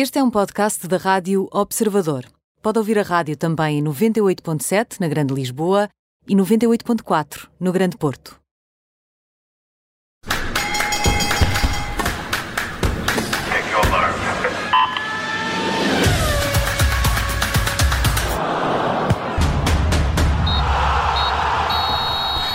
Este 0.00 0.20
é 0.20 0.22
um 0.22 0.30
podcast 0.30 0.86
da 0.86 0.96
Rádio 0.96 1.48
Observador. 1.50 2.24
Pode 2.62 2.78
ouvir 2.78 3.00
a 3.00 3.02
rádio 3.02 3.36
também 3.36 3.80
em 3.80 3.82
98.7 3.82 5.00
na 5.00 5.08
Grande 5.08 5.34
Lisboa 5.34 5.88
e 6.28 6.36
98.4 6.36 7.48
no 7.58 7.72
Grande 7.72 7.96
Porto. 7.96 8.38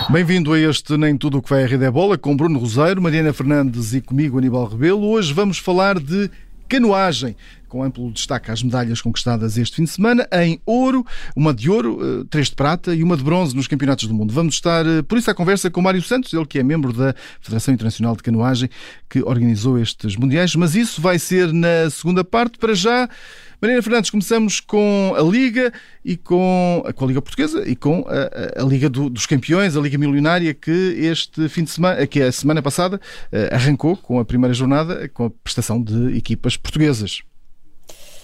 Bem-vindo 0.10 0.54
a 0.54 0.60
este 0.60 0.96
Nem 0.96 1.18
Tudo 1.18 1.39
o 1.39 1.41
que 1.41 1.50
vai 1.50 1.64
a 1.64 1.68
Rede 1.68 1.84
é 1.84 1.91
Bola, 1.91 2.18
com 2.18 2.38
Bruno 2.38 2.60
Roseiro, 2.60 3.02
Mariana 3.02 3.34
Fernandes 3.34 3.94
e 3.94 4.00
comigo 4.00 4.38
Aníbal 4.38 4.68
Rebelo. 4.68 5.10
Hoje 5.10 5.34
vamos 5.34 5.57
falar 5.57 6.00
de 6.00 6.30
canoagem, 6.68 7.36
com 7.68 7.84
amplo 7.84 8.11
destaque 8.11 8.52
às 8.52 8.61
medalhas 8.61 9.02
conquistadas 9.02 9.58
este 9.58 9.77
fim 9.77 9.84
de 9.84 9.90
semana, 9.90 10.27
em 10.31 10.62
ouro, 10.66 11.04
uma 11.35 11.54
de 11.54 11.70
ouro, 11.70 11.99
eh, 12.02 12.26
três 12.30 12.49
de 12.49 12.55
prata 12.55 12.94
e 12.94 13.02
uma 13.02 13.17
de 13.17 13.23
bronze 13.23 13.55
nos 13.55 13.67
campeonatos 13.67 14.08
do 14.08 14.13
mundo. 14.13 14.31
Vamos 14.31 14.54
estar, 14.55 14.85
eh, 14.85 15.02
por 15.02 15.18
isso, 15.18 15.31
à 15.31 15.34
conversa 15.34 15.71
com 15.71 15.81
Mário 15.81 16.02
Santos, 16.04 16.31
ele 16.34 16.45
que 16.45 16.59
é 16.59 16.63
membro 16.63 16.94
da 16.94 17.16
Federação 17.41 17.73
Internacional 17.73 18.16
de 18.16 18.21
Canoagem, 18.21 18.70
que 19.09 19.23
organizou 19.23 19.80
estes 19.80 20.16
mundiais, 20.16 20.55
mas 20.55 20.76
isso 20.76 21.02
vai 21.02 21.18
ser 21.18 21.52
na 21.52 21.90
segunda 21.90 22.23
parte. 22.23 22.59
Para 22.59 22.76
já, 22.76 23.09
Mariana 23.63 23.81
Fernandes, 23.81 24.09
começamos 24.09 24.59
com 24.59 25.16
a 25.17 25.22
Liga 25.22 25.71
e 26.04 26.17
com, 26.17 26.84
com 26.94 27.05
a 27.05 27.08
Liga 27.08 27.21
Portuguesa 27.21 27.63
e 27.66 27.77
com 27.77 28.04
a, 28.09 28.62
a 28.62 28.66
Liga 28.66 28.90
do, 28.90 29.09
dos 29.09 29.26
Campeões, 29.26 29.77
a 29.77 29.80
Liga 29.80 29.98
Milionária, 29.98 30.54
que 30.54 30.70
este 30.70 31.48
fim 31.48 31.63
de 31.63 31.70
semana, 31.70 32.05
que 32.05 32.21
a 32.21 32.30
semana 32.30 32.62
passada 32.62 32.99
eh, 33.31 33.48
arrancou 33.54 33.95
com 33.95 34.20
a 34.20 34.26
primeira 34.26 34.54
jornada 34.54 35.07
com 35.07 35.27
a 35.27 35.30
prestação 35.30 35.81
de 35.81 36.18
equipas 36.18 36.57
portuguesas. 36.57 37.23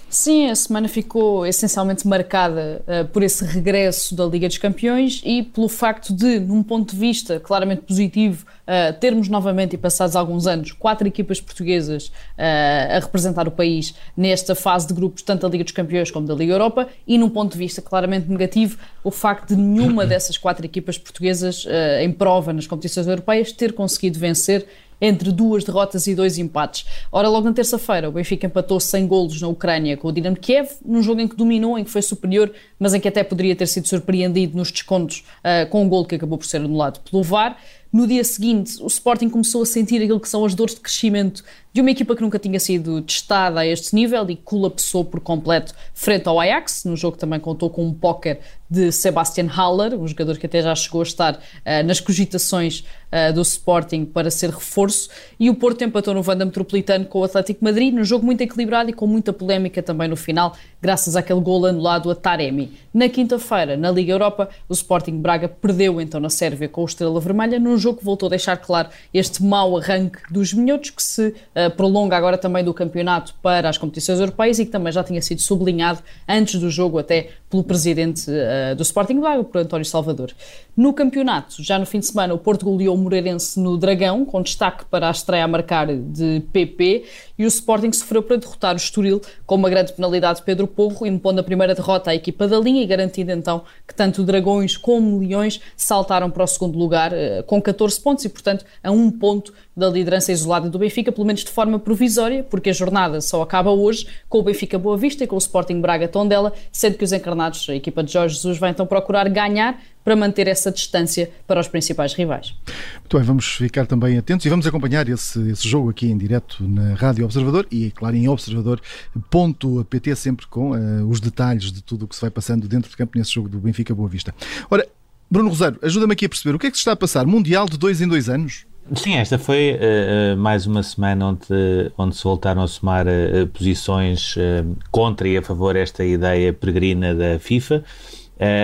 Sim, 0.09 0.49
a 0.49 0.55
semana 0.55 0.87
ficou 0.87 1.45
essencialmente 1.45 2.07
marcada 2.07 2.81
uh, 2.87 3.07
por 3.09 3.21
esse 3.21 3.45
regresso 3.45 4.15
da 4.15 4.25
Liga 4.25 4.47
dos 4.47 4.57
Campeões 4.57 5.21
e 5.23 5.43
pelo 5.43 5.69
facto 5.69 6.11
de, 6.11 6.39
num 6.39 6.63
ponto 6.63 6.95
de 6.95 6.99
vista 6.99 7.39
claramente 7.39 7.83
positivo, 7.83 8.43
uh, 8.63 8.91
termos 8.99 9.29
novamente, 9.29 9.75
e 9.75 9.77
passados 9.77 10.15
alguns 10.15 10.47
anos, 10.47 10.71
quatro 10.71 11.07
equipas 11.07 11.39
portuguesas 11.39 12.07
uh, 12.07 12.97
a 12.97 12.99
representar 12.99 13.47
o 13.47 13.51
país 13.51 13.93
nesta 14.17 14.55
fase 14.55 14.87
de 14.87 14.95
grupos, 14.95 15.21
tanto 15.21 15.43
da 15.43 15.47
Liga 15.47 15.63
dos 15.63 15.73
Campeões 15.73 16.09
como 16.09 16.25
da 16.25 16.33
Liga 16.33 16.53
Europa, 16.53 16.89
e 17.05 17.15
num 17.15 17.29
ponto 17.29 17.51
de 17.51 17.59
vista 17.59 17.79
claramente 17.79 18.27
negativo, 18.27 18.79
o 19.03 19.11
facto 19.11 19.49
de 19.49 19.57
nenhuma 19.57 20.07
dessas 20.07 20.39
quatro 20.39 20.65
equipas 20.65 20.97
portuguesas 20.97 21.67
em 22.01 22.11
prova 22.11 22.51
nas 22.51 22.65
competições 22.65 23.05
europeias 23.05 23.51
ter 23.51 23.73
conseguido 23.73 24.17
vencer 24.17 24.65
entre 25.01 25.31
duas 25.31 25.63
derrotas 25.63 26.07
e 26.07 26.15
dois 26.15 26.37
empates. 26.37 26.85
Ora, 27.11 27.27
logo 27.29 27.47
na 27.47 27.53
terça-feira, 27.53 28.09
o 28.09 28.11
Benfica 28.11 28.47
empatou 28.47 28.79
sem 28.79 29.07
golos 29.07 29.41
na 29.41 29.47
Ucrânia 29.47 29.97
com 29.97 30.07
o 30.07 30.11
Dinamo 30.11 30.35
Kiev, 30.35 30.69
num 30.85 31.01
jogo 31.01 31.21
em 31.21 31.27
que 31.27 31.35
dominou, 31.35 31.77
em 31.77 31.83
que 31.83 31.91
foi 31.91 32.01
superior, 32.01 32.51
mas 32.77 32.93
em 32.93 32.99
que 32.99 33.07
até 33.07 33.23
poderia 33.23 33.55
ter 33.55 33.67
sido 33.67 33.87
surpreendido 33.87 34.57
nos 34.57 34.71
descontos 34.71 35.23
uh, 35.39 35.69
com 35.69 35.83
um 35.83 35.89
gol 35.89 36.05
que 36.05 36.15
acabou 36.15 36.37
por 36.37 36.45
ser 36.45 36.57
anulado 36.57 36.99
pelo 36.99 37.23
VAR. 37.23 37.57
No 37.91 38.05
dia 38.05 38.23
seguinte, 38.23 38.81
o 38.83 38.87
Sporting 38.87 39.29
começou 39.29 39.63
a 39.63 39.65
sentir 39.65 40.01
aquilo 40.01 40.19
que 40.19 40.29
são 40.29 40.45
as 40.45 40.53
dores 40.53 40.75
de 40.75 40.81
crescimento 40.81 41.43
de 41.71 41.81
uma 41.81 41.91
equipa 41.91 42.15
que 42.15 42.21
nunca 42.21 42.39
tinha 42.39 42.59
sido 42.59 43.01
testada 43.01 43.59
a 43.59 43.65
este 43.65 43.93
nível 43.93 44.27
e 44.29 44.35
colapsou 44.35 45.05
por 45.05 45.19
completo 45.19 45.73
frente 45.93 46.27
ao 46.27 46.39
Ajax. 46.39 46.83
No 46.83 46.95
jogo 46.95 47.17
também 47.17 47.39
contou 47.39 47.69
com 47.69 47.85
um 47.85 47.93
póquer 47.93 48.41
de 48.69 48.91
Sebastian 48.91 49.47
Haller, 49.47 49.93
um 49.93 50.07
jogador 50.07 50.37
que 50.37 50.45
até 50.45 50.61
já 50.61 50.75
chegou 50.75 51.01
a 51.01 51.03
estar 51.03 51.35
uh, 51.35 51.85
nas 51.85 51.99
cogitações 51.99 52.83
uh, 53.11 53.33
do 53.33 53.41
Sporting 53.41 54.05
para 54.05 54.29
ser 54.29 54.49
reforço. 54.49 55.09
E 55.39 55.49
o 55.49 55.55
Porto 55.55 55.83
empatou 55.83 56.13
no 56.13 56.21
Vanda 56.21 56.45
Metropolitano 56.45 57.05
com 57.05 57.19
o 57.19 57.23
Atlético 57.23 57.63
Madrid, 57.63 57.93
num 57.93 58.03
jogo 58.03 58.25
muito 58.25 58.41
equilibrado 58.41 58.89
e 58.89 58.93
com 58.93 59.07
muita 59.07 59.33
polémica 59.33 59.81
também 59.81 60.07
no 60.07 60.15
final, 60.15 60.55
graças 60.81 61.15
àquele 61.15 61.39
gol 61.41 61.65
anulado 61.65 62.11
a 62.11 62.15
Taremi. 62.15 62.73
Na 62.93 63.09
quinta-feira, 63.09 63.77
na 63.77 63.91
Liga 63.91 64.11
Europa, 64.11 64.49
o 64.67 64.73
Sporting 64.73 65.19
Braga 65.19 65.47
perdeu 65.47 65.99
então 66.01 66.19
na 66.19 66.29
Sérvia 66.29 66.67
com 66.67 66.81
o 66.81 66.85
Estrela 66.85 67.19
Vermelha, 67.19 67.59
num 67.59 67.77
jogo 67.79 67.99
que 67.99 68.05
voltou 68.05 68.27
a 68.27 68.29
deixar 68.29 68.57
claro 68.57 68.89
este 69.13 69.43
mau 69.43 69.77
arranque 69.77 70.19
dos 70.29 70.53
minhotos 70.53 70.89
que 70.89 71.01
se 71.01 71.27
uh, 71.27 71.71
prolonga 71.75 72.15
agora 72.15 72.37
também 72.37 72.63
do 72.63 72.73
campeonato 72.73 73.33
para 73.41 73.69
as 73.69 73.77
competições 73.77 74.19
europeias 74.19 74.59
e 74.59 74.65
que 74.65 74.71
também 74.71 74.91
já 74.91 75.03
tinha 75.03 75.21
sido 75.21 75.41
sublinhado 75.41 75.99
antes 76.27 76.59
do 76.59 76.69
jogo 76.69 76.99
até 76.99 77.29
pelo 77.49 77.63
presidente 77.63 78.29
uh, 78.29 78.75
do 78.75 78.83
Sporting 78.83 79.19
Braga, 79.19 79.43
por 79.43 79.59
António 79.59 79.85
Salvador. 79.85 80.31
No 80.77 80.93
campeonato, 80.93 81.61
já 81.63 81.79
no 81.79 81.85
fim 81.85 81.99
de 81.99 82.05
semana, 82.05 82.33
o 82.33 82.37
Porto 82.37 82.65
goleou 82.65 82.95
o 82.95 82.97
Moreirense 82.97 83.59
no 83.59 83.77
Dragão, 83.77 84.23
com 84.23 84.41
destaque 84.41 84.85
para 84.85 85.07
a 85.07 85.11
estreia 85.11 85.43
a 85.43 85.47
marcar 85.47 85.87
de 85.87 86.43
PP, 86.53 87.05
e 87.39 87.45
o 87.45 87.47
Sporting 87.47 87.93
sofreu 87.93 88.21
para 88.21 88.35
derrotar 88.35 88.73
o 88.73 88.77
Estoril 88.77 89.21
com 89.45 89.55
uma 89.55 89.69
grande 89.69 89.93
penalidade. 89.93 90.39
De 90.39 90.45
Pedro 90.45 90.67
Porro, 90.67 91.07
impondo 91.07 91.39
a 91.39 91.43
primeira 91.43 91.73
derrota 91.73 92.11
à 92.11 92.15
equipa 92.15 92.47
da 92.47 92.59
linha 92.59 92.83
e 92.83 92.85
garantindo 92.85 93.31
então 93.31 93.63
que 93.87 93.95
tanto 93.95 94.23
Dragões 94.23 94.75
como 94.75 95.19
Leões 95.19 95.61
saltaram 95.77 96.29
para 96.29 96.43
o 96.43 96.47
segundo 96.47 96.77
lugar 96.77 97.13
uh, 97.13 97.43
com 97.45 97.61
14 97.61 97.99
pontos 98.01 98.25
e, 98.25 98.29
portanto, 98.29 98.65
a 98.83 98.91
um 98.91 99.09
ponto 99.09 99.53
da 99.79 99.89
liderança 99.89 100.31
isolada 100.31 100.69
do 100.69 100.77
Benfica, 100.77 101.11
pelo 101.11 101.25
menos 101.25 101.43
de 101.43 101.49
forma 101.49 101.79
provisória, 101.79 102.43
porque 102.43 102.69
a 102.69 102.73
jornada 102.73 103.21
só 103.21 103.41
acaba 103.41 103.71
hoje 103.71 104.05
com 104.27 104.39
o 104.39 104.43
Benfica 104.43 104.77
Boa 104.77 104.97
Vista 104.97 105.23
e 105.23 105.27
com 105.27 105.35
o 105.35 105.39
Sporting 105.39 105.79
Braga 105.81 106.07
Tondela, 106.07 106.53
sendo 106.71 106.97
que 106.97 107.03
os 107.03 107.11
encarnados, 107.11 107.67
a 107.69 107.75
equipa 107.75 108.03
de 108.03 108.13
Jorge 108.13 108.35
Jesus, 108.35 108.57
vai 108.57 108.71
então 108.71 108.85
procurar 108.85 109.27
ganhar 109.29 109.81
para 110.03 110.15
manter 110.15 110.47
essa 110.47 110.71
distância 110.71 111.29
para 111.45 111.59
os 111.59 111.67
principais 111.67 112.13
rivais. 112.13 112.55
Muito 112.95 113.17
bem, 113.17 113.23
vamos 113.23 113.45
ficar 113.45 113.85
também 113.85 114.17
atentos 114.17 114.45
e 114.45 114.49
vamos 114.49 114.65
acompanhar 114.65 115.07
esse, 115.07 115.39
esse 115.51 115.67
jogo 115.67 115.89
aqui 115.89 116.07
em 116.07 116.17
direto 116.17 116.67
na 116.67 116.95
Rádio 116.95 117.25
Observador 117.25 117.67
e, 117.71 117.91
claro, 117.91 118.15
em 118.15 118.27
observador.pt, 118.27 120.15
sempre 120.15 120.47
com 120.47 120.71
uh, 120.71 121.07
os 121.07 121.19
detalhes 121.19 121.71
de 121.71 121.83
tudo 121.83 122.05
o 122.05 122.07
que 122.07 122.15
se 122.15 122.21
vai 122.21 122.29
passando 122.29 122.67
dentro 122.67 122.89
de 122.89 122.97
campo 122.97 123.17
nesse 123.17 123.31
jogo 123.31 123.47
do 123.47 123.59
Benfica 123.59 123.93
Boa 123.93 124.09
Vista. 124.09 124.33
Ora, 124.69 124.87
Bruno 125.29 125.49
Rosário, 125.49 125.77
ajuda-me 125.83 126.13
aqui 126.13 126.25
a 126.25 126.29
perceber 126.29 126.55
o 126.55 126.59
que 126.59 126.67
é 126.67 126.71
que 126.71 126.77
se 126.77 126.81
está 126.81 126.93
a 126.93 126.95
passar? 126.95 127.25
Mundial 127.27 127.67
de 127.67 127.77
dois 127.77 128.01
em 128.01 128.07
dois 128.07 128.29
anos? 128.29 128.65
Sim, 128.95 129.17
esta 129.17 129.37
foi 129.37 129.75
uh, 129.75 130.37
mais 130.37 130.65
uma 130.65 130.81
semana 130.81 131.27
onde, 131.27 131.91
onde 131.95 132.15
se 132.15 132.23
voltaram 132.23 132.63
a 132.63 132.67
somar 132.67 133.05
uh, 133.05 133.45
posições 133.47 134.35
uh, 134.35 134.75
contra 134.89 135.27
e 135.27 135.37
a 135.37 135.43
favor 135.43 135.75
esta 135.75 136.03
ideia 136.03 136.51
peregrina 136.51 137.13
da 137.13 137.37
FIFA. 137.37 137.83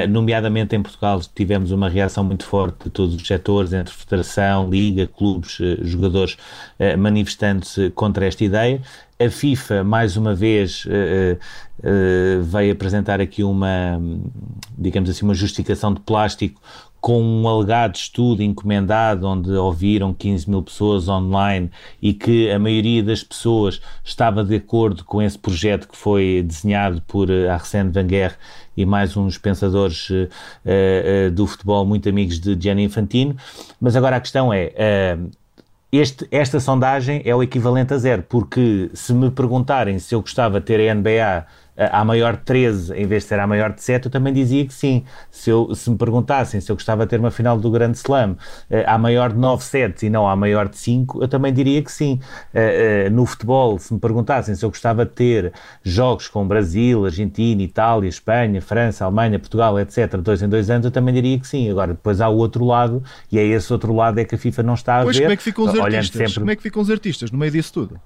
nomeadamente 0.09 0.75
em 0.75 0.81
Portugal 0.81 1.21
tivemos 1.35 1.69
uma 1.71 1.89
reação 1.89 2.23
muito 2.23 2.45
forte 2.45 2.85
de 2.85 2.89
todos 2.89 3.13
os 3.13 3.27
setores, 3.27 3.71
entre 3.71 3.93
federação, 3.93 4.69
liga, 4.69 5.05
clubes, 5.05 5.57
jogadores, 5.81 6.37
manifestando-se 6.97 7.89
contra 7.91 8.25
esta 8.25 8.43
ideia. 8.43 8.81
A 9.19 9.29
FIFA, 9.29 9.83
mais 9.83 10.15
uma 10.15 10.33
vez, 10.33 10.87
veio 12.41 12.71
apresentar 12.71 13.19
aqui 13.19 13.43
uma, 13.43 13.99
digamos 14.77 15.09
assim, 15.09 15.25
uma 15.25 15.33
justificação 15.33 15.93
de 15.93 15.99
plástico 15.99 16.61
com 17.05 17.21
um 17.21 17.47
alegado 17.47 17.93
estudo 17.93 18.41
encomendado 18.41 19.27
onde 19.27 19.51
ouviram 19.51 20.11
15 20.11 20.49
mil 20.49 20.63
pessoas 20.63 21.07
online 21.07 21.69
e 22.01 22.15
que 22.15 22.49
a 22.49 22.57
maioria 22.57 23.03
das 23.03 23.23
pessoas 23.23 23.79
estava 24.03 24.43
de 24.43 24.55
acordo 24.55 25.03
com 25.05 25.21
esse 25.21 25.37
projeto 25.37 25.87
que 25.87 25.95
foi 25.95 26.43
desenhado 26.43 27.03
por 27.03 27.29
eh, 27.29 27.47
Arsène 27.47 27.91
Wenger 27.95 28.35
e 28.75 28.87
mais 28.87 29.15
uns 29.15 29.37
pensadores 29.37 30.09
uh, 30.09 30.27
uh, 30.65 31.29
do 31.29 31.45
futebol 31.45 31.85
muito 31.85 32.09
amigos 32.09 32.39
de 32.39 32.59
Gianni 32.59 32.85
Infantino. 32.85 33.35
Mas 33.79 33.95
agora 33.95 34.15
a 34.15 34.19
questão 34.19 34.51
é... 34.51 34.73
Uh, 35.15 35.29
este, 35.91 36.27
esta 36.31 36.59
sondagem 36.59 37.21
é 37.23 37.35
o 37.35 37.43
equivalente 37.43 37.93
a 37.93 37.97
zero, 37.99 38.23
porque 38.27 38.89
se 38.95 39.13
me 39.13 39.29
perguntarem 39.29 39.99
se 39.99 40.15
eu 40.15 40.21
gostava 40.21 40.59
de 40.59 40.65
ter 40.65 40.89
a 40.89 40.95
NBA 40.95 41.45
à 41.77 42.03
maior 42.05 42.37
de 42.37 42.43
13 42.43 42.93
em 42.93 43.05
vez 43.05 43.23
de 43.23 43.29
ser 43.29 43.39
à 43.39 43.47
maior 43.47 43.73
de 43.73 43.81
7, 43.81 44.05
eu 44.05 44.11
também 44.11 44.33
dizia 44.33 44.65
que 44.65 44.73
sim. 44.73 45.03
Se, 45.29 45.49
eu, 45.49 45.73
se 45.75 45.89
me 45.89 45.97
perguntassem 45.97 46.61
se 46.61 46.71
eu 46.71 46.75
gostava 46.75 47.05
de 47.05 47.09
ter 47.09 47.19
uma 47.19 47.31
final 47.31 47.57
do 47.57 47.69
Grande 47.69 47.97
Slam 47.97 48.37
eh, 48.69 48.83
à 48.87 48.97
maior 48.97 49.31
de 49.31 49.37
9 49.37 49.63
sets 49.63 50.03
e 50.03 50.09
não 50.09 50.27
à 50.27 50.35
maior 50.35 50.69
de 50.69 50.77
5, 50.77 51.21
eu 51.21 51.27
também 51.27 51.53
diria 51.53 51.81
que 51.81 51.91
sim. 51.91 52.19
Eh, 52.53 53.05
eh, 53.05 53.09
no 53.09 53.25
futebol, 53.25 53.77
se 53.77 53.93
me 53.93 53.99
perguntassem 53.99 54.55
se 54.55 54.63
eu 54.63 54.69
gostava 54.69 55.05
de 55.05 55.11
ter 55.11 55.53
jogos 55.83 56.27
com 56.27 56.47
Brasil, 56.47 57.05
Argentina, 57.05 57.61
Itália, 57.61 58.07
Espanha, 58.07 58.61
França, 58.61 59.05
Alemanha, 59.05 59.39
Portugal, 59.39 59.79
etc., 59.79 60.15
dois 60.17 60.41
em 60.41 60.49
dois 60.49 60.69
anos, 60.69 60.85
eu 60.85 60.91
também 60.91 61.13
diria 61.13 61.39
que 61.39 61.47
sim. 61.47 61.69
Agora, 61.69 61.93
depois 61.93 62.21
há 62.21 62.29
o 62.29 62.37
outro 62.37 62.65
lado, 62.65 63.03
e 63.31 63.37
é 63.37 63.43
esse 63.43 63.71
outro 63.71 63.93
lado 63.93 64.19
é 64.19 64.25
que 64.25 64.35
a 64.35 64.37
FIFA 64.37 64.63
não 64.63 64.73
está 64.73 65.01
a 65.01 65.03
pois 65.03 65.17
ver. 65.17 65.23
Como 65.23 65.33
é 65.33 65.37
que 65.37 65.43
ficam 65.43 65.65
os 65.65 65.79
artistas? 65.79 66.17
Sempre... 66.17 66.39
Como 66.39 66.51
é 66.51 66.55
que 66.55 66.63
ficam 66.63 66.81
os 66.81 66.89
artistas 66.89 67.31
no 67.31 67.37
meio 67.37 67.51
disso 67.51 67.73
tudo? 67.73 67.99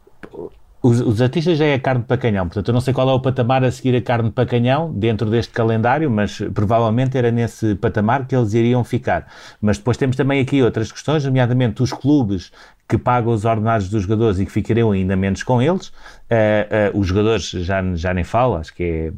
Os, 0.81 1.01
os, 1.01 1.21
artistas 1.21 1.57
já 1.57 1.65
é 1.65 1.73
a 1.73 1.79
carne 1.79 2.03
para 2.03 2.17
canhão, 2.17 2.47
portanto 2.47 2.69
eu 2.69 2.73
não 2.73 2.79
sei 2.79 2.93
qual 2.93 3.09
é 3.09 3.13
o 3.13 3.19
patamar 3.19 3.65
a 3.65 3.71
seguir 3.71 3.97
a 3.97 4.01
carne 4.01 4.31
para 4.31 4.45
canhão 4.45 4.93
dentro 4.93 5.29
deste 5.29 5.51
calendário, 5.51 6.09
mas 6.09 6.39
provavelmente 6.53 7.17
era 7.17 7.31
nesse 7.31 7.75
patamar 7.75 8.25
que 8.25 8.33
eles 8.33 8.53
iriam 8.53 8.81
ficar. 8.83 9.27
Mas 9.61 9.77
depois 9.77 9.97
temos 9.97 10.15
também 10.15 10.39
aqui 10.39 10.63
outras 10.63 10.89
questões, 10.89 11.25
nomeadamente 11.25 11.83
os 11.83 11.91
clubes 11.91 12.49
que 12.87 12.97
pagam 12.97 13.33
os 13.33 13.43
ordenados 13.43 13.89
dos 13.89 14.03
jogadores 14.03 14.39
e 14.39 14.45
que 14.45 14.51
ficariam 14.51 14.91
ainda 14.91 15.17
menos 15.17 15.43
com 15.43 15.61
eles. 15.61 15.87
Uh, 15.87 16.95
uh, 16.95 16.99
os 16.99 17.05
jogadores 17.05 17.49
já, 17.49 17.83
já 17.95 18.13
nem 18.13 18.23
falo, 18.23 18.55
acho 18.55 18.73
que 18.73 18.83
é 18.83 19.13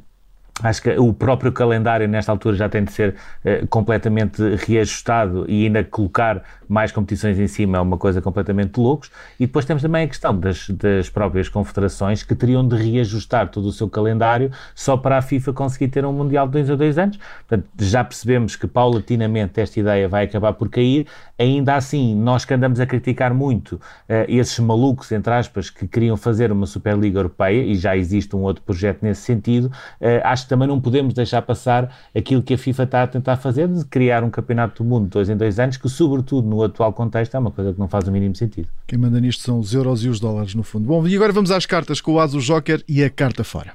Acho 0.64 0.82
que 0.82 0.90
o 0.98 1.14
próprio 1.14 1.52
calendário 1.52 2.08
nesta 2.08 2.32
altura 2.32 2.56
já 2.56 2.70
tem 2.70 2.84
de 2.84 2.92
ser 2.92 3.16
uh, 3.46 3.68
completamente 3.68 4.42
reajustado 4.56 5.46
e 5.48 5.66
ainda 5.66 5.84
colocar 5.84 6.44
mais 6.68 6.92
competições 6.92 7.38
em 7.38 7.48
cima 7.48 7.78
é 7.78 7.82
uma 7.82 7.98
coisa 7.98 8.22
completamente 8.22 8.80
loucos. 8.80 9.12
E 9.40 9.46
depois 9.46 9.66
temos 9.66 9.82
também 9.82 10.06
a 10.06 10.08
questão 10.08 10.38
das, 10.38 10.70
das 10.70 11.10
próprias 11.10 11.50
confederações 11.50 12.24
que 12.24 12.34
teriam 12.34 12.66
de 12.66 12.76
reajustar 12.76 13.50
todo 13.50 13.66
o 13.66 13.72
seu 13.74 13.90
calendário 13.90 14.52
só 14.74 14.96
para 14.96 15.18
a 15.18 15.22
FIFA 15.22 15.52
conseguir 15.52 15.90
ter 15.90 16.06
um 16.06 16.14
Mundial 16.14 16.46
de 16.46 16.54
dois 16.54 16.70
a 16.70 16.76
dois 16.76 16.98
anos. 16.98 17.20
Portanto, 17.48 17.68
já 17.78 18.04
percebemos 18.04 18.56
que 18.56 18.68
paulatinamente 18.68 19.60
esta 19.60 19.80
ideia 19.80 20.08
vai 20.08 20.26
acabar 20.26 20.54
por 20.54 20.70
cair. 20.70 21.08
Ainda 21.38 21.76
assim, 21.76 22.16
nós 22.16 22.46
que 22.46 22.54
andamos 22.54 22.80
a 22.80 22.86
criticar 22.86 23.34
muito 23.34 23.74
uh, 23.74 23.80
esses 24.28 24.60
malucos, 24.60 25.12
entre 25.12 25.34
aspas, 25.34 25.70
que 25.70 25.88
queriam 25.88 26.16
fazer 26.16 26.52
uma 26.52 26.66
Superliga 26.66 27.20
Europeia, 27.20 27.64
e 27.64 27.76
já 27.76 27.98
existe 27.98 28.36
um 28.36 28.44
outro 28.44 28.64
projeto 28.64 29.00
nesse 29.02 29.22
sentido, 29.22 29.66
uh, 29.66 30.22
acho 30.24 30.48
também 30.52 30.68
não 30.68 30.82
podemos 30.82 31.14
deixar 31.14 31.42
passar 31.44 31.96
aquilo 32.14 32.44
que 32.44 32.56
a 32.56 32.58
FIFA 32.58 32.84
está 32.84 33.04
a 33.04 33.08
tentar 33.08 33.38
fazer, 33.38 33.70
de 33.70 33.86
criar 33.86 34.22
um 34.22 34.30
campeonato 34.30 34.84
do 34.84 34.90
mundo 34.90 35.08
dois 35.08 35.30
em 35.30 35.38
dois 35.38 35.58
anos, 35.58 35.78
que 35.78 35.88
sobretudo 35.88 36.46
no 36.46 36.62
atual 36.62 36.92
contexto 36.92 37.36
é 37.36 37.40
uma 37.40 37.52
coisa 37.52 37.72
que 37.72 37.80
não 37.80 37.88
faz 37.88 38.06
o 38.06 38.12
mínimo 38.12 38.36
sentido. 38.36 38.68
Quem 38.86 39.00
manda 39.00 39.18
nisto 39.22 39.44
são 39.44 39.60
os 39.60 39.74
euros 39.74 40.04
e 40.04 40.10
os 40.10 40.20
dólares, 40.20 40.54
no 40.54 40.62
fundo. 40.62 40.86
Bom, 40.88 41.08
e 41.08 41.16
agora 41.16 41.32
vamos 41.32 41.52
às 41.52 41.66
cartas 41.66 42.02
com 42.02 42.16
o 42.16 42.20
Aso 42.20 42.42
Joker 42.42 42.84
e 42.86 43.02
a 43.02 43.10
carta 43.10 43.46
fora. 43.46 43.72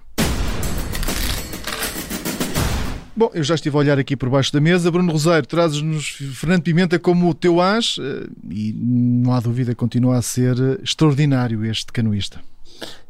Bom, 3.17 3.31
eu 3.33 3.43
já 3.43 3.55
estive 3.55 3.75
a 3.75 3.79
olhar 3.79 3.99
aqui 3.99 4.15
por 4.15 4.29
baixo 4.29 4.53
da 4.53 4.61
mesa. 4.61 4.91
Bruno 4.91 5.11
Rosário, 5.11 5.49
trazes-nos 5.49 6.11
Fernando 6.35 6.61
Pimenta 6.61 6.99
como 6.99 7.31
o 7.31 7.33
teu 7.33 7.59
as 7.59 7.97
eh, 7.99 8.29
e 8.51 8.75
não 8.75 9.33
há 9.33 9.41
dúvida, 9.41 9.75
continua 9.75 10.19
a 10.19 10.23
ser 10.23 10.79
extraordinário 10.83 11.65
este 11.65 11.91
canoista. 11.91 12.39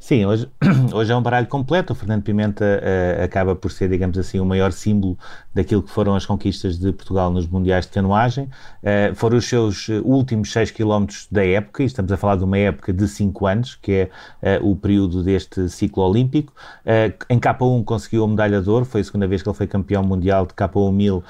Sim, 0.06 0.24
hoje, 0.24 0.48
hoje 0.94 1.10
é 1.10 1.16
um 1.16 1.20
baralho 1.20 1.48
completo. 1.48 1.92
O 1.92 1.96
Fernando 1.96 2.22
Pimenta 2.22 2.64
uh, 2.64 3.24
acaba 3.24 3.56
por 3.56 3.72
ser, 3.72 3.88
digamos 3.88 4.16
assim, 4.16 4.38
o 4.38 4.44
maior 4.44 4.70
símbolo 4.70 5.18
daquilo 5.56 5.82
que 5.82 5.90
foram 5.90 6.14
as 6.14 6.26
conquistas 6.26 6.78
de 6.78 6.92
Portugal 6.92 7.30
nos 7.30 7.48
Mundiais 7.48 7.86
de 7.86 7.92
Canoagem. 7.92 8.44
Uh, 8.44 9.14
foram 9.14 9.38
os 9.38 9.48
seus 9.48 9.88
últimos 10.04 10.52
6 10.52 10.70
km 10.70 11.06
da 11.30 11.44
época, 11.44 11.82
e 11.82 11.86
estamos 11.86 12.12
a 12.12 12.16
falar 12.16 12.36
de 12.36 12.44
uma 12.44 12.58
época 12.58 12.92
de 12.92 13.08
5 13.08 13.46
anos, 13.46 13.74
que 13.74 14.08
é 14.42 14.60
uh, 14.60 14.70
o 14.70 14.76
período 14.76 15.22
deste 15.22 15.68
ciclo 15.68 16.04
olímpico. 16.04 16.52
em 17.30 17.40
K1 17.40 17.84
conseguiu 17.84 18.24
a 18.24 18.28
medalha 18.28 18.60
de 18.60 18.68
ouro, 18.68 18.84
foi 18.84 19.00
a 19.00 19.04
segunda 19.04 19.26
vez 19.26 19.42
que 19.42 19.48
ele 19.48 19.56
foi 19.56 19.66
campeão 19.66 20.02
mundial 20.02 20.46
de 20.46 20.52
K1 20.52 20.92
1000, 20.92 21.24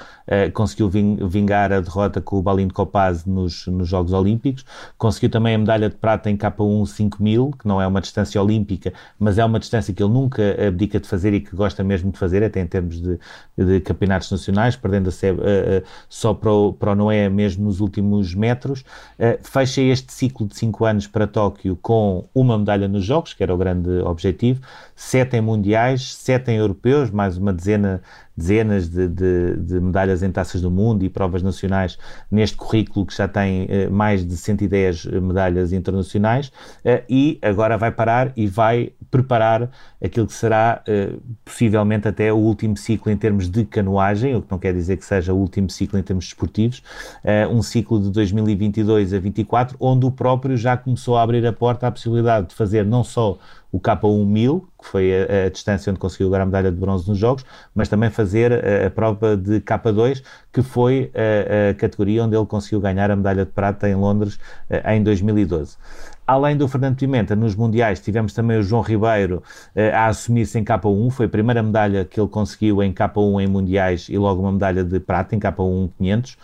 conseguiu 0.53 0.89
vingar 0.89 1.71
a 1.71 1.79
derrota 1.79 2.19
com 2.19 2.37
o 2.37 2.41
Balin 2.41 2.67
de 2.67 2.73
Copaz 2.73 3.25
nos, 3.25 3.65
nos 3.67 3.87
Jogos 3.87 4.11
Olímpicos. 4.11 4.65
Conseguiu 4.97 5.29
também 5.29 5.55
a 5.55 5.57
medalha 5.57 5.89
de 5.89 5.95
prata 5.95 6.29
em 6.29 6.35
K1 6.35 6.85
5000, 6.85 7.51
que 7.59 7.67
não 7.67 7.81
é 7.81 7.87
uma 7.87 8.01
distância 8.01 8.41
olímpica 8.41 8.93
mas 9.19 9.37
é 9.37 9.45
uma 9.45 9.59
distância 9.59 9.93
que 9.93 10.01
ele 10.01 10.11
nunca 10.11 10.67
abdica 10.67 10.99
de 10.99 11.07
fazer 11.07 11.33
e 11.33 11.41
que 11.41 11.55
gosta 11.55 11.83
mesmo 11.83 12.11
de 12.11 12.17
fazer, 12.17 12.43
até 12.43 12.59
em 12.59 12.67
termos 12.67 13.01
de, 13.01 13.19
de 13.57 13.79
campeonatos 14.17 14.31
nacionais, 14.31 14.75
perdendo 14.75 15.09
a 15.09 15.11
uh, 15.11 15.35
uh, 15.35 15.83
só 16.09 16.33
para 16.33 16.51
o, 16.51 16.73
para 16.73 16.91
o 16.91 16.95
Noé 16.95 17.29
mesmo 17.29 17.65
nos 17.65 17.79
últimos 17.79 18.33
metros. 18.33 18.81
Uh, 19.17 19.37
fecha 19.41 19.81
este 19.81 20.11
ciclo 20.11 20.47
de 20.47 20.55
5 20.55 20.85
anos 20.85 21.07
para 21.07 21.27
Tóquio 21.27 21.77
com 21.81 22.25
uma 22.33 22.57
medalha 22.57 22.87
nos 22.87 23.05
Jogos, 23.05 23.33
que 23.33 23.43
era 23.43 23.53
o 23.53 23.57
grande 23.57 23.89
objetivo, 24.01 24.61
sete 24.95 25.37
em 25.37 25.41
mundiais, 25.41 26.13
sete 26.15 26.51
em 26.51 26.57
europeus, 26.57 27.09
mais 27.11 27.37
uma 27.37 27.53
dezena 27.53 28.01
dezenas 28.37 28.87
de, 28.87 29.07
de, 29.07 29.57
de, 29.57 29.79
medalhas 29.79 30.21
em 30.21 30.31
taças 30.31 30.61
do 30.61 30.69
mundo 30.69 31.03
e 31.03 31.09
provas 31.09 31.41
nacionais 31.41 31.97
neste 32.29 32.55
currículo 32.55 33.03
que 33.03 33.17
já 33.17 33.27
tem 33.27 33.65
eh, 33.67 33.89
mais 33.89 34.25
de 34.25 34.37
110 34.37 35.05
medalhas 35.05 35.73
internacionais 35.73 36.51
eh, 36.85 37.03
e 37.09 37.39
agora 37.41 37.77
vai 37.77 37.91
parar 37.91 38.31
e 38.37 38.45
vai 38.45 38.91
preparar 39.09 39.71
aquilo 40.03 40.27
que 40.27 40.33
será 40.33 40.83
eh, 40.85 41.13
possivelmente 41.43 42.07
até 42.07 42.31
o 42.31 42.37
último 42.37 42.77
ciclo 42.77 43.11
em 43.11 43.17
termos 43.17 43.49
de 43.49 43.65
canoagem, 43.65 44.35
o 44.35 44.41
que 44.43 44.51
não 44.51 44.59
quer 44.59 44.73
dizer 44.73 44.97
que 44.97 45.05
seja 45.05 45.33
o 45.33 45.37
último 45.37 45.69
ciclo 45.71 45.97
em 45.97 46.03
termos 46.03 46.25
desportivos, 46.25 46.83
um 47.51 47.61
ciclo 47.63 47.99
de 47.99 48.11
2022 48.11 49.13
a 49.13 49.19
24, 49.19 49.77
onde 49.79 50.05
o 50.05 50.11
próprio 50.11 50.55
já 50.55 50.77
começou 50.77 51.17
a 51.17 51.23
abrir 51.23 51.45
a 51.45 51.53
porta 51.53 51.87
à 51.87 51.91
possibilidade 51.91 52.47
de 52.47 52.55
fazer 52.55 52.85
não 52.85 53.03
só 53.03 53.37
o 53.77 53.79
K1 53.79 54.25
1000, 54.25 54.67
que 54.79 54.87
foi 54.87 55.11
a, 55.13 55.45
a, 55.45 55.49
distância 55.49 55.91
onde 55.91 55.99
conseguiu 55.99 56.29
ganhar 56.29 56.43
a 56.43 56.45
medalha 56.45 56.71
de 56.71 56.77
bronze 56.77 57.07
nos 57.07 57.17
Jogos, 57.17 57.45
mas 57.75 57.87
também 57.87 58.09
fazer 58.09 58.51
a, 58.51 58.87
a 58.87 58.89
prova 58.89 59.37
de 59.37 59.61
K2, 59.61 60.23
que 60.51 60.63
foi 60.63 61.11
a, 61.13 61.69
a, 61.69 61.73
categoria 61.75 62.23
onde 62.23 62.35
ele 62.35 62.45
conseguiu 62.45 62.81
ganhar 62.81 63.11
a 63.11 63.15
medalha 63.15 63.45
de 63.45 63.51
prata 63.51 63.87
em 63.87 63.95
Londres 63.95 64.39
em 64.85 65.03
2012. 65.03 65.77
Além 66.25 66.57
do 66.57 66.67
Fernando 66.67 66.97
Pimenta, 66.97 67.37
nos 67.37 67.55
Mundiais 67.55 68.01
tivemos 68.01 68.33
também 68.33 68.57
o 68.57 68.63
João 68.63 68.81
Ribeiro 68.81 69.41
uh, 69.73 69.95
a 69.95 70.07
assumir-se 70.07 70.59
em 70.59 70.63
K1, 70.63 71.09
foi 71.11 71.27
a 71.27 71.29
primeira 71.29 71.63
medalha 71.63 72.03
que 72.03 72.19
ele 72.19 72.27
conseguiu 72.27 72.83
em 72.83 72.91
K1 72.91 73.43
em 73.43 73.47
Mundiais 73.47 74.07
e 74.09 74.17
logo 74.17 74.41
uma 74.41 74.51
medalha 74.51 74.83
de 74.83 74.99
prata 74.99 75.35
em 75.35 75.39
K1 75.39 75.89
500. 75.97 76.33
Uh, 76.33 76.37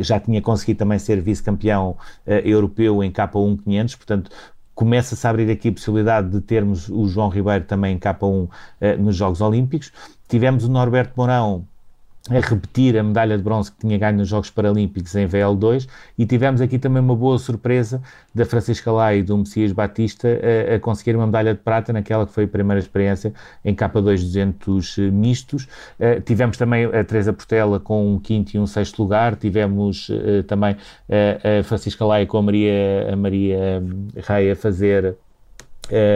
já 0.00 0.20
tinha 0.20 0.42
conseguido 0.42 0.80
também 0.80 0.98
ser 0.98 1.22
vice-campeão 1.22 1.96
europeu 2.26 3.02
em 3.02 3.10
K1 3.10 3.62
500, 3.64 3.94
portanto 3.96 4.30
começa-se 4.82 5.24
a 5.24 5.30
abrir 5.30 5.48
aqui 5.48 5.68
a 5.68 5.72
possibilidade 5.72 6.28
de 6.28 6.40
termos 6.40 6.88
o 6.88 7.06
João 7.06 7.28
Ribeiro 7.28 7.64
também 7.64 7.94
em 7.94 7.98
K1 8.00 8.48
eh, 8.80 8.96
nos 8.96 9.14
Jogos 9.14 9.40
Olímpicos. 9.40 9.92
Tivemos 10.28 10.64
o 10.64 10.68
Norberto 10.68 11.12
Mourão 11.16 11.68
a 12.30 12.38
repetir 12.38 12.96
a 12.96 13.02
medalha 13.02 13.36
de 13.36 13.42
bronze 13.42 13.72
que 13.72 13.78
tinha 13.78 13.98
ganho 13.98 14.18
nos 14.18 14.28
Jogos 14.28 14.48
Paralímpicos 14.48 15.14
em 15.16 15.26
VL2 15.26 15.88
e 16.16 16.24
tivemos 16.24 16.60
aqui 16.60 16.78
também 16.78 17.02
uma 17.02 17.16
boa 17.16 17.36
surpresa 17.36 18.00
da 18.32 18.44
Francisca 18.44 18.92
Lai 18.92 19.18
e 19.18 19.22
do 19.24 19.36
Messias 19.36 19.72
Batista 19.72 20.28
a, 20.28 20.76
a, 20.76 20.78
conseguir 20.80 21.16
uma 21.16 21.26
medalha 21.26 21.52
de 21.52 21.60
prata 21.60 21.92
naquela 21.92 22.24
que 22.24 22.32
foi 22.32 22.44
a 22.44 22.48
primeira 22.48 22.78
experiência 22.78 23.34
em 23.64 23.74
K2 23.74 24.02
200 24.02 24.98
mistos. 25.12 25.64
Uh, 25.98 26.20
tivemos 26.24 26.56
também 26.56 26.84
a 26.84 27.02
Teresa 27.02 27.32
Portela 27.32 27.80
com 27.80 28.14
um 28.14 28.20
quinto 28.20 28.56
e 28.56 28.60
um 28.60 28.66
sexto 28.68 29.02
lugar, 29.02 29.34
tivemos 29.34 30.08
uh, 30.08 30.44
também 30.44 30.74
uh, 30.74 31.60
a 31.60 31.62
Francisca 31.64 32.04
Lai 32.04 32.24
com 32.24 32.38
a 32.38 32.42
Maria, 32.42 33.12
a 33.12 33.16
Maria 33.16 33.82
Rei 34.28 34.52
a 34.52 34.56
fazer 34.56 35.16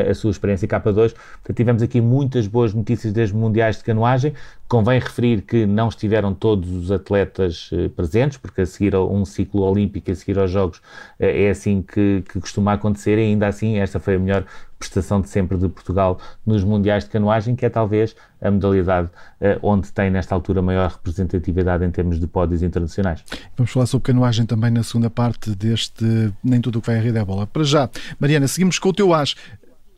a 0.08 0.14
sua 0.14 0.30
experiência 0.30 0.66
K2. 0.66 0.94
Portanto, 0.94 1.54
tivemos 1.54 1.82
aqui 1.82 2.00
muitas 2.00 2.46
boas 2.46 2.72
notícias 2.72 3.12
das 3.12 3.30
mundiais 3.30 3.76
de 3.76 3.84
canoagem. 3.84 4.32
Convém 4.68 4.98
referir 4.98 5.42
que 5.42 5.64
não 5.64 5.88
estiveram 5.88 6.34
todos 6.34 6.70
os 6.70 6.90
atletas 6.90 7.70
eh, 7.72 7.88
presentes, 7.88 8.36
porque 8.36 8.62
a 8.62 8.66
seguir 8.66 8.94
a 8.94 9.04
um 9.04 9.24
ciclo 9.24 9.62
olímpico, 9.62 10.10
a 10.10 10.14
seguir 10.14 10.38
aos 10.38 10.50
Jogos, 10.50 10.80
eh, 11.20 11.44
é 11.44 11.50
assim 11.50 11.82
que, 11.82 12.22
que 12.28 12.40
costuma 12.40 12.72
acontecer, 12.72 13.16
e 13.18 13.22
ainda 13.22 13.46
assim 13.46 13.78
esta 13.78 14.00
foi 14.00 14.16
a 14.16 14.18
melhor 14.18 14.44
prestação 14.78 15.20
de 15.20 15.28
sempre 15.28 15.56
de 15.56 15.68
Portugal 15.68 16.18
nos 16.44 16.64
Mundiais 16.64 17.04
de 17.04 17.10
Canoagem, 17.10 17.54
que 17.54 17.64
é 17.64 17.70
talvez 17.70 18.14
a 18.40 18.50
modalidade 18.50 19.08
uh, 19.40 19.58
onde 19.62 19.90
tem 19.90 20.10
nesta 20.10 20.34
altura 20.34 20.60
maior 20.60 20.90
representatividade 20.90 21.84
em 21.84 21.90
termos 21.90 22.20
de 22.20 22.26
pódios 22.26 22.62
internacionais. 22.62 23.24
Vamos 23.56 23.72
falar 23.72 23.86
sobre 23.86 24.04
canoagem 24.04 24.44
também 24.44 24.70
na 24.70 24.82
segunda 24.82 25.08
parte 25.08 25.54
deste 25.54 26.04
Nem 26.44 26.60
Tudo 26.60 26.78
o 26.78 26.82
que 26.82 26.88
vai 26.88 26.98
a 26.98 27.00
rir 27.00 27.16
é 27.16 27.24
bola. 27.24 27.46
Para 27.46 27.64
já, 27.64 27.88
Mariana, 28.20 28.46
seguimos 28.48 28.78
com 28.78 28.90
o 28.90 28.92
teu 28.92 29.14
as. 29.14 29.34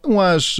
Um 0.06 0.20
as 0.20 0.56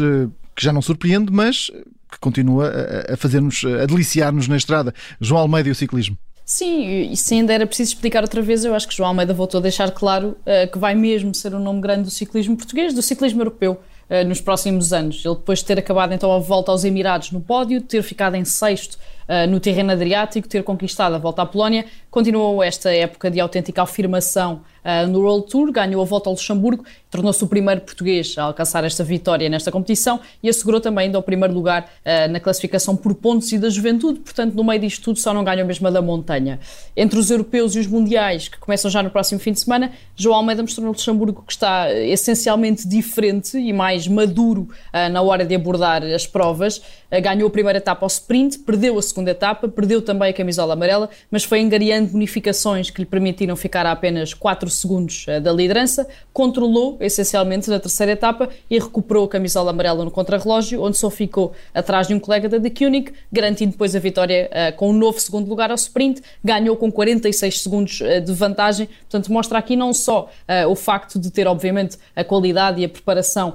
que 0.57 0.65
já 0.65 0.73
não 0.73 0.83
surpreende, 0.83 1.33
mas 1.33 1.71
que 2.11 2.19
continua 2.19 2.73
a, 3.09 3.17
fazer-nos, 3.17 3.65
a 3.65 3.87
deliciar-nos 3.87 4.49
na 4.49 4.57
estrada. 4.57 4.95
João 5.21 5.43
Almeida 5.43 5.69
e 5.69 5.73
o 5.73 5.75
ciclismo. 5.75 6.17
Sim, 6.45 7.11
e 7.11 7.15
se 7.15 7.35
ainda 7.35 7.53
era 7.53 7.67
preciso 7.67 7.93
explicar 7.93 8.23
outra 8.23 8.41
vez, 8.41 8.65
eu 8.65 8.75
acho 8.75 8.89
que 8.89 8.97
João 8.97 9.11
Almeida 9.11 9.35
voltou 9.35 9.59
a 9.59 9.63
deixar 9.63 9.91
claro 9.91 10.29
uh, 10.29 10.73
que 10.73 10.79
vai 10.79 10.95
mesmo 10.95 11.35
ser 11.35 11.55
um 11.55 11.59
nome 11.59 11.83
grande 11.83 12.05
do 12.05 12.11
ciclismo 12.11 12.57
português, 12.57 12.95
do 12.95 13.03
ciclismo 13.03 13.43
europeu, 13.43 13.79
uh, 14.09 14.27
nos 14.27 14.41
próximos 14.41 14.95
anos. 14.95 15.23
Ele 15.27 15.35
depois 15.35 15.59
de 15.59 15.67
ter 15.67 15.79
acabado 15.79 16.15
então 16.15 16.33
a 16.33 16.39
volta 16.39 16.73
aos 16.73 16.85
Emirados 16.85 17.33
no 17.33 17.41
pódio, 17.43 17.83
ter 17.83 18.03
ficado 18.03 18.35
em 18.35 18.47
sexto 18.47 18.97
uh, 19.29 19.47
no 19.49 19.61
terreno 19.61 19.93
adriático, 19.93 20.49
ter 20.49 20.63
conquistado 20.63 21.15
a 21.15 21.19
volta 21.19 21.43
à 21.43 21.47
Polónia, 21.47 21.85
continuou 22.11 22.63
esta 22.63 22.93
época 22.93 23.31
de 23.31 23.39
autêntica 23.39 23.83
afirmação 23.83 24.63
uh, 24.85 25.07
no 25.07 25.21
World 25.21 25.49
Tour, 25.49 25.71
ganhou 25.71 26.01
a 26.01 26.05
volta 26.05 26.29
ao 26.29 26.33
Luxemburgo, 26.33 26.85
tornou-se 27.11 27.43
o 27.45 27.47
primeiro 27.47 27.83
português 27.83 28.35
a 28.39 28.45
alcançar 28.45 28.85
esta 28.85 29.05
vitória 29.05 29.49
nesta 29.49 29.71
competição 29.71 30.21
e 30.43 30.49
assegurou 30.49 30.81
também 30.81 31.07
ainda 31.07 31.19
o 31.19 31.23
primeiro 31.23 31.55
lugar 31.55 31.83
uh, 31.85 32.33
na 32.33 32.41
classificação 32.41 32.97
por 32.97 33.15
pontos 33.15 33.53
e 33.53 33.59
da 33.59 33.69
juventude, 33.69 34.21
portanto, 34.21 34.55
no 34.55 34.65
meio 34.65 34.81
disto 34.81 35.03
tudo, 35.05 35.19
só 35.19 35.35
não 35.35 35.45
ganhou 35.45 35.67
mesmo 35.67 35.87
a 35.87 35.91
da 35.91 36.01
montanha. 36.01 36.59
Entre 36.97 37.19
os 37.19 37.31
europeus 37.31 37.77
e 37.77 37.79
os 37.79 37.87
mundiais, 37.87 38.49
que 38.49 38.59
começam 38.59 38.91
já 38.91 39.03
no 39.03 39.11
próximo 39.11 39.39
fim 39.41 39.53
de 39.53 39.61
semana, 39.61 39.93
João 40.17 40.37
Almeida 40.37 40.63
mostrou 40.63 40.87
no 40.87 40.93
Luxemburgo 40.93 41.43
que 41.47 41.53
está 41.53 41.93
essencialmente 41.93 42.89
diferente 42.89 43.57
e 43.59 43.73
mais 43.73 44.09
maduro 44.09 44.69
na 45.13 45.23
hora 45.23 45.45
de 45.45 45.55
abordar 45.55 46.03
as 46.05 46.27
provas. 46.27 46.81
ganhou 47.23 47.49
a 47.49 47.51
primeira 47.51 47.79
etapa 47.79 48.05
ao 48.05 48.09
sprint, 48.09 48.59
perdeu 48.61 48.99
a 48.99 49.03
segunda 49.03 49.18
etapa, 49.27 49.69
perdeu 49.69 50.01
também 50.01 50.31
a 50.31 50.33
camisola 50.33 50.75
amarela, 50.75 51.11
mas 51.31 51.45
foi 51.45 51.61
engariando 51.61 52.13
bonificações 52.13 52.91
que 52.91 53.01
lhe 53.01 53.07
permitiram 53.07 53.57
ficar 53.57 53.85
a 53.87 53.93
apenas 53.93 54.33
4 54.33 54.71
segundos 54.71 55.25
eh, 55.27 55.41
da 55.41 55.53
liderança, 55.53 56.07
controlou 56.33 56.97
essencialmente 57.01 57.69
na 57.69 57.81
terceira 57.81 58.13
etapa 58.13 58.49
e 58.71 58.79
recuperou 58.79 59.25
a 59.25 59.29
camisola 59.29 59.71
amarela 59.71 60.05
no 60.05 60.11
contrarrelógio, 60.11 60.83
onde 60.83 60.97
só 60.97 61.11
ficou 61.11 61.53
atrás 61.75 62.07
de 62.07 62.15
um 62.15 62.21
colega 62.21 62.49
da 62.49 62.59
De 62.59 62.71
Koenig, 62.71 63.13
garantindo 63.33 63.73
depois 63.73 63.95
a 63.97 63.99
vitória 63.99 64.49
uh, 64.51 64.77
com 64.77 64.91
um 64.91 64.93
novo 64.93 65.19
segundo 65.19 65.49
lugar 65.49 65.71
ao 65.71 65.77
sprint, 65.77 66.23
ganhou 66.45 66.77
com 66.77 66.91
46 66.91 67.63
segundos 67.63 68.01
uh, 68.01 68.21
de 68.21 68.33
vantagem, 68.33 68.87
portanto 68.87 69.33
mostra 69.33 69.59
aqui 69.59 69.75
não 69.77 69.93
só 69.93 70.31
o 70.69 70.75
facto 70.75 71.19
de 71.19 71.31
ter 71.31 71.47
obviamente 71.47 71.97
a 72.15 72.23
qualidade 72.23 72.81
e 72.81 72.85
a 72.85 72.89
preparação 72.89 73.55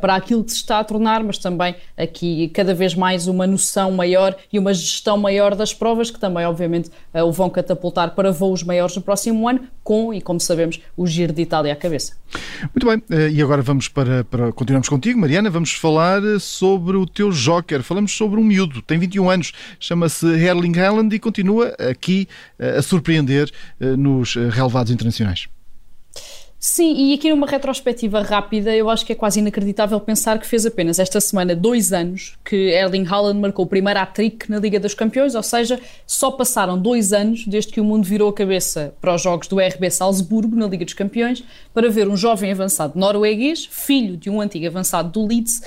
para 0.00 0.14
aquilo 0.14 0.44
que 0.44 0.50
se 0.50 0.58
está 0.58 0.78
a 0.78 0.84
tornar, 0.84 1.22
mas 1.22 1.38
também 1.38 1.74
aqui 1.96 2.48
cada 2.48 2.74
vez 2.74 2.94
mais 2.94 3.26
uma 3.26 3.46
noção 3.46 3.90
maior 3.92 4.36
e 4.52 4.58
uma 4.58 4.72
gestão 4.72 4.99
maior 5.16 5.54
das 5.54 5.72
provas, 5.72 6.10
que 6.10 6.18
também, 6.18 6.44
obviamente, 6.46 6.90
uh, 7.14 7.22
o 7.22 7.32
vão 7.32 7.48
catapultar 7.50 8.14
para 8.14 8.30
voos 8.30 8.62
maiores 8.62 8.96
no 8.96 9.02
próximo 9.02 9.48
ano, 9.48 9.62
com, 9.82 10.12
e 10.12 10.20
como 10.20 10.40
sabemos, 10.40 10.80
o 10.96 11.06
Giro 11.06 11.32
de 11.32 11.42
Itália 11.42 11.72
à 11.72 11.76
cabeça. 11.76 12.14
Muito 12.74 12.86
bem, 12.86 12.98
uh, 12.98 13.28
e 13.30 13.42
agora 13.42 13.62
vamos 13.62 13.88
para, 13.88 14.24
para. 14.24 14.52
Continuamos 14.52 14.88
contigo, 14.88 15.18
Mariana, 15.18 15.50
vamos 15.50 15.72
falar 15.72 16.20
sobre 16.40 16.96
o 16.96 17.06
teu 17.06 17.30
Joker. 17.30 17.82
Falamos 17.82 18.12
sobre 18.16 18.38
um 18.40 18.44
miúdo, 18.44 18.82
tem 18.82 18.98
21 18.98 19.30
anos, 19.30 19.52
chama-se 19.78 20.26
Erling 20.26 20.78
Haaland 20.78 21.14
e 21.14 21.18
continua 21.18 21.74
aqui 21.78 22.28
a 22.58 22.82
surpreender 22.82 23.50
nos 23.96 24.34
relevados 24.34 24.92
internacionais. 24.92 25.48
Sim, 26.62 26.92
e 26.94 27.14
aqui 27.14 27.30
numa 27.30 27.46
retrospectiva 27.46 28.20
rápida, 28.20 28.76
eu 28.76 28.90
acho 28.90 29.06
que 29.06 29.12
é 29.12 29.14
quase 29.14 29.40
inacreditável 29.40 29.98
pensar 29.98 30.38
que 30.38 30.46
fez 30.46 30.66
apenas 30.66 30.98
esta 30.98 31.18
semana 31.18 31.56
dois 31.56 31.90
anos 31.90 32.36
que 32.44 32.54
Erling 32.54 33.06
Haaland 33.06 33.40
marcou 33.40 33.64
o 33.64 33.68
primeiro 33.68 33.98
hat-trick 33.98 34.50
na 34.50 34.58
Liga 34.58 34.78
dos 34.78 34.92
Campeões, 34.92 35.34
ou 35.34 35.42
seja, 35.42 35.80
só 36.06 36.30
passaram 36.30 36.78
dois 36.78 37.14
anos 37.14 37.46
desde 37.46 37.72
que 37.72 37.80
o 37.80 37.84
mundo 37.84 38.04
virou 38.04 38.28
a 38.28 38.34
cabeça 38.34 38.92
para 39.00 39.14
os 39.14 39.22
jogos 39.22 39.48
do 39.48 39.58
RB 39.58 39.90
Salzburgo 39.90 40.54
na 40.54 40.66
Liga 40.66 40.84
dos 40.84 40.92
Campeões 40.92 41.42
para 41.72 41.88
ver 41.88 42.08
um 42.08 42.16
jovem 42.16 42.52
avançado 42.52 42.98
norueguês, 42.98 43.68
filho 43.70 44.16
de 44.16 44.28
um 44.28 44.40
antigo 44.40 44.66
avançado 44.66 45.10
do 45.10 45.26
Leeds, 45.26 45.62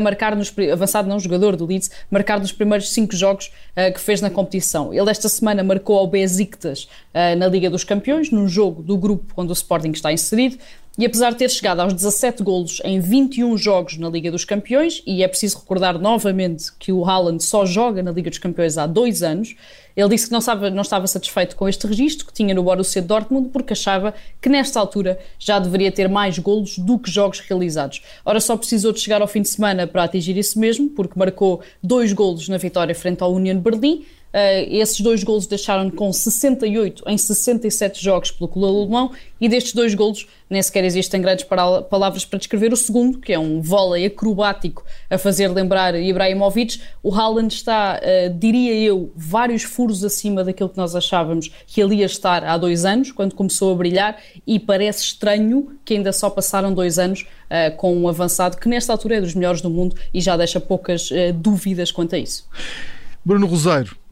marcar 0.00 0.36
nos 0.36 0.54
avançado 0.72 1.08
não 1.08 1.18
jogador 1.18 1.56
do 1.56 1.66
Leeds, 1.66 1.90
marcar 2.10 2.38
nos 2.38 2.52
primeiros 2.52 2.90
cinco 2.90 3.14
jogos 3.14 3.46
uh, 3.46 3.92
que 3.92 4.00
fez 4.00 4.20
na 4.20 4.30
competição. 4.30 4.92
Ele 4.94 5.10
esta 5.10 5.28
semana 5.28 5.62
marcou 5.62 5.98
ao 5.98 6.06
Besiktas 6.06 6.84
uh, 7.14 7.36
na 7.36 7.48
Liga 7.48 7.68
dos 7.68 7.84
Campeões, 7.84 8.30
num 8.30 8.48
jogo 8.48 8.82
do 8.82 8.96
grupo 8.96 9.32
onde 9.36 9.50
o 9.50 9.54
Sporting 9.54 9.90
está 9.90 10.12
inserido 10.12 10.58
e 10.98 11.06
apesar 11.06 11.30
de 11.30 11.36
ter 11.36 11.48
chegado 11.48 11.78
aos 11.78 11.94
17 11.94 12.42
golos 12.42 12.82
em 12.84 12.98
21 12.98 13.56
jogos 13.56 13.96
na 13.98 14.08
Liga 14.08 14.32
dos 14.32 14.44
Campeões, 14.44 15.00
e 15.06 15.22
é 15.22 15.28
preciso 15.28 15.58
recordar 15.58 15.96
novamente 15.96 16.72
que 16.76 16.90
o 16.90 17.08
Haaland 17.08 17.40
só 17.40 17.64
joga 17.64 18.02
na 18.02 18.10
Liga 18.10 18.28
dos 18.28 18.40
Campeões 18.40 18.76
há 18.76 18.84
dois 18.84 19.22
anos, 19.22 19.54
ele 19.98 20.10
disse 20.10 20.26
que 20.26 20.32
não 20.32 20.38
estava, 20.38 20.70
não 20.70 20.82
estava 20.82 21.08
satisfeito 21.08 21.56
com 21.56 21.68
este 21.68 21.84
registro 21.84 22.24
que 22.24 22.32
tinha 22.32 22.54
no 22.54 22.62
Borussia 22.62 23.02
Dortmund 23.02 23.48
porque 23.48 23.72
achava 23.72 24.14
que 24.40 24.48
nesta 24.48 24.78
altura 24.78 25.18
já 25.40 25.58
deveria 25.58 25.90
ter 25.90 26.08
mais 26.08 26.38
golos 26.38 26.78
do 26.78 27.00
que 27.00 27.10
jogos 27.10 27.40
realizados. 27.40 28.00
Ora, 28.24 28.38
só 28.38 28.56
precisou 28.56 28.92
de 28.92 29.00
chegar 29.00 29.20
ao 29.20 29.26
fim 29.26 29.42
de 29.42 29.48
semana 29.48 29.88
para 29.88 30.04
atingir 30.04 30.36
isso 30.36 30.56
mesmo, 30.56 30.88
porque 30.90 31.18
marcou 31.18 31.62
dois 31.82 32.12
golos 32.12 32.48
na 32.48 32.58
vitória 32.58 32.94
frente 32.94 33.24
ao 33.24 33.32
Union 33.32 33.58
Berlim, 33.58 34.04
Uh, 34.04 34.17
esses 34.68 35.00
dois 35.00 35.24
golos 35.24 35.46
deixaram 35.46 35.90
com 35.90 36.12
68 36.12 37.04
em 37.06 37.16
67 37.16 38.02
jogos 38.02 38.30
pelo 38.30 38.48
clube 38.48 38.68
alemão 38.68 39.10
e 39.40 39.48
destes 39.48 39.72
dois 39.72 39.94
golos 39.94 40.26
nem 40.50 40.62
sequer 40.62 40.84
existem 40.84 41.20
grandes 41.20 41.44
palavras 41.44 42.24
para 42.24 42.38
descrever 42.38 42.72
o 42.72 42.76
segundo, 42.76 43.18
que 43.18 43.32
é 43.32 43.38
um 43.38 43.60
vôlei 43.60 44.06
acrobático 44.06 44.84
a 45.10 45.18
fazer 45.18 45.48
lembrar 45.48 45.94
Ibrahimovic. 45.94 46.80
O 47.02 47.14
Haaland 47.14 47.52
está, 47.52 48.00
uh, 48.00 48.34
diria 48.38 48.74
eu, 48.74 49.12
vários 49.14 49.62
furos 49.62 50.02
acima 50.02 50.42
daquilo 50.42 50.70
que 50.70 50.78
nós 50.78 50.96
achávamos 50.96 51.50
que 51.66 51.80
ele 51.80 51.96
ia 51.96 52.06
estar 52.06 52.44
há 52.44 52.56
dois 52.56 52.84
anos, 52.84 53.12
quando 53.12 53.34
começou 53.34 53.72
a 53.72 53.76
brilhar, 53.76 54.16
e 54.46 54.58
parece 54.58 55.04
estranho 55.04 55.78
que 55.84 55.94
ainda 55.94 56.12
só 56.12 56.30
passaram 56.30 56.72
dois 56.72 56.98
anos 56.98 57.22
uh, 57.22 57.76
com 57.76 57.94
um 57.94 58.08
avançado 58.08 58.56
que 58.56 58.68
nesta 58.68 58.92
altura 58.92 59.16
é 59.16 59.20
dos 59.20 59.34
melhores 59.34 59.60
do 59.60 59.68
mundo 59.68 59.94
e 60.14 60.20
já 60.20 60.36
deixa 60.36 60.58
poucas 60.58 61.10
dúvidas 61.34 61.90
quanto 61.92 62.14
a 62.14 62.18
isso. 62.18 62.46
Bruno 63.24 63.46
Rosário, 63.46 63.94
eh, 63.94 64.07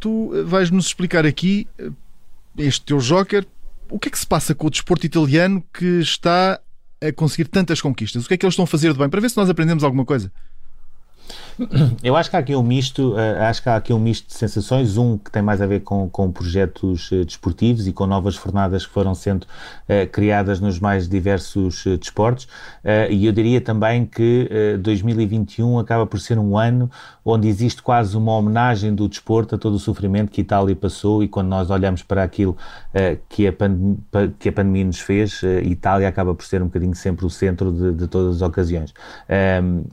tu 0.00 0.30
vais 0.44 0.70
nos 0.70 0.86
explicar 0.86 1.26
aqui 1.26 1.66
eh, 1.78 1.90
este 2.58 2.84
teu 2.84 2.98
joker. 2.98 3.46
O 3.88 3.98
que 3.98 4.08
é 4.08 4.10
que 4.10 4.18
se 4.18 4.26
passa 4.26 4.54
com 4.54 4.66
o 4.66 4.70
desporto 4.70 5.06
italiano 5.06 5.62
que 5.72 6.00
está 6.00 6.60
a 7.00 7.12
conseguir 7.12 7.48
tantas 7.48 7.80
conquistas? 7.80 8.24
O 8.24 8.28
que 8.28 8.34
é 8.34 8.36
que 8.36 8.44
eles 8.44 8.54
estão 8.54 8.64
a 8.64 8.68
fazer 8.68 8.92
de 8.92 8.98
bem? 8.98 9.08
Para 9.08 9.20
ver 9.20 9.30
se 9.30 9.36
nós 9.36 9.48
aprendemos 9.48 9.84
alguma 9.84 10.04
coisa. 10.04 10.32
Eu 12.02 12.16
acho 12.16 12.28
que 12.28 12.36
há 12.36 12.38
aqui 12.38 12.54
um 12.54 12.62
misto, 12.62 13.14
uh, 13.14 13.42
acho 13.48 13.62
que 13.62 13.68
há 13.68 13.76
aqui 13.76 13.92
um 13.92 13.98
misto 13.98 14.28
de 14.28 14.34
sensações, 14.34 14.96
um 14.96 15.16
que 15.16 15.30
tem 15.30 15.42
mais 15.42 15.60
a 15.60 15.66
ver 15.66 15.80
com, 15.80 16.08
com 16.08 16.30
projetos 16.30 17.10
uh, 17.10 17.24
desportivos 17.24 17.86
e 17.86 17.92
com 17.92 18.06
novas 18.06 18.34
jornadas 18.34 18.84
que 18.84 18.92
foram 18.92 19.14
sendo 19.14 19.44
uh, 19.44 20.06
criadas 20.12 20.60
nos 20.60 20.78
mais 20.78 21.08
diversos 21.08 21.84
desportos, 21.98 22.48
e 23.10 23.26
eu 23.26 23.32
diria 23.32 23.60
também 23.60 24.06
que 24.06 24.48
2021 24.80 25.78
acaba 25.78 26.06
por 26.06 26.20
ser 26.20 26.38
um 26.38 26.56
ano 26.56 26.90
onde 27.24 27.48
existe 27.48 27.82
quase 27.82 28.16
uma 28.16 28.32
homenagem 28.32 28.94
do 28.94 29.08
desporto 29.08 29.54
a 29.54 29.58
todo 29.58 29.74
o 29.74 29.78
sofrimento 29.78 30.30
que 30.30 30.40
Itália 30.40 30.74
passou. 30.74 31.22
E 31.22 31.28
quando 31.28 31.48
nós 31.48 31.70
olhamos 31.70 32.02
para 32.02 32.22
aquilo 32.22 32.56
que, 33.28 33.46
a 33.46 33.52
que 34.38 34.48
a 34.48 34.52
pandemia 34.52 34.84
nos 34.84 35.00
fez, 35.00 35.42
Itália 35.64 36.08
acaba 36.08 36.34
por 36.34 36.44
ser 36.44 36.62
um 36.62 36.66
bocadinho 36.66 36.94
sempre 36.94 37.26
o 37.26 37.30
centro 37.30 37.72
de, 37.72 37.92
de 37.92 38.08
todas 38.08 38.36
as 38.36 38.42
ocasiões. 38.42 38.94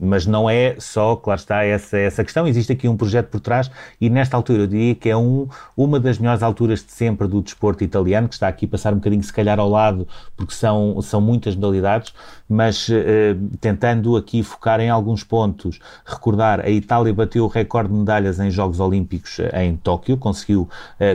mas 0.00 0.26
não 0.26 0.48
é 0.48 0.76
só, 0.78 1.16
claro 1.24 1.40
está, 1.40 1.64
essa, 1.64 1.96
essa 1.96 2.22
questão. 2.22 2.46
Existe 2.46 2.72
aqui 2.72 2.86
um 2.86 2.96
projeto 2.98 3.28
por 3.28 3.40
trás 3.40 3.70
e 3.98 4.10
nesta 4.10 4.36
altura 4.36 4.64
eu 4.64 4.66
diria 4.66 4.94
que 4.94 5.08
é 5.08 5.16
um, 5.16 5.48
uma 5.74 5.98
das 5.98 6.18
melhores 6.18 6.42
alturas 6.42 6.84
de 6.84 6.92
sempre 6.92 7.26
do 7.26 7.40
desporto 7.40 7.82
italiano, 7.82 8.28
que 8.28 8.34
está 8.34 8.46
aqui 8.46 8.66
a 8.66 8.68
passar 8.68 8.92
um 8.92 8.96
bocadinho 8.96 9.22
se 9.22 9.32
calhar 9.32 9.58
ao 9.58 9.68
lado, 9.68 10.06
porque 10.36 10.52
são, 10.52 11.00
são 11.00 11.22
muitas 11.22 11.56
modalidades, 11.56 12.12
mas 12.46 12.88
eh, 12.90 13.34
tentando 13.58 14.16
aqui 14.16 14.42
focar 14.42 14.80
em 14.80 14.90
alguns 14.90 15.24
pontos, 15.24 15.80
recordar, 16.04 16.60
a 16.60 16.68
Itália 16.68 17.14
bateu 17.14 17.44
o 17.44 17.48
recorde 17.48 17.90
de 17.90 17.98
medalhas 17.98 18.38
em 18.38 18.50
Jogos 18.50 18.78
Olímpicos 18.78 19.40
eh, 19.40 19.64
em 19.64 19.76
Tóquio, 19.76 20.18
conseguiu 20.18 20.68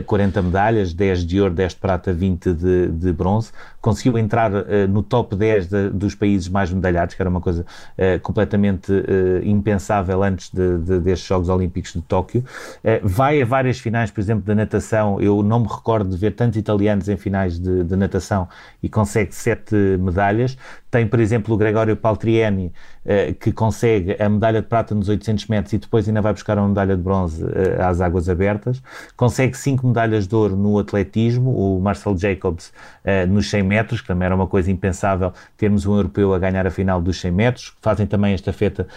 40 0.08 0.40
eh, 0.40 0.42
medalhas, 0.42 0.94
10 0.94 1.26
de 1.26 1.40
ouro, 1.40 1.54
10 1.54 1.74
de 1.74 1.80
prata, 1.80 2.12
20 2.12 2.54
de, 2.54 2.88
de 2.88 3.14
bronze, 3.14 3.52
conseguiu 3.82 4.18
entrar 4.18 4.52
no 4.90 5.02
top 5.02 5.36
10 5.36 5.68
de, 5.68 5.90
dos 5.90 6.16
países 6.16 6.48
mais 6.50 6.72
medalhados, 6.72 7.16
que 7.16 7.22
era 7.22 7.30
uma 7.30 7.42
coisa 7.42 7.66
completamente 8.22 8.92
impensável 9.44 10.24
antes 10.24 10.50
de, 10.50 10.78
de, 10.80 11.00
destes 11.00 11.28
Jogos 11.28 11.50
Olímpicos 11.50 11.94
de 11.94 12.02
Tóquio. 12.02 12.44
Vai 13.04 13.42
a 13.42 13.46
várias 13.46 13.80
finais, 13.80 14.12
por 14.12 14.20
exemplo, 14.20 14.44
da 14.46 14.56
natação. 14.56 15.22
Eu 15.22 15.42
não 15.44 15.62
me 15.62 15.68
recordo 15.68 16.10
de 16.10 16.18
ver 16.18 16.32
tantos 16.32 16.58
italianos 16.58 17.08
em 17.10 17.18
finais 17.18 17.60
de, 17.60 17.84
de 17.84 17.96
natação 17.96 18.48
e 18.82 18.90
consegue 18.90 19.34
sete 19.34 19.76
medalhas. 20.00 20.58
Tem, 20.92 21.08
por 21.08 21.20
exemplo, 21.20 21.54
o 21.54 21.58
Gregório 21.58 21.96
Paltrieni, 21.96 22.72
eh, 23.06 23.34
que 23.34 23.52
consegue 23.52 24.16
a 24.22 24.28
medalha 24.28 24.62
de 24.62 24.68
prata 24.68 24.96
nos 24.96 25.10
800 25.10 25.48
metros 25.48 25.74
e 25.74 25.78
depois 25.78 26.08
ainda 26.08 26.22
vai 26.22 26.34
buscar 26.34 26.58
uma 26.58 26.68
medalha 26.68 26.96
de 26.96 27.02
bronze 27.02 27.46
eh, 27.46 27.82
às 27.82 28.02
águas 28.02 28.28
abertas. 28.28 28.82
Consegue 29.16 29.58
cinco 29.58 29.88
medalhas 29.88 30.28
de 30.28 30.36
ouro 30.36 30.56
no 30.56 30.78
atletismo, 30.80 31.52
o 31.52 31.80
Marcel 31.80 32.18
Jacobs 32.18 32.72
nos 33.28 33.50
100 33.50 33.64
metros, 33.64 34.02
que 34.02 34.08
também 34.08 34.28
era 34.28 34.36
uma 34.36 34.46
coisa 34.46 34.70
impensável 34.70 35.34
termos 35.58 35.88
um 35.88 35.96
europeu 35.96 36.32
a 36.32 36.38
ganhar 36.38 36.68
a 36.68 36.70
final 36.70 37.02
dos 37.02 37.20
100 37.20 37.32
metros. 37.32 37.74
Fazem 37.82 38.06
também 38.06 38.34
esta 38.34 38.54
feta 38.54 38.88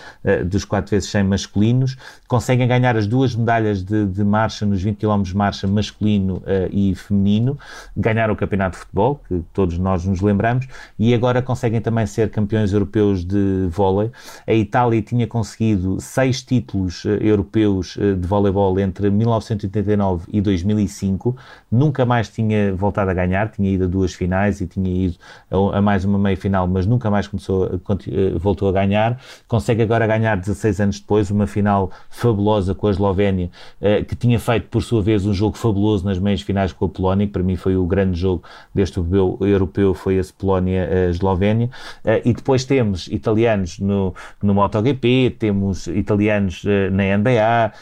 dos 0.44 0.66
4 0.66 0.90
vezes 0.90 1.08
100 1.08 1.24
masculinos, 1.24 1.96
conseguem 2.28 2.68
ganhar 2.68 2.96
as 2.96 3.06
duas 3.06 3.34
medalhas 3.34 3.82
de, 3.82 4.06
de 4.06 4.24
marcha 4.24 4.66
nos 4.66 4.82
20 4.82 4.98
km 4.98 5.22
de 5.22 5.36
marcha 5.36 5.66
masculino 5.66 6.36
uh, 6.36 6.68
e 6.70 6.94
feminino, 6.94 7.58
ganharam 7.96 8.34
o 8.34 8.36
campeonato 8.36 8.76
de 8.76 8.84
futebol, 8.84 9.20
que 9.28 9.42
todos 9.52 9.78
nós 9.78 10.04
nos 10.04 10.20
lembramos, 10.20 10.66
e 10.98 11.14
agora 11.14 11.42
conseguem 11.42 11.80
também 11.82 12.06
ser 12.06 12.30
campeões 12.30 12.72
europeus 12.72 13.24
de 13.24 13.66
vôlei. 13.68 14.10
A 14.46 14.54
Itália 14.54 15.02
tinha 15.02 15.26
conseguido 15.26 16.00
seis 16.00 16.42
títulos 16.42 17.04
uh, 17.04 17.10
europeus 17.20 17.96
uh, 17.96 18.16
de 18.16 18.26
voleibol 18.26 18.78
entre 18.80 19.10
1989 19.10 20.26
e 20.32 20.40
2005, 20.40 21.36
nunca 21.70 22.06
mais 22.06 22.28
tinha 22.28 22.74
voltado 22.74 23.10
a 23.10 23.14
ganhar, 23.14 23.50
tinha 23.50 23.70
ido 23.70 23.84
a 23.84 23.86
duas 23.86 24.14
finais 24.14 24.60
e 24.60 24.66
tinha 24.66 25.06
ido 25.06 25.16
a, 25.50 25.82
mais 25.82 26.04
uma 26.04 26.18
meia 26.18 26.36
final, 26.36 26.66
mas 26.66 26.86
nunca 26.86 27.10
mais 27.10 27.26
começou, 27.26 27.64
a, 27.64 28.38
voltou 28.38 28.68
a 28.68 28.72
ganhar. 28.72 29.20
Consegue 29.48 29.82
agora 29.82 30.06
ganhar 30.06 30.36
16 30.36 30.80
anos 30.80 31.00
depois, 31.00 31.30
uma 31.30 31.46
final 31.46 31.90
fabulosa 32.08 32.74
com 32.74 32.86
a 32.86 32.90
Eslovénia, 32.90 33.50
eh, 33.80 34.02
que 34.02 34.14
tinha 34.14 34.38
feito, 34.38 34.68
por 34.68 34.82
sua 34.82 35.02
vez, 35.02 35.26
um 35.26 35.32
jogo 35.32 35.56
fabuloso 35.56 36.04
nas 36.04 36.18
meias 36.18 36.42
finais 36.42 36.72
com 36.72 36.84
a 36.84 36.88
Polónia, 36.88 37.26
que 37.26 37.32
para 37.32 37.42
mim 37.42 37.56
foi 37.56 37.76
o 37.76 37.86
grande 37.86 38.18
jogo 38.18 38.42
deste 38.74 38.98
europeu, 38.98 39.38
europeu 39.40 39.94
foi 39.94 40.16
esse 40.16 40.32
Polónia-Eslovénia. 40.32 41.70
Eh, 42.04 42.22
e 42.26 42.32
depois 42.32 42.64
temos 42.64 43.08
italianos 43.08 43.78
no, 43.78 44.14
no 44.42 44.54
MotoGP, 44.54 45.36
temos 45.38 45.86
italianos 45.86 46.62
eh, 46.66 46.90
na 46.90 47.16
NBA, 47.16 47.72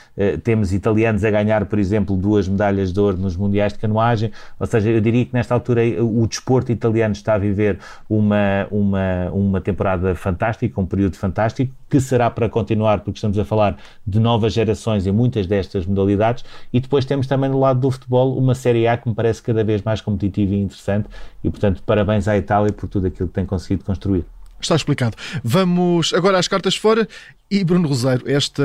temos 0.43 0.73
italianos 0.73 1.25
a 1.25 1.31
ganhar, 1.31 1.65
por 1.67 1.79
exemplo, 1.79 2.17
duas 2.17 2.49
medalhas 2.49 2.93
de 2.93 3.01
ouro 3.01 3.17
nos 3.17 3.37
Mundiais 3.37 3.73
de 3.73 3.79
Canoagem. 3.79 4.31
Ou 4.59 4.67
seja, 4.67 4.91
eu 4.91 5.01
diria 5.01 5.25
que 5.25 5.33
nesta 5.33 5.55
altura 5.55 5.83
o 6.03 6.27
desporto 6.27 6.73
italiano 6.73 7.13
está 7.13 7.35
a 7.35 7.39
viver 7.39 7.79
uma, 8.09 8.67
uma, 8.71 9.31
uma 9.33 9.61
temporada 9.61 10.15
fantástica, 10.15 10.81
um 10.81 10.87
período 10.87 11.17
fantástico, 11.17 11.73
que 11.89 12.01
será 12.01 12.31
para 12.31 12.49
continuar, 12.49 13.01
porque 13.01 13.19
estamos 13.19 13.39
a 13.39 13.45
falar 13.45 13.77
de 14.07 14.21
novas 14.21 14.53
gerações 14.53 15.07
em 15.07 15.13
muitas 15.13 15.47
destas 15.47 15.85
modalidades, 15.87 16.45
e 16.73 16.81
depois 16.81 17.05
temos 17.05 17.27
também 17.27 17.51
no 17.51 17.59
lado 17.59 17.81
do 17.81 17.91
futebol 17.91 18.37
uma 18.39 18.55
Série 18.55 18.87
A 18.87 18.97
que 18.97 19.09
me 19.09 19.15
parece 19.15 19.43
cada 19.43 19.65
vez 19.65 19.83
mais 19.83 20.01
competitiva 20.01 20.55
e 20.55 20.61
interessante, 20.61 21.09
e 21.43 21.51
portanto 21.51 21.83
parabéns 21.85 22.29
à 22.29 22.37
Itália 22.37 22.73
por 22.73 22.89
tudo 22.89 23.07
aquilo 23.07 23.29
que 23.29 23.35
tem 23.35 23.47
conseguido 23.47 23.85
construir. 23.85 24.25
Está 24.61 24.77
explicado. 24.77 25.17
Vamos 25.43 26.13
agora 26.13 26.39
às 26.39 26.47
cartas 26.47 26.77
fora. 26.77 27.09
E 27.51 27.65
Bruno 27.65 27.89
Rosário, 27.89 28.31
esta 28.31 28.63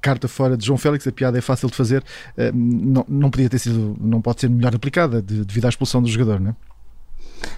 carta 0.00 0.28
fora 0.28 0.56
de 0.56 0.64
João 0.64 0.78
Félix, 0.78 1.06
a 1.06 1.12
piada 1.12 1.36
é 1.36 1.40
fácil 1.40 1.68
de 1.68 1.74
fazer, 1.74 2.02
eh, 2.36 2.50
não, 2.54 3.04
não 3.06 3.30
podia 3.30 3.50
ter 3.50 3.58
sido, 3.58 3.94
não 4.00 4.22
pode 4.22 4.40
ser 4.40 4.48
melhor 4.48 4.74
aplicada 4.74 5.20
devido 5.20 5.66
à 5.66 5.68
expulsão 5.68 6.00
do 6.00 6.08
jogador, 6.08 6.40
não 6.40 6.50
é? 6.50 6.54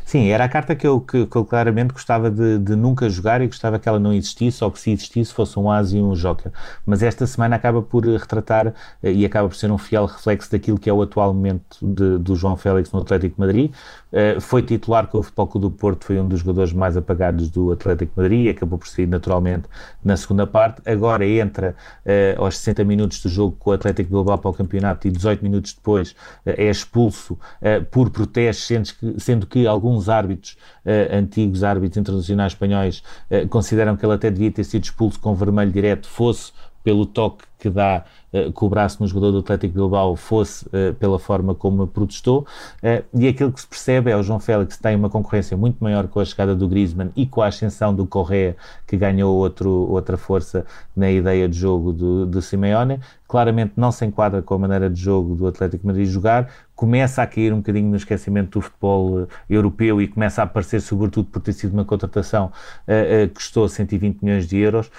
Sim, 0.05 0.29
era 0.29 0.45
a 0.45 0.49
carta 0.49 0.75
que 0.75 0.87
eu, 0.87 1.01
que, 1.01 1.27
que 1.27 1.37
eu 1.37 1.45
claramente 1.45 1.93
gostava 1.93 2.31
de, 2.31 2.59
de, 2.59 2.77
nunca 2.77 3.09
jogar 3.09 3.41
e 3.41 3.47
gostava 3.47 3.79
que 3.79 3.89
ela 3.89 3.99
não 3.99 4.13
existisse 4.13 4.63
ou 4.63 4.71
que 4.71 4.79
se 4.79 4.91
existisse 4.91 5.33
fosse 5.33 5.59
um 5.59 5.71
as 5.71 5.93
e 5.93 5.99
um 5.99 6.13
joker. 6.13 6.53
Mas 6.87 7.03
esta 7.03 7.27
semana 7.27 7.57
acaba 7.57 7.83
por 7.83 8.05
retratar 8.07 8.75
eh, 9.03 9.13
e 9.13 9.25
acaba 9.25 9.49
por 9.49 9.57
ser 9.57 9.71
um 9.71 9.79
fiel 9.79 10.07
reflexo 10.07 10.51
daquilo 10.51 10.79
que 10.79 10.89
é 10.89 10.93
o 10.93 11.03
atual 11.03 11.33
momento 11.33 11.79
de, 11.83 12.19
do 12.19 12.37
João 12.37 12.57
Félix 12.57 12.93
no 12.93 13.01
Atlético 13.01 13.41
Madrid. 13.41 13.73
Uh, 14.15 14.41
foi 14.41 14.63
titular 14.63 15.09
com 15.09 15.19
o 15.19 15.23
Futebol 15.25 15.49
Clube 15.49 15.67
do 15.67 15.71
Porto, 15.73 16.05
foi 16.05 16.21
um 16.21 16.29
dos 16.29 16.39
jogadores 16.39 16.73
mais 16.73 16.97
apagados 16.97 17.51
do 17.51 17.73
Atlético 17.73 18.13
Madrid, 18.17 18.49
acabou 18.49 18.79
por 18.79 18.87
sair 18.87 19.09
naturalmente 19.09 19.65
na 20.05 20.17
segunda 20.17 20.47
parte. 20.47 20.81
Agora 20.89 21.27
entra 21.27 21.75
uh, 22.07 22.45
aos 22.45 22.57
60 22.59 22.85
minutos 22.85 23.21
do 23.21 23.29
jogo 23.29 23.57
com 23.59 23.71
o 23.71 23.73
Atlético 23.73 24.11
Bilbao 24.11 24.39
para 24.39 24.51
o 24.53 24.55
campeonato 24.55 25.09
e 25.09 25.11
18 25.11 25.43
minutos 25.43 25.73
depois 25.73 26.13
uh, 26.13 26.15
é 26.45 26.71
expulso 26.71 27.37
por 27.91 28.11
protestos, 28.11 28.67
sendo 28.67 28.95
que, 28.95 29.21
sendo 29.21 29.47
que 29.47 29.67
alguns 29.67 30.09
árbitros, 30.09 30.57
antigos 31.11 31.65
árbitros 31.65 31.97
internacionais 31.97 32.53
espanhóis, 32.53 33.03
consideram 33.49 33.97
que 33.97 34.05
ele 34.05 34.13
até 34.13 34.31
devia 34.31 34.51
ter 34.51 34.65
sido 34.65 34.85
expulso 34.85 35.19
com 35.19 35.35
vermelho 35.35 35.73
direto, 35.73 36.07
fosse 36.07 36.53
pelo 36.85 37.07
toque 37.07 37.45
que 37.59 37.71
dá 37.71 38.05
uh, 38.35 38.65
o 38.65 38.69
braço 38.69 39.01
no 39.01 39.07
jogador 39.07 39.33
do 39.33 39.39
Atlético 39.39 39.75
Bilbao 39.75 40.17
fosse 40.17 40.67
uh, 40.67 40.95
pela 40.99 41.19
forma 41.19 41.55
como 41.55 41.87
protestou. 41.87 42.47
Uh, 42.83 43.05
e 43.19 43.29
aquilo 43.29 43.53
que 43.53 43.61
se 43.61 43.67
percebe 43.67 44.11
é 44.11 44.17
o 44.17 44.23
João 44.23 44.41
Félix 44.41 44.77
tem 44.77 44.97
uma 44.97 45.09
concorrência 45.09 45.57
muito 45.57 45.83
maior 45.83 46.09
com 46.09 46.21
a 46.21 46.25
chegada 46.25 46.55
do 46.55 46.69
Griezmann 46.69 47.11
e 47.15 47.27
com 47.27 47.41
a 47.43 47.47
ascensão 47.47 47.95
do 47.95 48.07
Correa 48.07 48.57
que 48.87 48.97
ganhou 48.97 49.35
outro, 49.37 49.71
outra 49.71 50.17
força 50.17 50.67
na 50.97 51.11
ideia 51.11 51.49
de 51.49 51.59
jogo 51.59 51.93
do, 51.93 52.27
do 52.27 52.43
Simeone 52.43 53.01
claramente 53.35 53.73
não 53.77 53.91
se 53.91 54.07
enquadra 54.07 54.41
com 54.43 54.55
a 54.55 54.59
maneira 54.61 54.89
de 54.89 55.01
jogo 55.01 55.35
do 55.35 55.49
Atlético 55.49 55.85
Madrid 55.89 56.07
jogar, 56.07 56.49
começa 56.77 57.23
a 57.23 57.27
cair 57.27 57.53
um 57.53 57.59
bocadinho 57.59 57.89
no 57.89 57.97
esquecimento 57.97 58.59
do 58.59 58.61
futebol 58.61 59.23
uh, 59.23 59.29
europeu 59.49 60.03
e 60.03 60.09
começa 60.09 60.41
a 60.41 60.45
aparecer, 60.45 60.81
sobretudo 60.81 61.29
por 61.29 61.41
ter 61.41 61.53
sido 61.53 61.73
uma 61.73 61.85
contratação 61.85 62.47
uh, 62.47 63.25
uh, 63.25 63.29
que 63.29 63.35
custou 63.35 63.69
120 63.69 64.23
milhões 64.23 64.47
de 64.47 64.59
euros, 64.59 64.91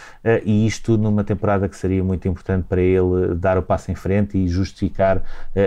e 0.44 0.66
isto 0.66 0.98
numa 0.98 1.24
temporada 1.24 1.70
que 1.70 1.78
seria 1.78 2.04
muito 2.04 2.28
importante 2.28 2.66
para 2.68 2.82
ele 2.82 3.36
dar 3.36 3.58
o 3.58 3.64
passo 3.64 3.92
em 3.92 3.96
frente 3.96 4.38
e 4.38 4.48
justificar 4.48 5.22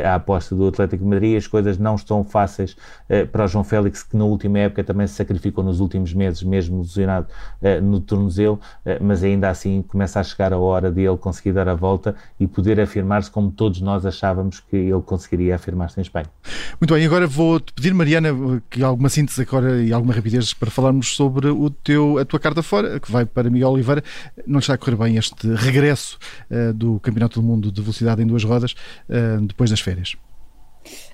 a 0.05 0.15
aposta 0.15 0.55
do 0.55 0.67
Atlético 0.67 1.05
Madrid. 1.05 1.37
As 1.37 1.47
coisas 1.47 1.79
não 1.79 1.95
estão 1.95 2.25
fáceis 2.25 2.77
para 3.33 3.45
o 3.45 3.49
João 3.49 3.65
Félix, 3.65 4.03
que 4.03 4.17
na 4.17 4.25
última 4.25 4.59
época 4.59 4.83
também 4.83 5.07
se 5.07 5.15
sacrificou 5.15 5.63
nos 5.63 5.81
últimos 5.81 6.13
meses, 6.13 6.43
mesmo 6.43 6.81
lesionado 6.81 7.29
no 7.83 8.01
tornozelo, 8.01 8.61
mas 9.01 9.23
ainda 9.23 9.49
assim 9.49 9.83
começa 9.83 10.19
a 10.19 10.25
chegar 10.25 10.53
a 10.53 10.59
hora 10.59 10.91
de 10.91 11.03
ele 11.03 11.17
conseguir 11.17 11.53
dar 11.53 11.69
a 11.69 11.75
volta 11.75 12.17
e 12.39 12.47
poder 12.59 12.81
afirmar-se 12.81 13.31
como 13.31 13.53
todos 13.53 13.81
nós 13.81 14.05
achávamos 14.05 14.59
que 14.59 14.75
ele 14.75 15.01
conseguiria 15.03 15.55
afirmar-se 15.55 16.01
em 16.01 16.03
Espanha. 16.03 16.27
Muito 16.81 16.93
bem, 16.93 17.07
agora 17.07 17.25
vou-te 17.25 17.73
pedir, 17.73 17.95
Mariana, 17.95 18.31
que 18.69 18.83
alguma 18.83 19.09
síntese 19.09 19.43
agora 19.43 19.81
e 19.81 19.93
alguma 19.93 20.13
rapidez 20.13 20.53
para 20.53 20.69
falarmos 20.69 21.15
sobre 21.15 21.47
o 21.47 21.71
teu, 21.71 22.19
a 22.19 22.25
tua 22.25 22.41
carta 22.41 22.61
fora, 22.61 22.99
que 22.99 23.13
vai 23.13 23.25
para 23.25 23.49
Miguel 23.49 23.71
Oliveira. 23.71 24.03
Não 24.45 24.59
está 24.59 24.75
a 24.75 24.79
correr 24.79 24.97
bem 24.97 25.17
este 25.17 25.55
regresso 25.55 26.19
uh, 26.51 26.75
do 26.75 26.99
Campeonato 26.99 27.41
do 27.41 27.47
Mundo 27.47 27.71
de 27.71 27.81
Velocidade 27.81 28.23
em 28.23 28.27
duas 28.27 28.43
rodas 28.43 28.73
uh, 29.09 29.41
depois 29.47 29.71
das 29.71 29.81
férias. 29.81 30.17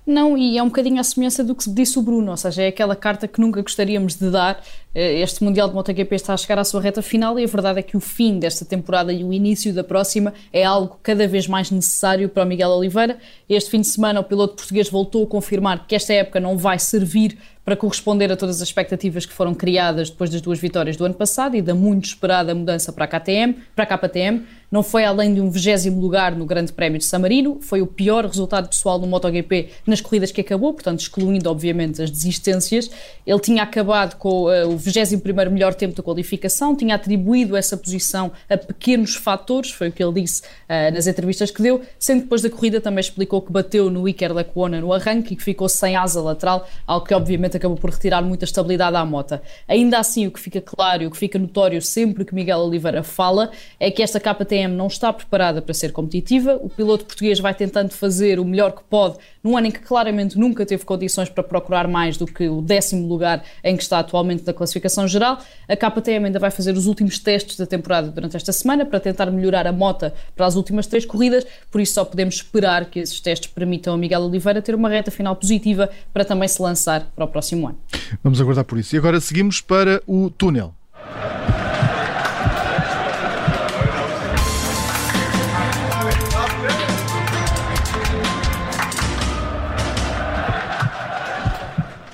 Não, 0.06 0.37
e 0.37 0.59
é 0.59 0.62
um 0.62 0.66
bocadinho 0.66 1.00
a 1.00 1.04
semelhança 1.04 1.42
do 1.42 1.54
que 1.54 1.68
disse 1.71 1.99
o 1.99 2.02
Bruno, 2.02 2.30
ou 2.30 2.37
seja, 2.37 2.62
é 2.62 2.68
aquela 2.68 2.94
carta 2.94 3.26
que 3.26 3.40
nunca 3.40 3.62
gostaríamos 3.62 4.14
de 4.16 4.30
dar. 4.30 4.62
Eh, 4.94 5.21
este 5.21 5.42
Mundial 5.42 5.66
de 5.68 5.75
MotoGP 5.75 6.14
está 6.14 6.35
a 6.35 6.37
chegar 6.37 6.59
à 6.59 6.64
sua 6.64 6.80
reta 6.80 7.00
final 7.00 7.38
e 7.38 7.44
a 7.44 7.47
verdade 7.47 7.78
é 7.78 7.83
que 7.83 7.97
o 7.97 8.00
fim 8.00 8.38
desta 8.38 8.66
temporada 8.66 9.12
e 9.12 9.25
o 9.25 9.33
início 9.33 9.73
da 9.73 9.83
próxima 9.83 10.35
é 10.52 10.62
algo 10.62 10.99
cada 11.02 11.26
vez 11.26 11.49
mais 11.49 11.71
necessário 11.71 12.28
para 12.28 12.44
o 12.44 12.47
Miguel 12.47 12.68
Oliveira. 12.71 13.18
Este 13.49 13.71
fim 13.71 13.80
de 13.80 13.87
semana 13.87 14.21
o 14.21 14.25
piloto 14.25 14.56
português 14.56 14.90
voltou 14.90 15.25
a 15.25 15.26
confirmar 15.26 15.87
que 15.87 15.94
esta 15.94 16.12
época 16.12 16.38
não 16.38 16.59
vai 16.59 16.78
servir 16.78 17.38
para 17.64 17.75
corresponder 17.75 18.30
a 18.30 18.37
todas 18.37 18.61
as 18.61 18.68
expectativas 18.68 19.25
que 19.25 19.33
foram 19.33 19.54
criadas 19.54 20.11
depois 20.11 20.28
das 20.28 20.42
duas 20.42 20.59
vitórias 20.59 20.97
do 20.97 21.04
ano 21.04 21.14
passado 21.14 21.56
e 21.56 21.62
da 21.62 21.75
muito 21.75 22.04
esperada 22.04 22.54
mudança 22.54 22.92
para 22.92 23.06
a 23.06 23.09
KTM, 23.09 23.56
para 23.75 23.85
a 23.85 23.99
KTM. 23.99 24.44
Não 24.75 24.83
foi 24.83 25.04
além 25.04 25.33
de 25.33 25.40
um 25.40 25.49
vigésimo 25.49 26.00
lugar 26.00 26.35
no 26.35 26.45
Grande 26.45 26.73
Prémio 26.73 26.99
de 26.99 27.04
San 27.04 27.21
Marino, 27.21 27.59
foi 27.61 27.81
o 27.81 27.87
pior 27.87 28.26
resultado 28.26 28.69
pessoal 28.69 28.99
no 28.99 29.07
MotoGP 29.07 29.69
nas 29.87 30.00
corridas 30.00 30.33
que 30.33 30.40
acabou, 30.40 30.75
portanto 30.75 30.99
excluindo 30.99 31.49
obviamente 31.49 32.02
as 32.02 32.11
desistências. 32.11 32.90
Ele 33.25 33.38
tinha 33.38 33.62
acabado 33.62 34.16
com 34.16 34.47
uh, 34.47 34.69
o 34.69 34.76
21 34.76 35.21
primeiro 35.21 35.52
melhor 35.52 35.75
tempo 35.75 35.95
da 35.95 36.02
qualificação, 36.02 36.75
tinha 36.75 36.97
atribuído 36.97 37.57
essa 37.57 37.76
posição 37.76 38.33
a 38.50 38.57
pequenos 38.57 39.14
fatores, 39.14 39.71
foi 39.71 39.90
o 39.90 39.93
que 39.93 40.02
ele 40.02 40.21
disse 40.21 40.43
uh, 40.43 40.93
nas 40.93 41.07
entrevistas 41.07 41.52
que 41.52 41.62
deu, 41.62 41.81
sendo 41.97 42.16
que 42.16 42.25
depois 42.25 42.43
da 42.43 42.50
corrida 42.50 42.81
também 42.81 42.99
explicou 42.99 43.40
que 43.43 43.52
bateu 43.52 43.88
no 43.88 44.08
Iker 44.08 44.34
Lecuona 44.34 44.80
no 44.80 44.93
arranque 44.93 45.34
e 45.34 45.37
que 45.37 45.45
ficou 45.45 45.69
sem 45.69 45.95
asa 45.95 46.21
lateral, 46.21 46.67
algo 46.84 47.06
que 47.06 47.15
obviamente 47.15 47.56
acabou 47.56 47.76
por 47.76 47.91
retirar 47.91 48.23
muita 48.23 48.45
estabilidade 48.45 48.97
à 48.97 49.04
moto. 49.04 49.39
Ainda 49.69 50.00
assim, 50.00 50.26
o 50.26 50.32
que 50.32 50.41
fica 50.41 50.60
claro 50.60 51.04
e 51.04 51.06
o 51.06 51.13
que 51.13 51.17
fica 51.17 51.39
notório 51.39 51.80
sempre 51.80 52.25
que 52.25 52.34
Miguel 52.34 52.58
Oliveira 52.58 53.04
fala 53.04 53.52
é 53.78 53.89
que 53.89 54.02
esta 54.02 54.19
KTM 54.64 54.74
não 54.74 54.86
está 54.86 55.12
preparada 55.12 55.60
para 55.60 55.74
ser 55.74 55.92
competitiva. 55.92 56.58
O 56.62 56.68
piloto 56.68 57.04
português 57.04 57.38
vai 57.38 57.54
tentando 57.54 57.90
fazer 57.90 58.40
o 58.40 58.44
melhor 58.44 58.72
que 58.72 58.82
pode 58.84 59.18
num 59.42 59.56
ano 59.56 59.66
em 59.66 59.70
que 59.70 59.80
claramente 59.80 60.38
nunca 60.38 60.64
teve 60.64 60.84
condições 60.84 61.28
para 61.28 61.42
procurar 61.42 61.86
mais 61.86 62.16
do 62.16 62.26
que 62.26 62.48
o 62.48 62.62
décimo 62.62 63.06
lugar 63.06 63.44
em 63.62 63.76
que 63.76 63.82
está 63.82 63.98
atualmente 63.98 64.44
na 64.46 64.52
classificação 64.52 65.06
geral. 65.06 65.38
A 65.68 65.76
KTM 65.76 66.26
ainda 66.26 66.38
vai 66.38 66.50
fazer 66.50 66.72
os 66.72 66.86
últimos 66.86 67.18
testes 67.18 67.56
da 67.56 67.66
temporada 67.66 68.08
durante 68.08 68.36
esta 68.36 68.52
semana 68.52 68.86
para 68.86 68.98
tentar 68.98 69.30
melhorar 69.30 69.66
a 69.66 69.72
moto 69.72 70.10
para 70.34 70.46
as 70.46 70.56
últimas 70.56 70.86
três 70.86 71.04
corridas, 71.04 71.46
por 71.70 71.80
isso 71.80 71.94
só 71.94 72.04
podemos 72.04 72.36
esperar 72.36 72.86
que 72.86 73.00
esses 73.00 73.20
testes 73.20 73.50
permitam 73.50 73.94
a 73.94 73.98
Miguel 73.98 74.22
Oliveira 74.22 74.62
ter 74.62 74.74
uma 74.74 74.88
reta 74.88 75.10
final 75.10 75.36
positiva 75.36 75.90
para 76.12 76.24
também 76.24 76.48
se 76.48 76.60
lançar 76.60 77.12
para 77.14 77.24
o 77.24 77.28
próximo 77.28 77.68
ano. 77.68 77.78
Vamos 78.22 78.40
aguardar 78.40 78.64
por 78.64 78.78
isso. 78.78 78.96
E 78.96 78.98
agora 78.98 79.20
seguimos 79.20 79.60
para 79.60 80.02
o 80.06 80.30
túnel. 80.30 80.74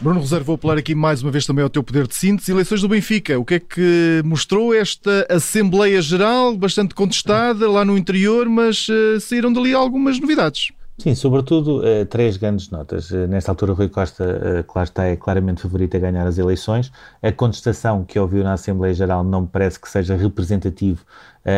Bruno 0.01 0.21
Rosário, 0.21 0.47
vou 0.47 0.55
apelar 0.55 0.79
aqui 0.79 0.95
mais 0.95 1.23
uma 1.23 1.31
vez 1.31 1.45
também 1.45 1.63
ao 1.63 1.69
teu 1.69 1.83
poder 1.83 2.07
de 2.07 2.15
síntese. 2.15 2.51
Eleições 2.51 2.81
do 2.81 2.89
Benfica, 2.89 3.39
o 3.39 3.45
que 3.45 3.55
é 3.55 3.61
que 3.61 4.23
mostrou 4.25 4.75
esta 4.75 5.27
Assembleia 5.29 6.01
Geral, 6.01 6.57
bastante 6.57 6.95
contestada 6.95 7.71
lá 7.71 7.85
no 7.85 7.99
interior, 7.99 8.49
mas 8.49 8.89
uh, 8.89 9.21
saíram 9.21 9.53
dali 9.53 9.75
algumas 9.75 10.19
novidades. 10.19 10.73
Sim, 10.97 11.15
sobretudo 11.15 11.81
uh, 11.81 12.07
três 12.07 12.39
grandes 12.39 12.71
notas. 12.71 13.11
Uh, 13.11 13.27
nesta 13.27 13.53
altura, 13.53 13.75
Rui 13.75 13.91
Costa, 13.91 14.25
uh, 14.25 14.65
claro 14.65 14.89
está, 14.89 15.05
é 15.05 15.17
claramente 15.17 15.61
favorito 15.61 15.95
a 15.99 16.01
ganhar 16.01 16.27
as 16.27 16.39
eleições. 16.39 16.91
A 17.23 17.31
contestação 17.31 18.03
que 18.03 18.19
ouviu 18.19 18.43
na 18.43 18.55
Assembleia 18.55 18.95
Geral 18.95 19.23
não 19.23 19.43
me 19.43 19.49
parece 19.49 19.79
que 19.79 19.89
seja 19.89 20.17
representativo 20.17 21.05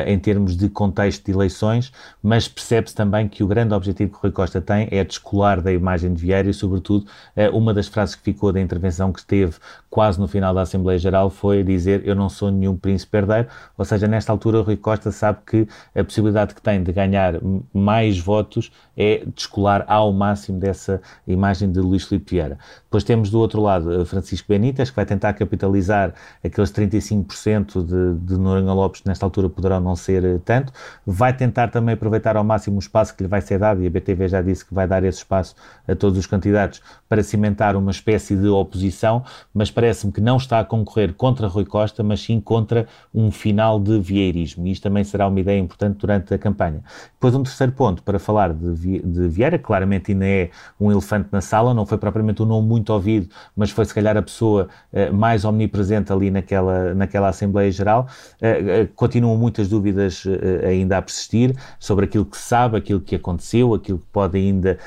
em 0.07 0.19
termos 0.19 0.57
de 0.57 0.69
contexto 0.69 1.25
de 1.25 1.33
eleições, 1.33 1.93
mas 2.23 2.47
percebe-se 2.47 2.95
também 2.95 3.29
que 3.29 3.43
o 3.43 3.47
grande 3.47 3.75
objetivo 3.75 4.13
que 4.13 4.19
Rui 4.19 4.31
Costa 4.31 4.61
tem 4.61 4.89
é 4.91 5.03
descolar 5.03 5.61
da 5.61 5.73
imagem 5.73 6.15
de 6.15 6.21
Vieira 6.23 6.49
e, 6.49 6.55
sobretudo, 6.55 7.07
uh, 7.37 7.57
uma 7.57 7.75
das 7.75 7.89
frases 7.89 8.15
que 8.15 8.23
ficou 8.23 8.53
da 8.53 8.61
intervenção 8.61 9.13
que 9.13 9.25
teve 9.25 9.57
quase 9.91 10.19
no 10.21 10.29
final 10.29 10.55
da 10.55 10.63
Assembleia 10.63 10.99
Geral 10.99 11.29
foi 11.31 11.63
dizer 11.63 12.03
eu 12.07 12.15
não 12.15 12.29
sou 12.29 12.51
nenhum 12.51 12.77
príncipe 12.77 13.17
herdeiro, 13.19 13.49
ou 13.77 13.85
seja, 13.85 14.07
nesta 14.07 14.33
altura 14.33 14.63
Rui 14.63 14.77
Costa 14.77 15.11
sabe 15.11 15.41
que 15.47 15.69
a 15.95 16.05
possibilidade 16.05 16.55
que 16.55 16.63
tem 16.63 16.83
de 16.83 16.93
ganhar 16.93 17.35
mais 17.73 18.19
votos 18.19 18.71
é 18.97 19.25
descolar 19.35 19.85
ao 19.89 20.13
máximo 20.13 20.59
dessa 20.59 21.01
imagem 21.27 21.71
de 21.71 21.81
Luís 21.81 22.05
Filipe 22.05 22.37
Vieira. 22.37 22.59
Depois 22.85 23.05
temos 23.05 23.31
do 23.31 23.39
outro 23.39 23.61
lado 23.61 24.05
Francisco 24.07 24.49
Benítez, 24.49 24.91
que 24.91 24.97
vai 24.97 25.07
tentar 25.07 25.33
capitalizar 25.35 26.15
aqueles 26.45 26.71
35% 26.71 27.85
de, 27.85 28.27
de 28.27 28.39
Noronha 28.39 28.73
Lopes 28.73 29.01
que 29.01 29.09
nesta 29.09 29.27
altura 29.27 29.49
poderá 29.49 29.72
poderão 29.73 29.81
não 29.81 29.97
ser 29.97 30.25
eh, 30.25 30.39
tanto. 30.45 30.73
Vai 31.07 31.35
tentar 31.35 31.69
também 31.69 31.95
aproveitar 31.95 32.37
ao 32.37 32.45
máximo 32.45 32.77
o 32.77 32.79
espaço 32.79 33.17
que 33.17 33.23
lhe 33.23 33.29
vai 33.29 33.41
ser 33.41 33.59
dado, 33.59 33.83
e 33.83 33.87
a 33.87 33.91
BTV 33.91 34.29
já 34.29 34.43
disse 34.43 34.65
que 34.65 34.75
vai 34.75 34.87
dar 34.87 35.03
esse 35.05 35.19
espaço 35.19 35.55
a 35.89 35.95
todos 35.95 36.19
os 36.19 36.27
candidatos 36.27 36.83
para 37.09 37.23
cimentar 37.23 37.77
uma 37.77 37.91
espécie 37.91 38.37
de 38.37 38.49
oposição, 38.49 39.23
mas 39.55 39.71
parece-me 39.71 40.13
que 40.13 40.21
não 40.21 40.37
está 40.37 40.61
a 40.61 40.65
concorrer 40.65 41.15
contra 41.15 41.47
Rui 41.47 41.65
Costa, 41.65 42.03
mas 42.03 42.21
sim 42.21 42.41
contra 42.41 42.87
um 43.15 43.31
final 43.31 43.81
de 43.81 43.99
vieirismo. 44.01 44.67
E 44.67 44.73
isto 44.73 44.83
também 44.83 45.05
será 45.05 45.29
uma 45.29 45.41
ideia 45.41 45.59
importante 45.59 45.99
durante 45.99 46.33
a 46.33 46.39
campanha. 46.39 46.83
Depois, 47.15 47.35
um 47.35 47.43
terceiro 47.43 47.73
ponto 47.73 48.03
para 48.03 48.19
falar 48.19 48.53
de, 48.53 49.01
de 49.01 49.29
Vieira, 49.29 49.59
claramente 49.59 50.13
ainda 50.13 50.27
é 50.27 50.51
um 50.81 50.91
elefante 50.91 51.29
na 51.31 51.41
sala, 51.41 51.75
não 51.75 51.87
foi 51.87 51.99
propriamente 51.99 52.43
um 52.43 52.47
nome 52.47 52.67
muito 52.67 52.93
ouvido, 52.93 53.29
mas 53.57 53.71
foi 53.71 53.85
se 53.85 53.95
calhar 53.95 54.17
a 54.17 54.23
pessoa 54.23 54.69
uh, 54.93 55.15
mais 55.15 55.45
omnipresente 55.45 56.13
ali 56.13 56.31
naquela, 56.31 56.95
naquela 56.95 57.29
Assembleia 57.29 57.71
Geral. 57.71 58.07
Uh, 58.41 58.85
uh, 58.85 58.89
continuam 58.95 59.37
muitas 59.37 59.62
muitas 59.63 59.69
dúvidas 59.69 60.25
ainda 60.67 60.99
a 60.99 61.03
persistir 61.03 61.55
sobre 61.79 62.05
aquilo 62.05 62.25
que 62.25 62.37
se 62.37 62.45
sabe, 62.45 62.77
aquilo 62.77 63.01
que 63.01 63.15
aconteceu, 63.15 63.75
aquilo 63.75 63.99
que 63.99 64.07
pode 64.13 64.39
ainda 64.39 64.79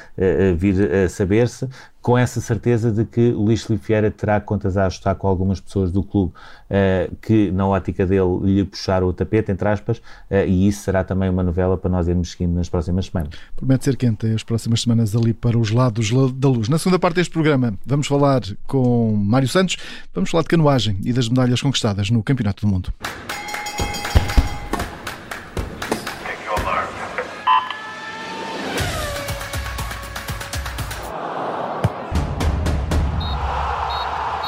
vir 0.58 0.92
a 0.92 1.10
saber-se, 1.10 1.68
com 2.06 2.16
essa 2.16 2.40
certeza 2.40 2.92
de 2.92 3.04
que 3.04 3.32
o 3.32 3.42
Luís 3.42 3.64
Filipe 3.64 3.88
Vieira 3.88 4.12
terá 4.12 4.40
contas 4.40 4.78
a 4.78 4.86
ajustar 4.86 5.16
com 5.16 5.28
algumas 5.28 5.60
pessoas 5.60 5.92
do 5.92 6.04
clube 6.04 6.34
uh, 6.70 7.16
que, 7.16 7.50
na 7.50 7.66
ótica 7.66 8.06
dele, 8.06 8.42
lhe 8.44 8.64
puxaram 8.64 9.08
o 9.08 9.14
tapete, 9.14 9.52
entre 9.52 9.68
aspas, 9.68 9.98
uh, 9.98 10.46
e 10.46 10.68
isso 10.68 10.84
será 10.84 11.04
também 11.04 11.32
uma 11.32 11.42
novela 11.42 11.76
para 11.76 11.90
nós 11.90 12.08
irmos 12.08 12.30
seguindo 12.30 12.54
nas 12.54 12.70
próximas 12.70 13.08
semanas. 13.08 13.34
Promete 13.56 13.86
ser 13.86 13.98
quente 13.98 14.28
as 14.28 14.44
próximas 14.44 14.84
semanas 14.84 15.16
ali 15.16 15.34
para 15.34 15.58
os 15.58 15.72
lados 15.72 16.12
da 16.36 16.48
luz. 16.48 16.70
Na 16.70 16.78
segunda 16.78 17.00
parte 17.00 17.16
deste 17.16 17.32
programa 17.32 17.74
vamos 17.84 18.06
falar 18.06 18.44
com 18.68 19.16
Mário 19.16 19.48
Santos, 19.48 19.76
vamos 20.14 20.30
falar 20.30 20.44
de 20.44 20.50
canoagem 20.50 21.00
e 21.04 21.12
das 21.12 21.28
medalhas 21.28 21.60
conquistadas 21.60 22.12
no 22.12 22.22
Campeonato 22.22 22.68
do 22.68 22.72
Mundo. 22.72 22.94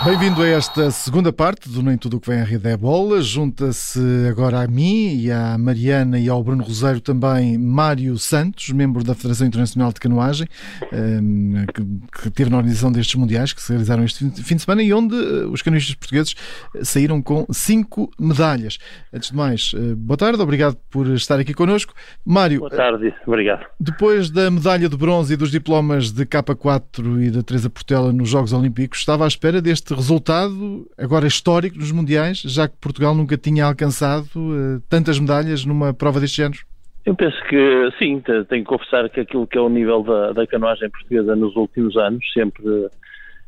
Bem-vindo 0.08 0.42
a 0.42 0.48
esta 0.48 0.90
segunda 0.90 1.34
parte 1.34 1.68
do 1.68 1.84
Nem 1.84 1.98
Tudo 1.98 2.16
o 2.16 2.20
que 2.22 2.30
vem 2.30 2.40
à 2.40 2.44
rede 2.46 2.70
é 2.70 2.78
bola. 2.78 3.22
Junta-se 3.22 4.00
agora 4.30 4.62
a 4.62 4.66
mim 4.66 5.18
e 5.18 5.30
à 5.30 5.58
Mariana 5.58 6.18
e 6.18 6.30
ao 6.30 6.42
Bruno 6.42 6.64
Roseiro 6.64 7.02
também 7.02 7.58
Mário 7.58 8.18
Santos, 8.18 8.70
membro 8.70 9.04
da 9.04 9.14
Federação 9.14 9.46
Internacional 9.46 9.92
de 9.92 10.00
Canoagem, 10.00 10.48
ehm, 10.94 11.66
que 11.76 12.30
esteve 12.30 12.50
na 12.50 12.56
organização 12.56 12.90
destes 12.90 13.16
mundiais 13.16 13.52
que 13.52 13.62
se 13.62 13.70
realizaram 13.70 14.06
este 14.06 14.30
fim 14.44 14.56
de 14.56 14.62
semana 14.62 14.82
e 14.82 14.94
onde 14.94 15.14
eh, 15.14 15.46
os 15.46 15.62
canoistas 15.62 15.94
portugueses 15.96 16.36
eh, 16.74 16.86
saíram 16.86 17.22
com 17.22 17.46
cinco 17.52 18.10
medalhas. 18.18 18.78
Antes 19.14 19.32
de 19.32 19.36
mais, 19.36 19.74
eh, 19.76 19.94
boa 19.94 20.16
tarde, 20.16 20.42
obrigado 20.42 20.78
por 20.90 21.06
estar 21.08 21.38
aqui 21.38 21.54
connosco. 21.54 21.94
Mário. 22.26 22.60
Boa 22.62 22.72
tarde, 22.72 23.14
obrigado. 23.26 23.66
Depois 23.78 24.30
da 24.30 24.50
medalha 24.50 24.88
de 24.88 24.96
bronze 24.96 25.34
e 25.34 25.36
dos 25.36 25.52
diplomas 25.52 26.14
de 26.14 26.26
K4 26.26 27.24
e 27.24 27.30
da 27.30 27.44
Teresa 27.44 27.70
Portela 27.70 28.14
nos 28.14 28.30
Jogos 28.30 28.54
Olímpicos, 28.54 29.00
estava 29.00 29.26
à 29.26 29.28
espera 29.28 29.62
deste 29.62 29.97
resultado 29.98 30.88
agora 30.98 31.28
histórico 31.28 31.78
nos 31.78 31.92
Mundiais, 31.92 32.40
já 32.40 32.68
que 32.68 32.78
Portugal 32.78 33.14
nunca 33.14 33.38
tinha 33.38 33.66
alcançado 33.66 34.28
uh, 34.36 34.82
tantas 34.90 35.20
medalhas 35.20 35.66
numa 35.66 35.94
prova 35.94 36.20
deste 36.20 36.38
género? 36.38 36.60
Eu 37.06 37.16
penso 37.16 37.38
que 37.50 37.90
sim, 37.98 38.22
tenho 38.22 38.64
que 38.64 38.64
confessar 38.64 39.10
que 39.10 39.22
aquilo 39.22 39.48
que 39.48 39.58
é 39.58 39.62
o 39.62 39.70
nível 39.70 40.04
da, 40.04 40.34
da 40.34 40.46
canoagem 40.46 40.90
portuguesa 40.90 41.36
nos 41.36 41.56
últimos 41.56 41.96
anos, 41.98 42.24
sempre 42.34 42.64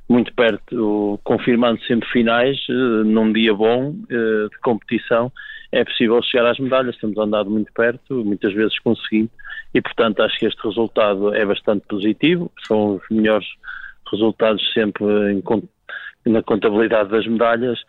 muito 0.10 0.34
perto, 0.34 1.20
confirmando 1.24 1.80
sempre 1.84 2.10
finais, 2.10 2.58
uh, 2.68 3.04
num 3.04 3.32
dia 3.32 3.54
bom 3.54 3.92
uh, 3.92 4.50
de 4.50 4.60
competição, 4.64 5.32
é 5.72 5.84
possível 5.84 6.20
chegar 6.24 6.50
às 6.50 6.58
medalhas, 6.58 6.98
temos 6.98 7.18
andado 7.18 7.50
muito 7.50 7.72
perto, 7.74 8.26
muitas 8.26 8.52
vezes 8.54 8.80
conseguindo, 8.80 9.30
e 9.74 9.80
portanto 9.82 10.22
acho 10.24 10.40
que 10.40 10.48
este 10.48 10.62
resultado 10.64 11.34
é 11.36 11.46
bastante 11.46 11.86
positivo, 11.88 12.52
são 12.68 12.96
os 12.96 13.04
melhores 13.12 13.48
resultados 14.12 14.62
sempre 14.74 15.06
em, 15.32 15.44
na 16.26 16.44
contabilidade 16.44 17.10
das 17.10 17.26
medalhas, 17.26 17.80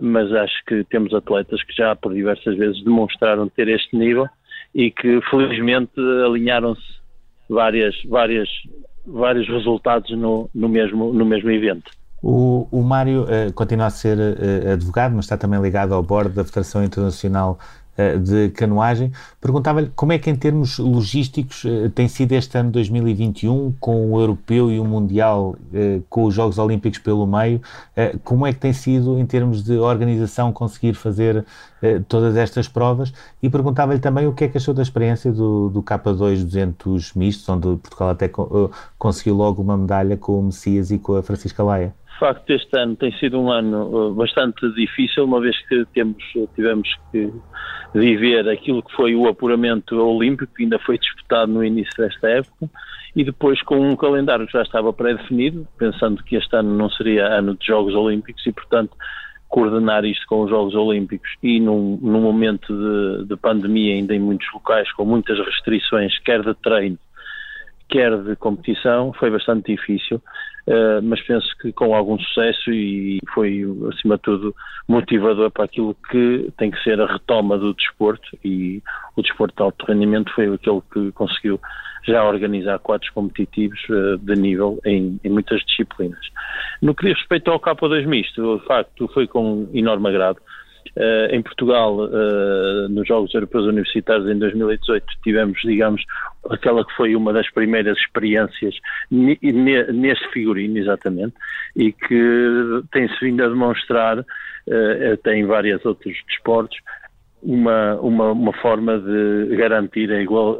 mas 0.00 0.32
acho 0.32 0.64
que 0.66 0.84
temos 0.84 1.12
atletas 1.12 1.62
que 1.62 1.74
já 1.74 1.94
por 1.96 2.14
diversas 2.14 2.56
vezes 2.56 2.82
demonstraram 2.84 3.48
ter 3.48 3.68
este 3.68 3.96
nível 3.96 4.26
e 4.74 4.90
que 4.90 5.20
felizmente 5.30 5.92
alinharam-se 6.24 7.00
várias, 7.48 7.94
várias, 8.04 8.48
vários 9.06 9.48
resultados 9.48 10.10
no, 10.16 10.48
no, 10.54 10.68
mesmo, 10.68 11.12
no 11.12 11.24
mesmo 11.24 11.50
evento. 11.50 11.90
O, 12.22 12.68
o 12.70 12.82
Mário 12.82 13.22
uh, 13.24 13.52
continua 13.54 13.86
a 13.86 13.90
ser 13.90 14.18
uh, 14.18 14.72
advogado, 14.72 15.16
mas 15.16 15.24
está 15.24 15.36
também 15.36 15.60
ligado 15.60 15.94
ao 15.94 16.02
board 16.02 16.34
da 16.34 16.44
Federação 16.44 16.84
Internacional 16.84 17.58
de 18.18 18.50
canoagem. 18.50 19.12
Perguntava-lhe 19.40 19.90
como 19.94 20.12
é 20.12 20.18
que, 20.18 20.30
em 20.30 20.36
termos 20.36 20.78
logísticos, 20.78 21.64
eh, 21.64 21.90
tem 21.94 22.08
sido 22.08 22.32
este 22.32 22.56
ano 22.58 22.70
2021, 22.70 23.72
com 23.80 24.12
o 24.12 24.20
Europeu 24.20 24.70
e 24.70 24.78
o 24.78 24.84
Mundial, 24.84 25.56
eh, 25.72 26.00
com 26.08 26.24
os 26.24 26.34
Jogos 26.34 26.58
Olímpicos 26.58 26.98
pelo 26.98 27.26
meio, 27.26 27.60
como 28.24 28.46
é 28.46 28.52
que 28.52 28.58
tem 28.58 28.72
sido, 28.72 29.18
em 29.18 29.26
termos 29.26 29.62
de 29.62 29.76
organização, 29.76 30.52
conseguir 30.52 30.94
fazer 30.94 31.44
todas 32.08 32.36
estas 32.36 32.66
provas? 32.66 33.12
E 33.42 33.50
perguntava-lhe 33.50 34.00
também 34.00 34.26
o 34.26 34.32
que 34.32 34.44
é 34.44 34.48
que 34.48 34.56
achou 34.56 34.72
da 34.72 34.82
experiência 34.82 35.30
do, 35.32 35.68
do 35.68 35.82
K2 35.82 36.44
200 36.44 37.14
mistos, 37.14 37.48
onde 37.48 37.76
Portugal 37.76 38.10
até 38.10 38.30
conseguiu 38.98 39.34
logo 39.34 39.60
uma 39.62 39.76
medalha 39.76 40.16
com 40.16 40.40
o 40.40 40.42
Messias 40.44 40.90
e 40.90 40.98
com 40.98 41.16
a 41.16 41.22
Francisca 41.22 41.62
Laia 41.62 41.94
facto, 42.20 42.50
este 42.50 42.78
ano 42.78 42.94
tem 42.94 43.10
sido 43.18 43.40
um 43.40 43.50
ano 43.50 44.14
bastante 44.14 44.70
difícil, 44.74 45.24
uma 45.24 45.40
vez 45.40 45.56
que 45.66 45.84
temos, 45.86 46.22
tivemos 46.54 46.88
que 47.10 47.32
viver 47.94 48.48
aquilo 48.48 48.82
que 48.82 48.94
foi 48.94 49.16
o 49.16 49.26
apuramento 49.26 49.96
olímpico, 49.96 50.54
que 50.54 50.62
ainda 50.62 50.78
foi 50.78 50.98
disputado 50.98 51.50
no 51.50 51.64
início 51.64 51.92
desta 51.96 52.28
época, 52.28 52.70
e 53.16 53.24
depois 53.24 53.60
com 53.62 53.80
um 53.80 53.96
calendário 53.96 54.46
que 54.46 54.52
já 54.52 54.62
estava 54.62 54.92
pré-definido, 54.92 55.66
pensando 55.78 56.22
que 56.22 56.36
este 56.36 56.54
ano 56.54 56.76
não 56.76 56.90
seria 56.90 57.26
ano 57.26 57.56
de 57.56 57.66
Jogos 57.66 57.94
Olímpicos 57.94 58.46
e, 58.46 58.52
portanto, 58.52 58.96
coordenar 59.48 60.04
isto 60.04 60.24
com 60.28 60.42
os 60.42 60.50
Jogos 60.50 60.74
Olímpicos 60.74 61.28
e 61.42 61.58
num, 61.58 61.98
num 62.00 62.20
momento 62.20 62.72
de, 62.72 63.26
de 63.26 63.36
pandemia 63.36 63.94
ainda 63.94 64.14
em 64.14 64.20
muitos 64.20 64.46
locais, 64.54 64.92
com 64.92 65.04
muitas 65.04 65.38
restrições, 65.38 66.16
quer 66.20 66.42
de 66.42 66.54
treino, 66.54 66.98
quer 67.90 68.16
de 68.22 68.36
competição, 68.36 69.12
foi 69.12 69.30
bastante 69.30 69.74
difícil. 69.74 70.22
Eh, 70.66 71.00
mas 71.02 71.20
penso 71.22 71.48
que 71.60 71.72
com 71.72 71.94
algum 71.94 72.18
sucesso 72.18 72.70
e 72.70 73.18
foi, 73.34 73.64
acima 73.92 74.16
de 74.16 74.22
tudo, 74.22 74.54
motivador 74.86 75.50
para 75.50 75.64
aquilo 75.64 75.96
que 76.10 76.52
tem 76.58 76.70
que 76.70 76.80
ser 76.82 77.00
a 77.00 77.06
retoma 77.06 77.58
do 77.58 77.74
desporto 77.74 78.38
e 78.44 78.82
o 79.16 79.22
desporto 79.22 79.56
de 79.56 79.62
alto 79.62 79.86
rendimento 79.86 80.32
foi 80.32 80.52
aquele 80.52 80.80
que 80.92 81.12
conseguiu 81.12 81.58
já 82.06 82.24
organizar 82.24 82.78
quadros 82.78 83.10
competitivos 83.10 83.80
uh, 83.90 84.16
de 84.18 84.34
nível 84.34 84.78
em, 84.84 85.18
em, 85.24 85.28
muitas 85.28 85.60
disciplinas. 85.64 86.20
No 86.80 86.94
que 86.94 87.06
diz 87.06 87.18
respeito 87.18 87.50
ao 87.50 87.60
K2 87.60 88.06
misto, 88.06 88.58
de 88.58 88.66
facto 88.66 89.08
foi 89.08 89.26
com 89.26 89.68
enorme 89.74 90.08
agrado. 90.08 90.38
Uh, 90.96 91.32
em 91.34 91.40
Portugal, 91.40 91.96
uh, 91.98 92.88
nos 92.88 93.06
Jogos 93.06 93.32
Europeus 93.32 93.64
Universitários 93.66 94.28
em 94.28 94.38
2018, 94.38 95.06
tivemos, 95.22 95.60
digamos, 95.62 96.02
aquela 96.50 96.84
que 96.84 96.92
foi 96.94 97.14
uma 97.14 97.32
das 97.32 97.48
primeiras 97.50 97.96
experiências 97.98 98.74
neste 99.10 100.28
figurino, 100.32 100.78
exatamente, 100.78 101.34
e 101.76 101.92
que 101.92 102.82
tem-se 102.90 103.14
vindo 103.20 103.44
a 103.44 103.48
demonstrar, 103.48 104.18
uh, 104.18 105.12
até 105.12 105.36
em 105.36 105.46
vários 105.46 105.84
outros 105.84 106.16
desportos, 106.28 106.76
uma, 107.42 107.94
uma, 108.00 108.32
uma 108.32 108.52
forma 108.54 108.98
de 108.98 109.56
garantir 109.56 110.10
a, 110.10 110.20
igual, 110.20 110.58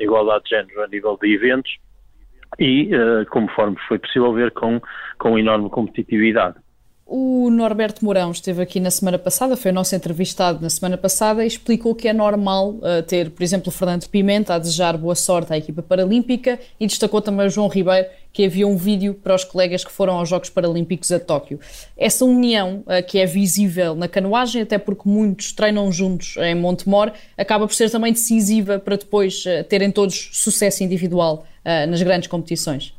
a 0.00 0.02
igualdade 0.02 0.44
de 0.44 0.50
género 0.50 0.82
a 0.82 0.88
nível 0.88 1.18
de 1.20 1.34
eventos 1.34 1.70
e, 2.58 2.90
conforme 3.30 3.76
foi 3.86 3.98
possível 3.98 4.32
ver, 4.32 4.50
com, 4.52 4.80
com 5.18 5.38
enorme 5.38 5.68
competitividade. 5.70 6.56
O 7.08 7.48
Norberto 7.50 8.04
Mourão 8.04 8.32
esteve 8.32 8.60
aqui 8.60 8.80
na 8.80 8.90
semana 8.90 9.16
passada, 9.16 9.56
foi 9.56 9.70
o 9.70 9.74
nosso 9.74 9.94
entrevistado 9.94 10.60
na 10.60 10.68
semana 10.68 10.98
passada 10.98 11.44
e 11.44 11.46
explicou 11.46 11.94
que 11.94 12.08
é 12.08 12.12
normal 12.12 12.70
uh, 12.70 13.00
ter, 13.06 13.30
por 13.30 13.44
exemplo, 13.44 13.68
o 13.68 13.70
Fernando 13.70 14.08
Pimenta 14.08 14.54
a 14.54 14.58
desejar 14.58 14.98
boa 14.98 15.14
sorte 15.14 15.52
à 15.52 15.56
equipa 15.56 15.82
paralímpica 15.82 16.58
e 16.80 16.84
destacou 16.84 17.22
também 17.22 17.46
o 17.46 17.48
João 17.48 17.68
Ribeiro 17.68 18.08
que 18.32 18.44
havia 18.44 18.66
um 18.66 18.76
vídeo 18.76 19.14
para 19.14 19.36
os 19.36 19.44
colegas 19.44 19.84
que 19.84 19.92
foram 19.92 20.14
aos 20.14 20.28
Jogos 20.28 20.50
Paralímpicos 20.50 21.12
a 21.12 21.20
Tóquio. 21.20 21.60
Essa 21.96 22.24
união 22.24 22.82
uh, 22.84 23.06
que 23.06 23.20
é 23.20 23.24
visível 23.24 23.94
na 23.94 24.08
canoagem, 24.08 24.62
até 24.62 24.76
porque 24.76 25.08
muitos 25.08 25.52
treinam 25.52 25.92
juntos 25.92 26.36
em 26.38 26.56
Montemor, 26.56 27.12
acaba 27.38 27.68
por 27.68 27.74
ser 27.74 27.88
também 27.88 28.12
decisiva 28.12 28.80
para 28.80 28.96
depois 28.96 29.44
uh, 29.46 29.62
terem 29.68 29.92
todos 29.92 30.30
sucesso 30.32 30.82
individual 30.82 31.46
nas 31.88 32.00
grandes 32.00 32.28
competições. 32.28 32.95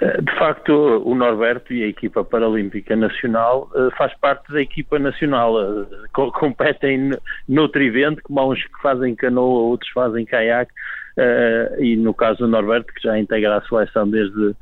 Eh, 0.00 0.20
de 0.22 0.38
facto, 0.38 0.72
o 1.04 1.14
Norberto 1.14 1.72
e 1.72 1.82
a 1.82 1.88
equipa 1.88 2.22
paralímpica 2.22 2.94
nacional 2.94 3.68
uh, 3.74 3.90
faz 3.96 4.14
parte 4.20 4.52
da 4.52 4.62
equipa 4.62 4.98
nacional. 4.98 5.54
Uh, 5.54 6.30
competem 6.32 7.10
noutro 7.48 7.82
evento, 7.82 8.22
como 8.22 8.38
há 8.38 8.46
uns 8.46 8.62
que 8.62 8.82
fazem 8.82 9.16
canoa, 9.16 9.62
outros 9.62 9.90
fazem 9.90 10.24
caiaque, 10.24 10.72
e 11.80 11.96
no 11.96 12.14
caso 12.14 12.38
do 12.38 12.46
Norberto, 12.46 12.92
que 12.94 13.02
já 13.02 13.18
integra 13.18 13.56
a 13.56 13.62
seleção 13.62 14.08
desde, 14.08 14.54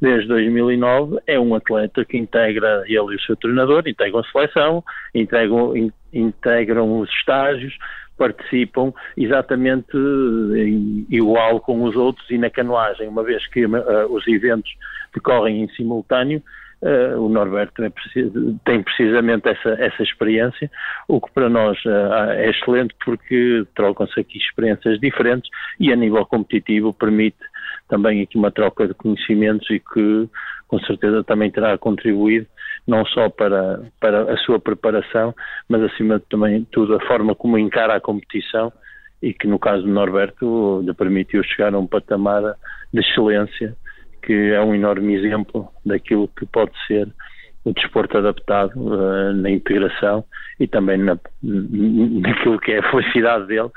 desde 0.00 0.28
2009, 0.28 1.18
é 1.26 1.40
um 1.40 1.56
atleta 1.56 2.04
que 2.04 2.16
integra 2.16 2.84
ele 2.86 3.14
e 3.14 3.16
o 3.16 3.20
seu 3.22 3.34
treinador, 3.34 3.82
integram 3.84 4.20
a 4.20 4.30
seleção, 4.30 4.84
integram, 5.12 5.76
in, 5.76 5.90
integram 6.12 7.00
os 7.00 7.10
estágios, 7.10 7.76
participam 8.16 8.92
exatamente 9.16 9.96
em, 9.96 11.06
igual 11.10 11.60
com 11.60 11.82
os 11.82 11.96
outros 11.96 12.28
e 12.30 12.38
na 12.38 12.50
canoagem, 12.50 13.08
uma 13.08 13.22
vez 13.22 13.46
que 13.46 13.64
uh, 13.64 13.70
os 14.10 14.26
eventos 14.26 14.72
decorrem 15.12 15.62
em 15.62 15.68
simultâneo, 15.70 16.42
uh, 16.82 17.20
o 17.20 17.28
Norberto 17.28 17.82
é 17.82 17.90
tem 18.64 18.82
precisamente 18.82 19.48
essa, 19.48 19.70
essa 19.70 20.02
experiência, 20.02 20.70
o 21.08 21.20
que 21.20 21.32
para 21.32 21.48
nós 21.48 21.78
uh, 21.84 22.30
é 22.30 22.50
excelente 22.50 22.94
porque 23.04 23.64
trocam-se 23.74 24.18
aqui 24.18 24.38
experiências 24.38 25.00
diferentes 25.00 25.50
e 25.80 25.92
a 25.92 25.96
nível 25.96 26.24
competitivo 26.26 26.92
permite 26.92 27.38
também 27.88 28.22
aqui 28.22 28.38
uma 28.38 28.50
troca 28.50 28.86
de 28.86 28.94
conhecimentos 28.94 29.68
e 29.70 29.80
que 29.80 30.28
com 30.68 30.78
certeza 30.80 31.22
também 31.22 31.50
terá 31.50 31.76
contribuído 31.76 32.46
não 32.86 33.04
só 33.06 33.28
para, 33.28 33.82
para 34.00 34.32
a 34.32 34.36
sua 34.38 34.58
preparação, 34.58 35.34
mas 35.68 35.82
acima 35.82 36.18
de 36.18 36.24
também 36.26 36.64
tudo 36.70 36.94
a 36.94 37.00
forma 37.06 37.34
como 37.34 37.58
encara 37.58 37.96
a 37.96 38.00
competição 38.00 38.72
e 39.22 39.32
que 39.32 39.46
no 39.46 39.58
caso 39.58 39.82
do 39.82 39.88
Norberto 39.88 40.82
lhe 40.82 40.92
permitiu 40.92 41.42
chegar 41.42 41.74
a 41.74 41.78
um 41.78 41.86
patamar 41.86 42.42
de 42.92 43.00
excelência 43.00 43.76
que 44.22 44.52
é 44.52 44.60
um 44.60 44.74
enorme 44.74 45.14
exemplo 45.14 45.68
daquilo 45.84 46.28
que 46.28 46.46
pode 46.46 46.72
ser 46.86 47.08
o 47.64 47.72
desporto 47.72 48.18
adaptado 48.18 48.72
uh, 48.76 49.32
na 49.32 49.50
integração 49.50 50.24
e 50.60 50.66
também 50.66 50.98
na, 50.98 51.18
naquilo 51.42 52.58
que 52.58 52.72
é 52.72 52.78
a 52.78 52.90
felicidade 52.90 53.46
dele, 53.46 53.70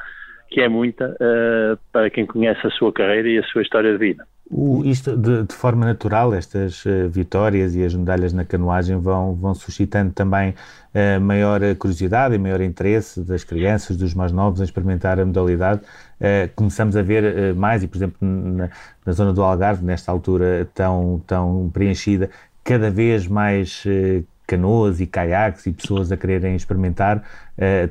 que 0.49 0.61
é 0.61 0.67
muita 0.67 1.09
uh, 1.09 1.77
para 1.91 2.09
quem 2.09 2.25
conhece 2.25 2.65
a 2.65 2.71
sua 2.71 2.91
carreira 2.91 3.27
e 3.29 3.37
a 3.37 3.43
sua 3.43 3.61
história 3.61 3.91
de 3.91 3.97
vida. 3.97 4.25
O, 4.49 4.81
isto 4.85 5.17
de, 5.17 5.43
de, 5.43 5.53
forma 5.53 5.85
natural, 5.85 6.33
estas 6.33 6.85
uh, 6.85 7.09
vitórias 7.09 7.75
e 7.75 7.83
as 7.83 7.93
medalhas 7.93 8.31
na 8.31 8.45
canoagem 8.45 8.97
vão, 8.97 9.35
vão 9.35 9.53
suscitando 9.53 10.13
também 10.13 10.51
uh, 10.51 11.19
maior 11.19 11.59
curiosidade 11.75 12.33
e 12.35 12.37
maior 12.37 12.61
interesse 12.61 13.21
das 13.21 13.43
crianças, 13.43 13.97
dos 13.97 14.13
mais 14.13 14.31
novos, 14.31 14.61
em 14.61 14.63
experimentar 14.63 15.19
a 15.19 15.25
modalidade. 15.25 15.81
Uh, 16.21 16.49
começamos 16.55 16.95
a 16.95 17.01
ver 17.01 17.53
mais, 17.55 17.83
e 17.83 17.87
por 17.87 17.97
exemplo, 17.97 18.17
na, 18.21 18.69
na, 19.05 19.11
zona 19.11 19.33
do 19.33 19.43
Algarve, 19.43 19.83
nesta 19.83 20.13
altura 20.13 20.67
tão, 20.73 21.21
tão 21.27 21.69
preenchida, 21.73 22.29
cada 22.63 22.89
vez 22.89 23.27
mais 23.27 23.83
canoas 24.45 25.01
e 25.01 25.05
caiaques 25.05 25.65
e 25.65 25.73
pessoas 25.73 26.09
a 26.11 26.17
quererem 26.17 26.55
experimentar 26.55 27.21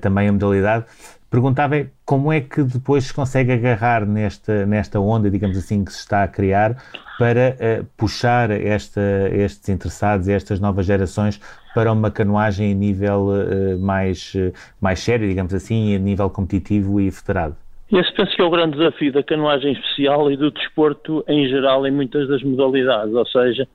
também 0.00 0.28
a 0.28 0.32
modalidade. 0.32 0.84
Perguntava 1.28 1.76
é 1.76 1.88
como 2.04 2.32
é 2.32 2.40
que 2.40 2.62
depois 2.62 3.04
se 3.04 3.14
consegue 3.14 3.52
agarrar 3.52 4.06
nesta, 4.06 4.64
nesta 4.64 5.00
onda, 5.00 5.28
digamos 5.28 5.58
assim, 5.58 5.84
que 5.84 5.92
se 5.92 5.98
está 5.98 6.22
a 6.22 6.28
criar 6.28 6.76
para 7.18 7.56
uh, 7.56 7.86
puxar 7.96 8.50
esta, 8.50 9.00
estes 9.32 9.68
interessados, 9.68 10.28
estas 10.28 10.60
novas 10.60 10.86
gerações 10.86 11.40
para 11.74 11.92
uma 11.92 12.10
canoagem 12.10 12.72
a 12.72 12.74
nível 12.74 13.28
uh, 13.28 13.78
mais, 13.78 14.34
uh, 14.34 14.52
mais 14.80 15.00
sério, 15.00 15.28
digamos 15.28 15.52
assim, 15.52 15.96
a 15.96 15.98
nível 15.98 16.30
competitivo 16.30 17.00
e 17.00 17.10
federado? 17.10 17.56
Esse 17.90 18.12
penso 18.14 18.34
que 18.34 18.42
é 18.42 18.44
o 18.44 18.50
grande 18.50 18.76
desafio 18.78 19.12
da 19.12 19.22
canoagem 19.22 19.72
especial 19.72 20.30
e 20.30 20.36
do 20.36 20.50
desporto 20.50 21.24
em 21.28 21.48
geral 21.48 21.86
em 21.86 21.90
muitas 21.90 22.28
das 22.28 22.42
modalidades, 22.42 23.14
ou 23.14 23.26
seja, 23.26 23.68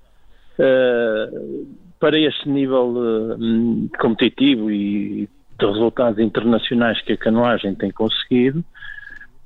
para 1.97 2.19
este 2.19 2.49
nível 2.49 2.93
competitivo 3.97 4.69
e 4.69 5.29
de 5.61 5.65
resultados 5.65 6.19
internacionais 6.19 6.99
que 7.01 7.13
a 7.13 7.17
canoagem 7.17 7.75
tem 7.75 7.91
conseguido, 7.91 8.63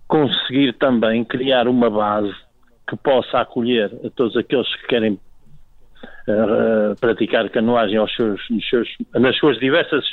conseguir 0.08 0.73
também 0.73 1.23
criar 1.23 1.67
uma 1.67 1.89
base 1.89 2.34
que 2.88 2.95
possa 2.95 3.39
acolher 3.39 3.91
a 4.06 4.10
todos 4.10 4.38
aqueles 4.38 4.73
que 4.75 4.88
querem 4.88 5.13
uh, 5.13 6.95
praticar 6.99 7.49
canoagem 7.49 7.97
aos 7.97 8.15
seus, 8.15 8.39
seus, 8.69 8.88
nas 9.13 9.36
suas 9.38 9.58
diversas 9.60 10.06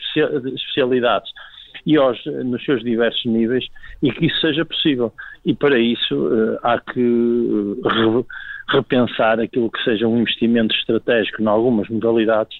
especialidades 0.54 1.30
e 1.86 1.96
aos, 1.96 2.18
nos 2.26 2.64
seus 2.64 2.82
diversos 2.82 3.24
níveis 3.26 3.66
e 4.02 4.10
que 4.10 4.26
isso 4.26 4.40
seja 4.40 4.64
possível. 4.64 5.12
E 5.44 5.54
para 5.54 5.78
isso 5.78 6.14
uh, 6.16 6.58
há 6.62 6.80
que 6.80 7.00
re, 7.00 8.24
repensar 8.68 9.38
aquilo 9.38 9.70
que 9.70 9.82
seja 9.84 10.08
um 10.08 10.20
investimento 10.20 10.74
estratégico 10.74 11.42
em 11.42 11.46
algumas 11.46 11.88
modalidades 11.88 12.58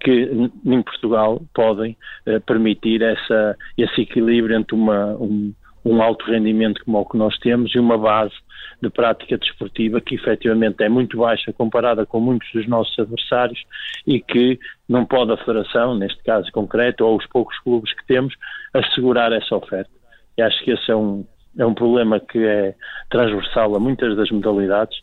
que 0.00 0.50
em 0.64 0.82
Portugal 0.82 1.42
podem 1.54 1.96
uh, 2.26 2.40
permitir 2.40 3.02
essa, 3.02 3.56
esse 3.76 4.02
equilíbrio 4.02 4.56
entre 4.56 4.74
uma, 4.74 5.14
um, 5.16 5.52
um 5.84 6.02
alto 6.02 6.24
rendimento 6.24 6.82
como 6.84 6.98
o 6.98 7.04
que 7.04 7.16
nós 7.16 7.38
temos 7.38 7.74
e 7.74 7.78
uma 7.78 7.98
base 7.98 8.34
de 8.82 8.88
prática 8.88 9.36
desportiva 9.36 10.00
que 10.00 10.14
efetivamente 10.14 10.82
é 10.82 10.88
muito 10.88 11.18
baixa 11.18 11.52
comparada 11.52 12.06
com 12.06 12.18
muitos 12.18 12.50
dos 12.52 12.66
nossos 12.66 12.98
adversários 12.98 13.62
e 14.06 14.20
que 14.20 14.58
não 14.88 15.04
pode 15.04 15.32
a 15.32 15.36
Federação, 15.36 15.94
neste 15.94 16.22
caso 16.22 16.50
concreto, 16.50 17.04
ou 17.04 17.18
os 17.18 17.26
poucos 17.26 17.58
clubes 17.60 17.92
que 17.92 18.06
temos, 18.06 18.34
assegurar 18.72 19.32
essa 19.32 19.54
oferta. 19.54 19.90
E 20.36 20.42
acho 20.42 20.64
que 20.64 20.70
esse 20.70 20.90
é 20.90 20.96
um, 20.96 21.26
é 21.58 21.66
um 21.66 21.74
problema 21.74 22.18
que 22.18 22.38
é 22.38 22.74
transversal 23.10 23.74
a 23.76 23.80
muitas 23.80 24.16
das 24.16 24.30
modalidades 24.30 24.98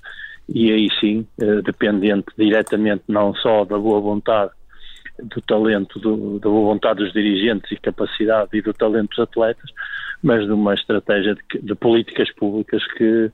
e 0.49 0.71
aí 0.71 0.87
sim, 0.99 1.27
eh, 1.39 1.61
dependente 1.61 2.27
diretamente 2.37 3.03
não 3.07 3.35
só 3.35 3.65
da 3.65 3.77
boa 3.77 3.99
vontade 3.99 4.51
do 5.23 5.41
talento, 5.41 5.99
do, 5.99 6.39
da 6.39 6.49
vontade 6.49 7.03
dos 7.03 7.13
dirigentes 7.13 7.71
e 7.71 7.77
capacidade 7.77 8.49
e 8.53 8.61
do 8.61 8.73
talento 8.73 9.09
dos 9.09 9.19
atletas, 9.19 9.69
mas 10.21 10.45
de 10.45 10.51
uma 10.51 10.73
estratégia 10.73 11.35
de, 11.35 11.59
de 11.59 11.75
políticas 11.75 12.31
públicas 12.33 12.85
que, 12.93 13.31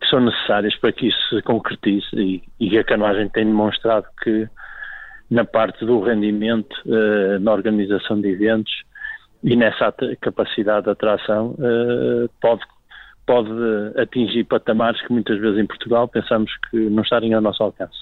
que, 0.00 0.06
são 0.08 0.20
necessárias 0.20 0.76
para 0.76 0.92
que 0.92 1.08
isso 1.08 1.28
se 1.28 1.42
concretize 1.42 2.06
e, 2.14 2.42
e 2.60 2.78
a 2.78 2.84
canoagem 2.84 3.28
tem 3.28 3.44
demonstrado 3.44 4.06
que 4.22 4.48
na 5.30 5.44
parte 5.44 5.84
do 5.84 6.00
rendimento, 6.00 6.74
uh, 6.86 7.38
na 7.40 7.52
organização 7.52 8.20
de 8.20 8.28
eventos 8.28 8.72
e 9.42 9.56
nessa 9.56 9.92
capacidade 10.20 10.84
de 10.84 10.90
atração 10.90 11.56
uh, 11.58 12.28
pode 12.40 12.62
pode 13.26 13.50
atingir 14.00 14.44
patamares 14.44 15.02
que 15.02 15.12
muitas 15.12 15.38
vezes 15.40 15.58
em 15.58 15.66
Portugal 15.66 16.06
pensamos 16.06 16.50
que 16.70 16.76
não 16.76 17.02
estarem 17.02 17.34
ao 17.34 17.40
nosso 17.40 17.62
alcance. 17.62 17.98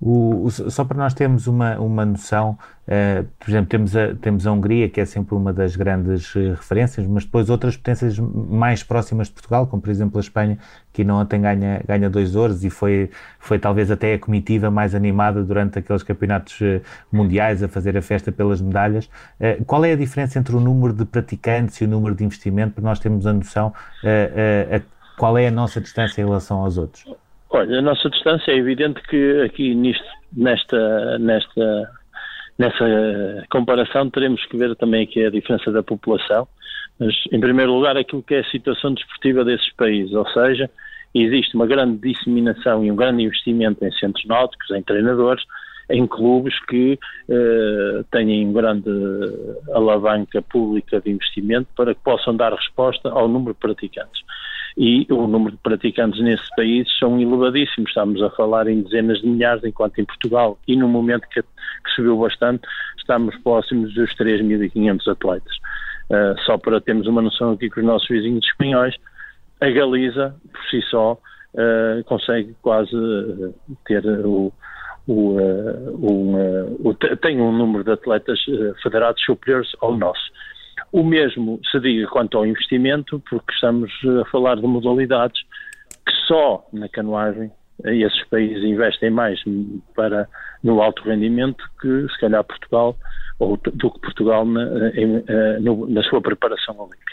O, 0.00 0.44
o, 0.44 0.50
só 0.50 0.84
para 0.84 0.98
nós 0.98 1.14
termos 1.14 1.46
uma, 1.46 1.78
uma 1.78 2.04
noção, 2.04 2.58
uh, 2.86 3.26
por 3.38 3.48
exemplo, 3.48 3.68
temos 3.68 3.96
a, 3.96 4.14
temos 4.14 4.46
a 4.46 4.52
Hungria, 4.52 4.90
que 4.90 5.00
é 5.00 5.06
sempre 5.06 5.34
uma 5.34 5.54
das 5.54 5.74
grandes 5.74 6.34
uh, 6.34 6.50
referências, 6.50 7.06
mas 7.06 7.24
depois 7.24 7.48
outras 7.48 7.76
potências 7.78 8.18
mais 8.18 8.82
próximas 8.82 9.28
de 9.28 9.32
Portugal, 9.32 9.66
como 9.66 9.80
por 9.80 9.88
exemplo 9.88 10.18
a 10.18 10.20
Espanha, 10.20 10.58
que 10.92 11.02
não 11.02 11.16
ontem 11.16 11.40
ganha, 11.40 11.82
ganha 11.88 12.10
dois 12.10 12.36
ouros 12.36 12.62
e 12.62 12.68
foi, 12.68 13.10
foi 13.38 13.58
talvez 13.58 13.90
até 13.90 14.14
a 14.14 14.18
comitiva 14.18 14.70
mais 14.70 14.94
animada 14.94 15.42
durante 15.42 15.78
aqueles 15.78 16.02
campeonatos 16.02 16.60
uh, 16.60 16.82
mundiais 17.10 17.62
a 17.62 17.68
fazer 17.68 17.96
a 17.96 18.02
festa 18.02 18.30
pelas 18.30 18.60
medalhas. 18.60 19.08
qual 19.66 19.84
é 19.84 19.92
a 19.92 19.96
diferença 19.96 20.38
entre 20.38 20.54
o 20.54 20.60
número 20.60 20.92
de 20.92 21.04
praticantes 21.06 21.80
e 21.80 21.84
o 21.84 21.88
número 21.88 22.14
de 22.14 22.24
investimento, 22.24 22.74
para 22.74 22.84
nós 22.84 22.98
termos 22.98 23.26
a 23.26 23.32
noção 23.32 23.72
qual 25.16 25.38
é 25.38 25.48
a 25.48 25.50
nossa 25.50 25.80
distância 25.80 26.20
em 26.20 26.24
relação 26.24 26.58
aos 26.58 26.76
outros? 26.76 27.04
Olha, 27.56 27.78
a 27.78 27.82
nossa 27.82 28.10
distância 28.10 28.50
é 28.52 28.56
evidente 28.56 29.00
que 29.08 29.40
aqui 29.40 29.74
nisto, 29.74 30.04
nesta, 30.36 31.18
nesta, 31.18 31.90
nessa 32.58 33.46
comparação 33.50 34.10
teremos 34.10 34.44
que 34.44 34.58
ver 34.58 34.76
também 34.76 35.04
aqui 35.04 35.24
a 35.24 35.30
diferença 35.30 35.72
da 35.72 35.82
população, 35.82 36.46
mas 37.00 37.14
em 37.32 37.40
primeiro 37.40 37.72
lugar 37.72 37.96
aquilo 37.96 38.22
que 38.22 38.34
é 38.34 38.40
a 38.40 38.50
situação 38.50 38.92
desportiva 38.92 39.42
desses 39.42 39.72
países, 39.72 40.12
ou 40.12 40.28
seja, 40.32 40.68
existe 41.14 41.56
uma 41.56 41.66
grande 41.66 41.96
disseminação 41.96 42.84
e 42.84 42.92
um 42.92 42.96
grande 42.96 43.22
investimento 43.22 43.82
em 43.82 43.92
centros 43.92 44.26
náuticos, 44.26 44.70
em 44.72 44.82
treinadores, 44.82 45.42
em 45.88 46.06
clubes 46.06 46.62
que 46.66 46.98
eh, 47.30 48.04
têm 48.10 48.52
grande 48.52 48.90
alavanca 49.72 50.42
pública 50.42 51.00
de 51.00 51.10
investimento 51.10 51.68
para 51.74 51.94
que 51.94 52.00
possam 52.02 52.36
dar 52.36 52.52
resposta 52.52 53.08
ao 53.08 53.26
número 53.28 53.54
de 53.54 53.60
praticantes 53.60 54.20
e 54.76 55.06
o 55.10 55.26
número 55.26 55.52
de 55.52 55.62
praticantes 55.62 56.20
nesses 56.20 56.48
países 56.54 56.92
são 56.98 57.18
elevadíssimos. 57.18 57.88
Estamos 57.88 58.22
a 58.22 58.30
falar 58.30 58.68
em 58.68 58.82
dezenas 58.82 59.20
de 59.20 59.26
milhares, 59.26 59.64
enquanto 59.64 59.98
em 59.98 60.04
Portugal, 60.04 60.58
e 60.68 60.76
no 60.76 60.86
momento 60.86 61.26
que, 61.30 61.42
que 61.42 61.90
subiu 61.94 62.18
bastante, 62.18 62.66
estamos 62.98 63.34
próximos 63.38 63.94
dos 63.94 64.14
3.500 64.16 65.08
atletas. 65.10 65.56
Uh, 66.10 66.38
só 66.44 66.58
para 66.58 66.80
termos 66.80 67.06
uma 67.06 67.22
noção 67.22 67.52
aqui 67.52 67.70
com 67.70 67.80
os 67.80 67.86
nossos 67.86 68.08
vizinhos 68.08 68.44
espanhóis, 68.44 68.94
a 69.60 69.70
Galiza, 69.70 70.36
por 70.52 70.62
si 70.70 70.82
só, 70.82 71.14
uh, 71.14 72.04
consegue 72.04 72.54
quase 72.60 72.94
uh, 72.94 73.54
ter 73.86 74.04
o, 74.06 74.52
o, 75.06 75.40
um, 75.40 76.76
o, 76.84 76.94
tem 76.94 77.40
um 77.40 77.50
número 77.50 77.82
de 77.82 77.92
atletas 77.92 78.38
federados 78.82 79.22
superiores 79.24 79.70
ao 79.80 79.96
nosso. 79.96 80.30
O 80.92 81.02
mesmo 81.02 81.60
se 81.70 81.80
diga 81.80 82.06
quanto 82.08 82.38
ao 82.38 82.46
investimento, 82.46 83.22
porque 83.28 83.52
estamos 83.52 83.90
a 84.20 84.24
falar 84.30 84.56
de 84.56 84.66
modalidades 84.66 85.40
que 86.06 86.12
só 86.26 86.64
na 86.72 86.88
canoagem 86.88 87.50
esses 87.84 88.24
países 88.28 88.64
investem 88.64 89.10
mais 89.10 89.38
para 89.94 90.28
no 90.62 90.80
alto 90.80 91.02
rendimento 91.02 91.62
que 91.80 92.06
se 92.08 92.20
calhar 92.20 92.42
Portugal 92.44 92.96
ou 93.38 93.56
do 93.56 93.90
que 93.90 94.00
Portugal 94.00 94.46
na, 94.46 94.88
em, 94.94 95.22
eh, 95.28 95.58
na 95.60 96.02
sua 96.04 96.22
preparação 96.22 96.78
olímpica. 96.78 97.12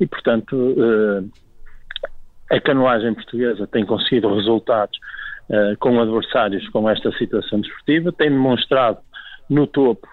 E 0.00 0.06
portanto 0.06 0.74
eh, 0.76 2.56
a 2.56 2.60
canoagem 2.60 3.14
portuguesa 3.14 3.66
tem 3.68 3.86
conseguido 3.86 4.34
resultados 4.34 4.98
eh, 5.50 5.76
com 5.78 6.00
adversários 6.00 6.68
com 6.70 6.90
esta 6.90 7.12
situação 7.12 7.60
desportiva, 7.60 8.10
tem 8.12 8.30
demonstrado 8.30 8.98
no 9.48 9.66
topo 9.68 10.08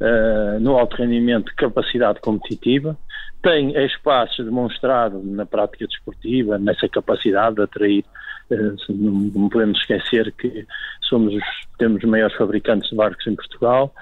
uh, 0.00 0.60
no 0.60 0.76
alto 0.76 0.96
rendimento 0.96 1.52
capacidade 1.56 2.20
competitiva, 2.20 2.96
tem 3.42 3.76
espaços 3.84 4.44
demonstrado 4.44 5.22
na 5.22 5.46
prática 5.46 5.86
desportiva, 5.86 6.58
nessa 6.58 6.88
capacidade 6.88 7.56
de 7.56 7.62
atrair. 7.62 8.04
Uh, 8.50 8.76
não, 8.88 9.48
podemos 9.48 9.78
esquecer 9.78 10.32
que 10.32 10.66
somos 11.02 11.34
os, 11.34 11.44
temos 11.78 12.02
os 12.02 12.08
maiores 12.08 12.36
fabricantes 12.36 12.90
de 12.90 12.96
barcos 12.96 13.26
em 13.26 13.34
Portugal, 13.34 13.92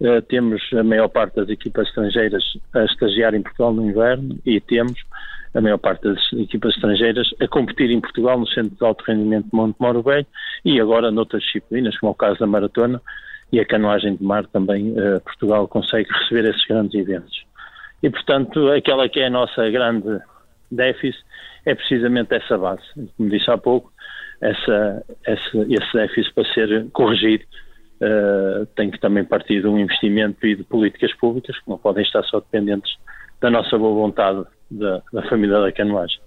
uh, 0.00 0.22
temos 0.22 0.62
a 0.72 0.82
maior 0.82 1.08
parte 1.08 1.36
das 1.36 1.48
equipas 1.48 1.88
estrangeiras 1.88 2.44
a 2.74 2.84
estagiar 2.84 3.34
em 3.34 3.42
Portugal 3.42 3.72
no 3.72 3.88
inverno 3.88 4.38
e 4.44 4.60
temos 4.60 4.98
a 5.54 5.60
maior 5.60 5.78
parte 5.78 6.02
das 6.04 6.18
equipas 6.32 6.74
estrangeiras 6.74 7.28
a 7.40 7.46
competir 7.46 7.90
em 7.90 8.00
Portugal 8.00 8.38
no 8.38 8.48
Centro 8.48 8.74
de 8.74 8.84
Alto 8.84 9.04
Rendimento 9.04 9.50
de 9.50 9.54
Monte 9.54 9.76
Moro 9.78 10.02
Velho 10.02 10.26
e 10.64 10.80
agora 10.80 11.10
noutras 11.10 11.42
disciplinas, 11.42 11.98
como 11.98 12.10
é 12.10 12.12
o 12.12 12.16
caso 12.16 12.38
da 12.38 12.46
maratona, 12.46 13.00
e 13.52 13.60
a 13.60 13.66
canoagem 13.66 14.16
de 14.16 14.24
mar 14.24 14.46
também, 14.46 14.92
uh, 14.92 15.20
Portugal 15.20 15.68
consegue 15.68 16.08
receber 16.10 16.48
esses 16.48 16.64
grandes 16.66 16.94
eventos. 16.94 17.44
E, 18.02 18.08
portanto, 18.10 18.70
aquela 18.70 19.08
que 19.08 19.20
é 19.20 19.26
a 19.26 19.30
nossa 19.30 19.70
grande 19.70 20.18
déficit 20.70 21.22
é 21.66 21.74
precisamente 21.74 22.34
essa 22.34 22.56
base. 22.56 22.82
Como 23.16 23.28
disse 23.28 23.50
há 23.50 23.58
pouco, 23.58 23.92
essa, 24.40 25.04
essa, 25.24 25.58
esse 25.68 25.92
déficit 25.92 26.34
para 26.34 26.52
ser 26.52 26.90
corrigido 26.92 27.44
uh, 28.00 28.66
tem 28.74 28.90
que 28.90 28.98
também 28.98 29.24
partir 29.24 29.60
de 29.60 29.68
um 29.68 29.78
investimento 29.78 30.44
e 30.46 30.56
de 30.56 30.64
políticas 30.64 31.14
públicas 31.14 31.56
que 31.58 31.68
não 31.68 31.78
podem 31.78 32.02
estar 32.02 32.22
só 32.24 32.40
dependentes 32.40 32.96
da 33.40 33.50
nossa 33.50 33.76
boa 33.76 33.94
vontade 33.94 34.44
da, 34.70 35.02
da 35.12 35.22
família 35.28 35.60
da 35.60 35.70
canoagem. 35.70 36.18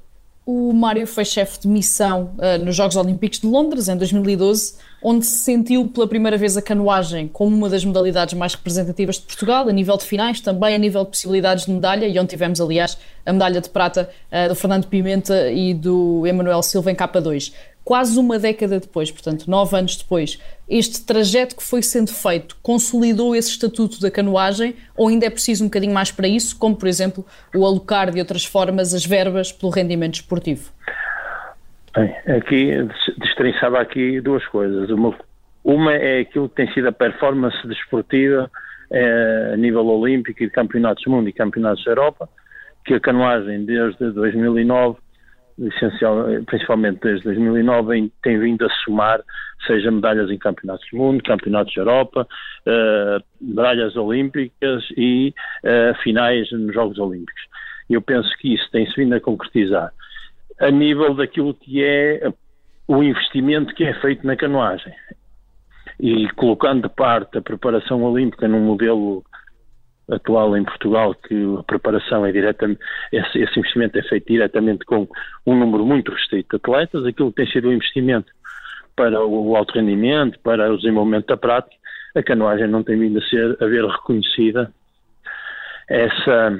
O 0.45 0.71
Mário 0.73 1.07
foi 1.07 1.25
chefe 1.25 1.61
de 1.61 1.67
missão 1.67 2.35
uh, 2.37 2.63
nos 2.63 2.75
Jogos 2.75 2.95
Olímpicos 2.95 3.39
de 3.39 3.47
Londres 3.47 3.87
em 3.89 3.97
2012, 3.97 4.75
onde 5.01 5.25
se 5.25 5.37
sentiu 5.37 5.87
pela 5.87 6.07
primeira 6.07 6.37
vez 6.37 6.55
a 6.55 6.61
canoagem 6.61 7.27
como 7.27 7.55
uma 7.55 7.67
das 7.67 7.83
modalidades 7.83 8.35
mais 8.35 8.53
representativas 8.53 9.15
de 9.15 9.23
Portugal, 9.23 9.67
a 9.67 9.71
nível 9.71 9.97
de 9.97 10.03
finais, 10.03 10.39
também 10.39 10.75
a 10.75 10.77
nível 10.77 11.03
de 11.03 11.09
possibilidades 11.09 11.65
de 11.65 11.71
medalha, 11.71 12.05
e 12.05 12.19
onde 12.19 12.29
tivemos, 12.29 12.61
aliás, 12.61 12.95
a 13.25 13.33
medalha 13.33 13.59
de 13.59 13.69
prata 13.69 14.07
uh, 14.31 14.47
do 14.47 14.53
Fernando 14.53 14.85
Pimenta 14.85 15.49
e 15.51 15.73
do 15.73 16.27
Emanuel 16.27 16.61
Silva 16.61 16.91
em 16.91 16.95
K2 16.95 17.51
quase 17.85 18.19
uma 18.19 18.39
década 18.39 18.79
depois, 18.79 19.11
portanto, 19.11 19.47
nove 19.47 19.77
anos 19.77 19.95
depois, 19.95 20.41
este 20.67 21.05
trajeto 21.05 21.55
que 21.55 21.63
foi 21.63 21.83
sendo 21.83 22.11
feito 22.11 22.57
consolidou 22.63 23.35
esse 23.35 23.51
estatuto 23.51 24.01
da 24.01 24.09
canoagem 24.09 24.75
ou 24.97 25.07
ainda 25.07 25.27
é 25.27 25.29
preciso 25.29 25.63
um 25.63 25.67
bocadinho 25.67 25.93
mais 25.93 26.11
para 26.11 26.27
isso, 26.27 26.57
como, 26.57 26.75
por 26.75 26.87
exemplo, 26.87 27.23
o 27.55 27.63
alocar 27.63 28.09
de 28.09 28.19
outras 28.19 28.43
formas 28.43 28.91
as 28.91 29.05
verbas 29.05 29.51
pelo 29.51 29.71
rendimento 29.71 30.15
esportivo? 30.15 30.71
Bem, 31.95 32.13
aqui 32.35 32.71
destrinçava 33.19 33.79
aqui 33.79 34.19
duas 34.19 34.45
coisas. 34.47 34.89
Uma, 34.89 35.15
uma 35.63 35.93
é 35.93 36.21
aquilo 36.21 36.49
que 36.49 36.55
tem 36.55 36.73
sido 36.73 36.87
a 36.87 36.91
performance 36.91 37.55
desportiva 37.67 38.49
é, 38.91 39.51
a 39.53 39.57
nível 39.57 39.85
olímpico 39.85 40.41
e 40.41 40.47
de 40.47 40.51
campeonatos 40.51 41.03
do 41.03 41.11
mundo 41.11 41.29
e 41.29 41.33
campeonatos 41.33 41.85
da 41.85 41.91
Europa, 41.91 42.27
que 42.83 42.95
a 42.95 42.99
canoagem 42.99 43.63
desde 43.63 44.11
2009 44.11 44.97
essencial, 45.59 46.25
principalmente 46.45 46.99
desde 47.01 47.23
2009, 47.23 48.11
tem 48.21 48.39
vindo 48.39 48.65
a 48.65 48.69
somar, 48.83 49.21
seja 49.65 49.91
medalhas 49.91 50.29
em 50.29 50.37
campeonatos 50.37 50.85
do 50.91 50.97
mundo, 50.97 51.23
campeonatos 51.23 51.73
da 51.73 51.81
Europa, 51.81 52.27
uh, 52.67 53.23
medalhas 53.39 53.95
olímpicas 53.95 54.83
e 54.97 55.33
uh, 55.63 55.95
finais 56.03 56.51
nos 56.51 56.73
Jogos 56.73 56.99
Olímpicos. 56.99 57.41
Eu 57.89 58.01
penso 58.01 58.29
que 58.37 58.53
isso 58.53 58.69
tem-se 58.71 58.95
vindo 58.95 59.15
a 59.15 59.19
concretizar 59.19 59.91
a 60.59 60.71
nível 60.71 61.13
daquilo 61.13 61.53
que 61.53 61.83
é 61.83 62.31
o 62.87 63.03
investimento 63.03 63.73
que 63.73 63.83
é 63.83 63.93
feito 64.01 64.25
na 64.25 64.35
canoagem. 64.35 64.93
E 65.99 66.29
colocando 66.31 66.87
de 66.87 66.93
parte 66.93 67.37
a 67.37 67.41
preparação 67.41 68.03
olímpica 68.03 68.47
num 68.47 68.61
modelo 68.61 69.23
atual 70.09 70.55
em 70.55 70.63
Portugal, 70.63 71.15
que 71.15 71.35
a 71.59 71.63
preparação 71.63 72.25
é 72.25 72.31
diretamente, 72.31 72.79
esse, 73.11 73.39
esse, 73.39 73.59
investimento 73.59 73.97
é 73.97 74.03
feito 74.03 74.27
diretamente 74.27 74.85
com 74.85 75.07
um 75.45 75.57
número 75.57 75.85
muito 75.85 76.11
restrito 76.11 76.49
de 76.49 76.55
atletas, 76.57 77.05
aquilo 77.05 77.31
que 77.31 77.43
tem 77.43 77.51
sido 77.51 77.69
o 77.69 77.73
investimento 77.73 78.31
para 78.95 79.23
o, 79.23 79.49
o 79.49 79.55
alto 79.55 79.73
rendimento, 79.73 80.39
para 80.39 80.71
o 80.71 80.77
desenvolvimento 80.77 81.27
da 81.27 81.37
prática, 81.37 81.75
a 82.15 82.23
canoagem 82.23 82.67
não 82.67 82.83
tem 82.83 82.97
vindo 82.97 83.19
a 83.19 83.21
ser, 83.23 83.57
a 83.59 83.65
ver 83.65 83.85
reconhecida 83.85 84.71
essa, 85.89 86.59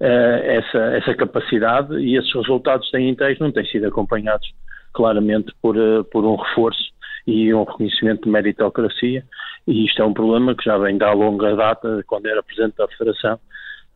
eh, 0.00 0.56
essa, 0.58 0.78
essa 0.96 1.14
capacidade 1.14 1.94
e 1.96 2.16
esses 2.16 2.32
resultados 2.34 2.90
têm 2.90 3.08
inteiros 3.08 3.38
não 3.38 3.50
têm 3.50 3.64
sido 3.66 3.86
acompanhados 3.86 4.46
claramente 4.92 5.52
por, 5.62 5.76
eh, 5.76 6.02
por 6.12 6.24
um 6.24 6.36
reforço 6.36 6.90
e 7.26 7.52
um 7.52 7.64
reconhecimento 7.64 8.24
de 8.24 8.30
meritocracia, 8.30 9.24
e 9.66 9.84
isto 9.84 10.02
é 10.02 10.04
um 10.04 10.14
problema 10.14 10.54
que 10.54 10.64
já 10.64 10.78
vem 10.78 10.96
da 10.96 11.12
longa 11.12 11.54
data, 11.54 12.02
quando 12.06 12.26
era 12.26 12.42
Presidente 12.42 12.76
da 12.76 12.88
Federação, 12.88 13.38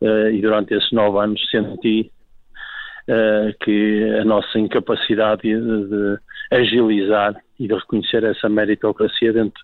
uh, 0.01 0.29
e 0.29 0.41
durante 0.41 0.73
esses 0.73 0.91
nove 0.91 1.19
anos 1.19 1.41
senti 1.49 2.11
uh, 3.09 3.53
que 3.63 4.17
a 4.21 4.25
nossa 4.25 4.59
incapacidade 4.59 5.41
de, 5.41 5.59
de, 5.59 6.17
agilizar 6.51 7.35
e 7.59 7.67
de 7.67 7.73
reconhecer 7.73 8.23
essa 8.23 8.47
meritocracia 8.47 9.33
dentro 9.33 9.63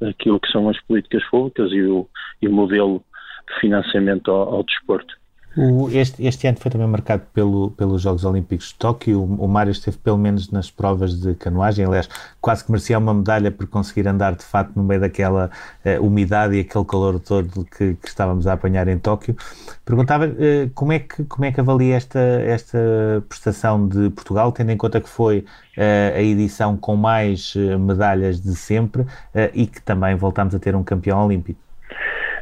daquilo 0.00 0.40
que 0.40 0.50
são 0.50 0.68
as 0.68 0.80
políticas 0.82 1.24
públicas 1.30 1.72
e 1.72 1.82
o, 1.82 2.08
e 2.42 2.48
o 2.48 2.52
modelo 2.52 3.02
de 3.48 3.60
financiamento 3.60 4.30
ao, 4.30 4.56
ao 4.56 4.62
desporto. 4.64 5.14
O, 5.56 5.88
este, 5.90 6.22
este, 6.26 6.46
ano 6.46 6.58
foi 6.60 6.70
também 6.70 6.86
marcado 6.86 7.22
pelo, 7.32 7.70
pelos 7.70 8.02
Jogos 8.02 8.26
Olímpicos 8.26 8.68
de 8.68 8.74
Tóquio. 8.74 9.20
O, 9.20 9.44
o 9.46 9.48
Mário 9.48 9.70
esteve 9.70 9.96
pelo 9.96 10.18
menos 10.18 10.50
nas 10.50 10.70
provas 10.70 11.18
de 11.18 11.34
canoagem. 11.34 11.86
Aliás, 11.86 12.10
quase 12.42 12.62
que 12.62 12.70
merecia 12.70 12.98
uma 12.98 13.14
medalha 13.14 13.50
por 13.50 13.66
conseguir 13.66 14.06
andar 14.06 14.34
de 14.34 14.44
fato 14.44 14.72
no 14.76 14.84
meio 14.84 15.00
daquela 15.00 15.50
uh, 15.84 16.04
umidade 16.04 16.56
e 16.56 16.60
aquele 16.60 16.84
calor 16.84 17.18
todo 17.18 17.64
que, 17.64 17.94
que, 17.94 18.06
estávamos 18.06 18.46
a 18.46 18.52
apanhar 18.52 18.86
em 18.86 18.98
Tóquio. 18.98 19.34
Perguntava 19.82 20.26
uh, 20.26 20.70
como, 20.74 20.92
é 20.92 20.98
que, 20.98 21.24
como 21.24 21.46
é 21.46 21.52
que 21.52 21.58
avalia 21.58 21.96
esta, 21.96 22.20
esta 22.20 22.78
prestação 23.26 23.88
de 23.88 24.10
Portugal, 24.10 24.52
tendo 24.52 24.72
em 24.72 24.76
conta 24.76 25.00
que 25.00 25.08
foi 25.08 25.38
uh, 25.38 26.16
a 26.16 26.20
edição 26.20 26.76
com 26.76 26.96
mais 26.96 27.54
medalhas 27.80 28.42
de 28.42 28.54
sempre 28.54 29.06
e 29.54 29.66
que 29.66 29.80
também 29.80 30.14
voltámos 30.16 30.54
a 30.54 30.58
ter 30.58 30.74
um 30.76 30.82
campeão 30.82 31.24
olímpico. 31.24 31.65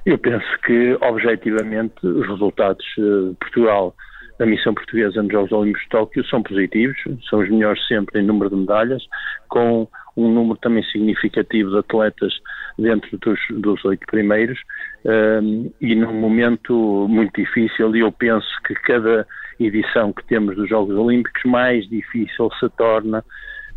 Eu 0.07 0.19
penso 0.19 0.47
que, 0.64 0.99
objetivamente, 1.01 2.07
os 2.07 2.29
resultados 2.29 2.85
eh, 2.99 3.31
de 3.31 3.37
Portugal 3.40 3.95
da 4.38 4.45
missão 4.45 4.75
portuguesa 4.75 5.23
nos 5.23 5.33
Jogos 5.33 5.53
Olímpicos 5.53 5.83
de 5.85 5.88
Tóquio 5.90 6.27
são 6.27 6.43
positivos, 6.43 6.97
são 7.31 7.38
os 7.38 7.49
melhores 7.49 7.87
sempre 7.87 8.21
em 8.21 8.25
número 8.25 8.51
de 8.51 8.57
medalhas, 8.57 9.03
com 9.49 9.88
um 10.17 10.33
número 10.33 10.59
também 10.59 10.83
significativo 10.85 11.71
de 11.71 11.79
atletas 11.79 12.35
dentro 12.79 13.17
dos, 13.19 13.38
dos 13.51 13.85
oito 13.85 14.05
primeiros, 14.07 14.59
um, 15.05 15.11
ehm, 15.11 15.71
e 15.81 15.95
num 15.95 16.12
momento 16.14 17.07
muito 17.09 17.40
difícil, 17.40 17.95
e 17.95 18.01
eu 18.01 18.11
penso 18.11 18.49
que 18.67 18.75
cada 18.75 19.27
edição 19.61 20.12
que 20.12 20.25
temos 20.27 20.57
dos 20.57 20.69
Jogos 20.69 20.97
Olímpicos, 20.97 21.43
mais 21.45 21.88
difícil 21.88 22.51
se 22.59 22.69
torna 22.71 23.25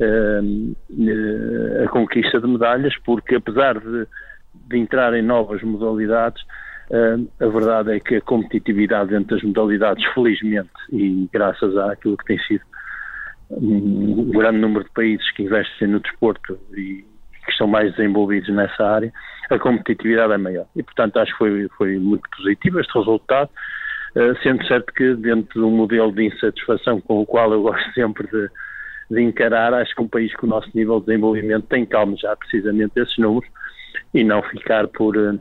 um, 0.02 0.76
ehm, 0.90 1.86
a 1.86 1.88
conquista 1.90 2.42
de 2.42 2.48
medalhas, 2.48 2.96
porque 3.06 3.36
apesar 3.36 3.80
de 3.80 4.08
de 4.68 4.78
entrar 4.78 5.14
em 5.14 5.22
novas 5.22 5.62
modalidades, 5.64 6.42
uh, 6.92 7.28
a 7.40 7.48
verdade 7.48 7.96
é 7.96 8.00
que 8.00 8.16
a 8.16 8.22
competitividade 8.22 9.16
entre 9.16 9.36
as 9.36 9.44
modalidades, 9.44 10.04
felizmente, 10.14 10.70
e 10.92 11.30
graças 11.32 11.76
àquilo 11.78 12.18
que 12.18 12.26
tem 12.26 12.40
sido 12.40 12.64
um 13.50 14.30
grande 14.32 14.60
número 14.60 14.84
de 14.84 14.92
países 14.92 15.32
que 15.32 15.44
investem 15.44 15.88
no 15.88 16.00
desporto 16.00 16.60
e 16.76 17.06
que 17.46 17.52
estão 17.52 17.68
mais 17.68 17.96
desenvolvidos 17.96 18.50
nessa 18.50 18.84
área, 18.86 19.14
a 19.50 19.58
competitividade 19.58 20.34
é 20.34 20.38
maior. 20.38 20.66
E, 20.76 20.84
portanto, 20.84 21.18
acho 21.18 21.32
que 21.32 21.38
foi, 21.38 21.68
foi 21.78 21.98
muito 21.98 22.30
positivo 22.36 22.80
este 22.80 22.98
resultado, 22.98 23.50
uh, 24.16 24.38
sendo 24.44 24.66
certo 24.68 24.92
que 24.94 25.16
dentro 25.16 25.62
de 25.62 25.66
um 25.66 25.72
modelo 25.72 26.12
de 26.12 26.26
insatisfação 26.26 27.00
com 27.00 27.22
o 27.22 27.26
qual 27.26 27.52
eu 27.54 27.62
gosto 27.64 27.94
sempre 27.94 28.28
de, 28.28 28.50
de 29.12 29.22
encarar, 29.22 29.74
acho 29.74 29.96
que 29.96 30.02
um 30.02 30.10
país 30.10 30.36
com 30.36 30.46
o 30.46 30.50
nosso 30.50 30.70
nível 30.76 31.00
de 31.00 31.06
desenvolvimento 31.06 31.68
tem 31.68 31.86
calma 31.86 32.18
já 32.18 32.36
precisamente 32.36 33.00
esses 33.00 33.18
números, 33.18 33.50
e 34.14 34.24
não 34.24 34.42
ficar 34.44 34.88
por 34.88 35.16
0 35.16 35.40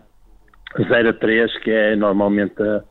eh, 0.78 1.08
a 1.08 1.12
3, 1.12 1.58
que 1.58 1.70
é 1.70 1.96
normalmente 1.96 2.60
a, 2.62 2.82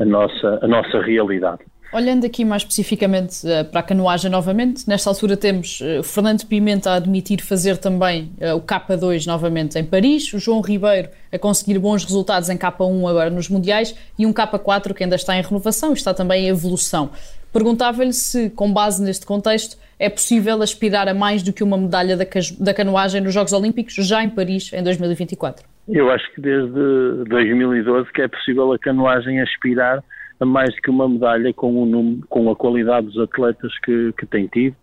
a, 0.00 0.04
nossa, 0.04 0.58
a 0.62 0.68
nossa 0.68 1.00
realidade. 1.00 1.60
Olhando 1.90 2.26
aqui 2.26 2.44
mais 2.44 2.62
especificamente 2.62 3.46
uh, 3.46 3.64
para 3.64 3.80
a 3.80 3.82
canoagem 3.82 4.30
novamente, 4.30 4.86
nesta 4.86 5.08
altura 5.08 5.38
temos 5.38 5.80
uh, 5.80 6.02
Fernando 6.02 6.44
Pimenta 6.44 6.90
a 6.90 6.96
admitir 6.96 7.40
fazer 7.40 7.78
também 7.78 8.30
o 8.54 8.60
K2 8.60 9.26
novamente 9.26 9.78
em 9.78 9.84
Paris, 9.84 10.30
o 10.34 10.38
João 10.38 10.60
Ribeiro 10.60 11.08
a 11.32 11.38
conseguir 11.38 11.78
bons 11.78 12.04
resultados 12.04 12.50
em 12.50 12.58
K1 12.58 13.08
agora 13.08 13.30
nos 13.30 13.48
Mundiais 13.48 13.94
e 14.18 14.26
um 14.26 14.34
K4 14.34 14.92
que 14.92 15.02
ainda 15.02 15.16
está 15.16 15.34
em 15.38 15.42
renovação 15.42 15.90
e 15.90 15.94
está 15.94 16.12
também 16.12 16.44
em 16.44 16.48
evolução. 16.48 17.10
Perguntava-lhe 17.52 18.12
se, 18.12 18.50
com 18.50 18.72
base 18.72 19.02
neste 19.02 19.24
contexto, 19.24 19.76
é 19.98 20.08
possível 20.08 20.62
aspirar 20.62 21.08
a 21.08 21.14
mais 21.14 21.42
do 21.42 21.52
que 21.52 21.64
uma 21.64 21.76
medalha 21.76 22.16
da, 22.16 22.74
canoagem 22.74 23.20
nos 23.20 23.34
Jogos 23.34 23.52
Olímpicos 23.52 23.94
já 23.94 24.22
em 24.22 24.30
Paris 24.30 24.72
em 24.72 24.82
2024? 24.82 25.66
Eu 25.88 26.10
acho 26.10 26.30
que 26.34 26.40
desde 26.40 27.24
2012 27.28 28.12
que 28.12 28.22
é 28.22 28.28
possível 28.28 28.72
a 28.72 28.78
canoagem 28.78 29.40
aspirar 29.40 30.04
a 30.38 30.44
mais 30.44 30.74
do 30.74 30.82
que 30.82 30.90
uma 30.90 31.08
medalha 31.08 31.52
com, 31.52 31.82
o 31.82 31.86
número, 31.86 32.26
com 32.28 32.50
a 32.50 32.54
qualidade 32.54 33.06
dos 33.06 33.18
atletas 33.18 33.72
que, 33.80 34.12
que 34.12 34.26
tem 34.26 34.46
tido 34.46 34.76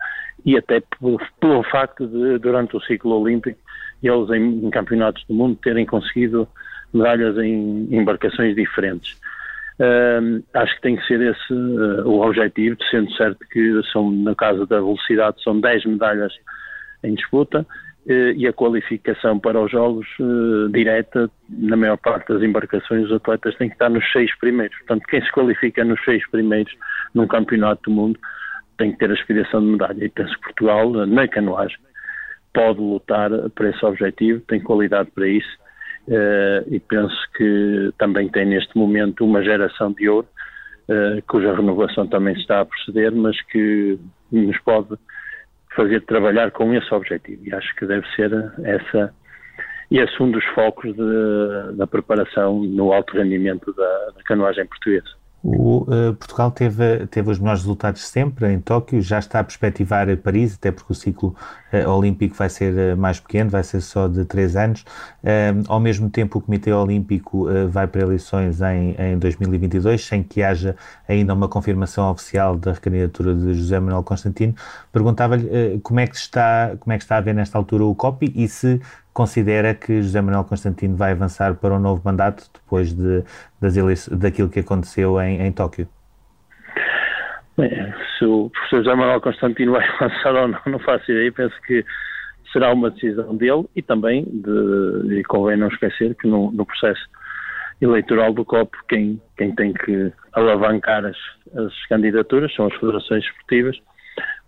e 0.46 0.58
até 0.58 0.82
pelo, 1.00 1.20
pelo 1.40 1.64
facto 1.64 2.06
de, 2.08 2.38
durante 2.40 2.76
o 2.76 2.82
ciclo 2.82 3.22
olímpico, 3.22 3.58
eles 4.04 4.30
em, 4.32 4.66
em 4.66 4.70
campeonatos 4.70 5.24
do 5.28 5.34
mundo 5.34 5.58
terem 5.62 5.86
conseguido 5.86 6.48
medalhas 6.94 7.38
em 7.38 7.88
embarcações 7.92 8.56
diferentes. 8.56 9.18
Uh, 9.78 10.42
acho 10.54 10.74
que 10.76 10.82
tem 10.82 10.96
que 10.96 11.06
ser 11.06 11.20
esse 11.20 11.54
uh, 11.54 12.08
o 12.08 12.26
objetivo, 12.26 12.78
sendo 12.90 13.12
certo 13.14 13.40
que 13.52 13.82
são, 13.92 14.10
no 14.10 14.34
caso 14.36 14.66
da 14.66 14.78
velocidade, 14.78 15.44
são 15.44 15.60
10 15.60 15.86
medalhas 15.86 16.34
em 17.04 17.14
disputa 17.14 17.66
uh, 18.08 18.32
e 18.38 18.48
a 18.48 18.54
qualificação 18.54 19.38
para 19.38 19.60
os 19.60 19.70
jogos 19.70 20.08
eh, 20.20 20.72
direta, 20.72 21.30
na 21.50 21.76
maior 21.76 21.98
parte 21.98 22.32
das 22.32 22.42
embarcações, 22.42 23.06
os 23.08 23.12
atletas 23.12 23.56
têm 23.58 23.68
que 23.68 23.76
estar 23.76 23.90
nos 23.90 24.10
seis 24.14 24.34
primeiros. 24.40 24.78
Portanto, 24.78 25.04
quem 25.10 25.22
se 25.22 25.32
qualifica 25.32 25.84
nos 25.84 26.02
seis 26.06 26.26
primeiros 26.30 26.74
num 27.14 27.28
campeonato 27.28 27.82
do 27.90 27.92
mundo 27.92 28.20
tem 28.78 28.94
que 28.94 28.98
ter 28.98 29.10
a 29.10 29.14
aspiração 29.14 29.60
de 29.60 29.68
medalha. 29.68 30.06
E 30.06 30.10
penso 30.10 30.34
que 30.36 30.42
Portugal, 30.42 30.90
na 30.92 31.28
canoagem, 31.28 31.78
pode 32.54 32.80
lutar 32.80 33.30
para 33.54 33.70
esse 33.70 33.86
objetivo, 33.86 34.40
tem 34.48 34.62
qualidade 34.62 35.12
para 35.12 35.28
isso 35.28 35.50
uh, 35.50 35.65
e 36.68 36.80
penso 36.80 37.16
que 37.36 37.92
também 37.98 38.30
tem 38.30 38.46
neste 38.46 38.78
momento 38.78 39.26
uma 39.26 39.44
geração 39.44 39.92
de 39.92 40.08
ouro 40.08 40.28
uh, 40.90 41.22
cuja 41.28 41.56
renovação 41.56 42.08
também 42.08 42.36
está 42.36 42.62
a 42.62 42.66
proceder, 42.66 43.12
mas 43.12 43.40
que 43.48 44.00
nos 44.32 44.58
pode 44.60 44.96
fazer 45.76 46.02
trabalhar 46.02 46.52
com 46.52 46.74
esse 46.74 46.94
objetivo 46.94 47.42
e 47.46 47.54
acho 47.54 47.76
que 47.76 47.86
deve 47.86 48.08
ser 48.16 48.32
essa 48.64 49.14
esse 49.92 50.24
um 50.24 50.32
dos 50.32 50.44
focos 50.46 50.96
de, 50.96 51.78
da 51.78 51.86
preparação 51.86 52.64
no 52.64 52.92
alto 52.92 53.16
rendimento 53.16 53.72
da, 53.74 54.12
da 54.16 54.24
canoagem 54.24 54.66
portuguesa. 54.66 55.10
O, 55.48 55.84
uh, 55.84 56.16
Portugal 56.16 56.50
teve, 56.50 57.06
teve 57.06 57.30
os 57.30 57.38
melhores 57.38 57.62
resultados 57.62 58.08
sempre 58.08 58.52
em 58.52 58.60
Tóquio, 58.60 59.00
já 59.00 59.20
está 59.20 59.40
a 59.40 59.44
perspectivar 59.44 60.08
Paris, 60.18 60.56
até 60.56 60.72
porque 60.72 60.92
o 60.92 60.96
ciclo 60.96 61.36
uh, 61.72 61.88
olímpico 61.88 62.34
vai 62.34 62.50
ser 62.50 62.74
uh, 62.74 62.98
mais 62.98 63.20
pequeno, 63.20 63.52
vai 63.52 63.64
ser 63.64 63.80
só 63.82 64.08
de 64.08 64.26
três 64.26 64.56
anos. 64.56 64.84
ao 65.68 65.80
mesmo 65.80 66.10
tempo, 66.10 66.40
o 66.40 66.42
Comitê 66.42 66.74
Olímpico 66.74 67.48
vai 67.70 67.86
para 67.86 68.02
eleições 68.02 68.60
em, 68.62 68.96
em 68.98 69.18
2022, 69.20 70.04
sem 70.04 70.24
que 70.24 70.42
haja 70.42 70.76
ainda 71.08 71.34
uma 71.34 71.48
confirmação 71.48 72.10
oficial 72.10 72.56
da 72.56 72.74
recandidatura 72.74 73.36
de 73.36 73.54
José 73.54 73.80
Manuel 73.80 74.04
Constantino. 74.04 74.56
Perguntava-lhe 74.92 75.80
como, 75.84 76.00
é 76.00 76.08
que 76.08 76.16
está, 76.16 76.76
como 76.80 76.94
é 76.94 76.98
que 76.98 77.04
está 77.04 77.18
a 77.18 77.22
ver 77.22 77.34
nesta 77.34 77.58
altura 77.58 77.86
o 77.86 77.94
COPI 77.94 78.34
e 78.36 78.48
se 78.48 78.82
considera 79.16 79.74
que 79.74 80.02
José 80.02 80.22
Manuel 80.22 80.44
Constantino 80.44 80.98
vai 80.98 81.14
avançar 81.14 81.56
para 81.56 81.74
um 81.74 81.80
novo 81.80 82.02
mandato 82.04 82.50
depois 82.54 82.94
de, 82.94 83.24
das 83.62 84.10
daquilo 84.10 84.50
que 84.50 84.60
aconteceu 84.60 85.20
em, 85.22 85.42
em 85.42 85.52
Tóquio? 85.54 85.88
Bem, 87.58 87.72
se 88.20 88.26
o 88.26 88.50
professor 88.50 88.84
José 88.84 88.94
Manuel 88.94 89.22
Constantino 89.22 89.72
vai 89.72 89.88
avançar 89.96 90.36
ou 90.36 90.50
não, 90.50 90.60
não 90.66 90.80
faço 90.80 91.10
ideia. 91.10 91.32
Penso 91.32 91.56
que 91.66 91.86
será 92.52 92.74
uma 92.74 92.92
decisão 92.92 93.34
dele 93.38 93.66
e 93.74 93.82
também 93.82 94.26
de, 94.26 95.20
e 95.20 95.24
convém 95.24 95.56
não 95.56 95.70
esquecer 95.70 96.14
que 96.16 96.28
no, 96.28 96.52
no 96.52 96.66
processo 96.66 97.02
eleitoral 97.82 98.34
do 98.34 98.44
COP 98.44 98.78
quem, 98.90 99.22
quem 99.38 99.56
tem 99.56 99.72
que 99.72 100.12
alavancar 100.34 101.06
as, 101.06 101.18
as 101.56 101.86
candidaturas 101.88 102.54
são 102.54 102.68
as 102.68 102.74
federações 102.76 103.24
esportivas, 103.24 103.78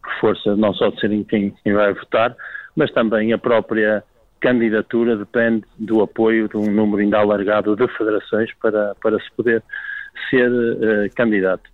por 0.03 0.13
força 0.19 0.57
não 0.57 0.73
só 0.73 0.89
de 0.89 0.99
serem 0.99 1.23
quem, 1.23 1.53
quem 1.63 1.73
vai 1.73 1.93
votar, 1.93 2.35
mas 2.75 2.91
também 2.91 3.31
a 3.31 3.37
própria 3.37 4.03
candidatura 4.39 5.15
depende 5.15 5.63
do 5.77 6.01
apoio 6.01 6.47
de 6.47 6.57
um 6.57 6.71
número 6.71 7.01
ainda 7.01 7.19
alargado 7.19 7.75
de 7.75 7.87
federações 7.97 8.51
para, 8.61 8.95
para 9.01 9.19
se 9.19 9.31
poder 9.35 9.63
ser 10.29 10.49
uh, 10.49 11.15
candidato. 11.15 11.69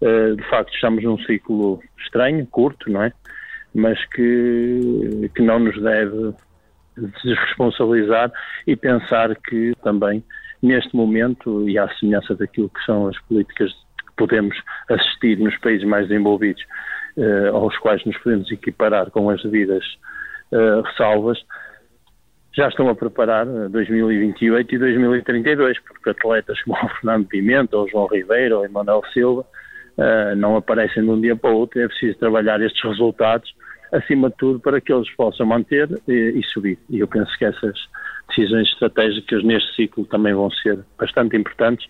Uh, 0.00 0.36
de 0.36 0.42
facto, 0.48 0.74
estamos 0.74 1.02
num 1.04 1.18
ciclo 1.18 1.80
estranho, 1.98 2.46
curto, 2.46 2.90
não 2.90 3.02
é? 3.02 3.12
Mas 3.74 4.04
que, 4.06 5.30
que 5.34 5.42
não 5.42 5.58
nos 5.58 5.80
deve 5.80 6.34
desresponsabilizar 7.24 8.30
e 8.66 8.76
pensar 8.76 9.34
que 9.36 9.72
também, 9.82 10.22
neste 10.62 10.94
momento, 10.94 11.68
e 11.68 11.78
à 11.78 11.88
semelhança 11.94 12.34
daquilo 12.34 12.68
que 12.68 12.84
são 12.84 13.08
as 13.08 13.18
políticas 13.22 13.70
que 13.70 14.12
podemos 14.16 14.56
assistir 14.90 15.38
nos 15.38 15.56
países 15.58 15.86
mais 15.86 16.08
desenvolvidos, 16.08 16.62
uh, 17.16 17.56
aos 17.56 17.76
quais 17.78 18.04
nos 18.04 18.16
podemos 18.18 18.50
equiparar 18.50 19.10
com 19.10 19.30
as 19.30 19.42
devidas 19.42 19.84
ressalvas, 20.84 21.38
já 22.54 22.68
estão 22.68 22.88
a 22.88 22.94
preparar 22.94 23.46
2028 23.46 24.72
eh, 24.72 24.74
e 24.74 24.78
2032, 24.78 25.78
porque 25.80 26.10
atletas 26.10 26.60
como 26.62 26.76
o 26.84 26.88
Fernando 26.88 27.26
Pimenta, 27.26 27.76
ou 27.76 27.88
João 27.88 28.06
Ribeiro, 28.06 28.58
ou 28.58 28.64
Emanuel 28.64 29.02
Silva, 29.12 29.46
uh, 29.96 30.36
não 30.36 30.56
aparecem 30.56 31.02
de 31.02 31.10
um 31.10 31.20
dia 31.20 31.34
para 31.34 31.50
o 31.50 31.56
outro, 31.56 31.80
é 31.80 31.88
preciso 31.88 32.18
trabalhar 32.18 32.60
estes 32.60 32.82
resultados, 32.82 33.54
acima 33.90 34.28
de 34.28 34.36
tudo, 34.36 34.60
para 34.60 34.80
que 34.80 34.92
eles 34.92 35.10
possam 35.16 35.46
manter 35.46 35.88
e, 36.06 36.38
e 36.38 36.42
subir. 36.44 36.78
E 36.90 37.00
eu 37.00 37.08
penso 37.08 37.30
que 37.38 37.44
essas 37.44 37.78
decisões 38.28 38.68
estratégicas 38.68 39.42
neste 39.42 39.74
ciclo 39.74 40.04
também 40.04 40.34
vão 40.34 40.50
ser 40.50 40.78
bastante 40.98 41.36
importantes, 41.36 41.86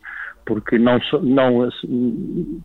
porque 0.47 0.79
não, 0.79 1.01
não 1.23 1.69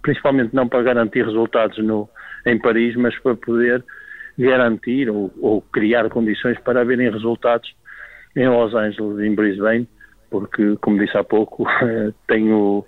principalmente 0.01 0.55
não 0.55 0.67
para 0.67 0.83
garantir 0.83 1.25
resultados 1.25 1.77
no, 1.79 2.09
em 2.45 2.59
Paris, 2.59 2.95
mas 2.95 3.17
para 3.19 3.35
poder 3.35 3.83
garantir 4.37 5.09
ou, 5.09 5.31
ou 5.39 5.61
criar 5.61 6.09
condições 6.09 6.59
para 6.59 6.81
haverem 6.81 7.11
resultados 7.11 7.71
em 8.41 8.49
Los 8.49 8.73
Angeles 8.73 9.19
e 9.19 9.27
em 9.27 9.35
Brisbane, 9.35 9.87
porque, 10.29 10.77
como 10.81 10.99
disse 10.99 11.17
há 11.17 11.23
pouco, 11.23 11.65
tenho 12.27 12.85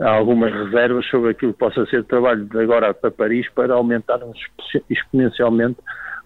algumas 0.00 0.52
reservas 0.52 1.06
sobre 1.06 1.30
aquilo 1.30 1.52
que 1.52 1.58
possa 1.58 1.84
ser 1.86 2.00
o 2.00 2.04
trabalho 2.04 2.44
de 2.46 2.58
agora 2.58 2.94
para 2.94 3.10
Paris 3.10 3.46
para 3.50 3.74
aumentarmos 3.74 4.38
exponencialmente 4.88 5.78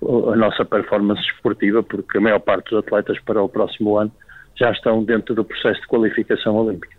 a 0.03 0.37
nossa 0.37 0.65
performance 0.65 1.21
esportiva, 1.23 1.83
porque 1.83 2.19
a 2.19 2.21
maior 2.21 2.41
parte 2.41 2.71
dos 2.71 2.79
atletas 2.85 3.19
para 3.21 3.43
o 3.43 3.49
próximo 3.49 3.97
ano 3.99 4.13
já 4.57 4.71
estão 4.71 5.03
dentro 5.03 5.35
do 5.35 5.45
processo 5.45 5.81
de 5.81 5.87
qualificação 5.87 6.55
olímpica. 6.57 6.97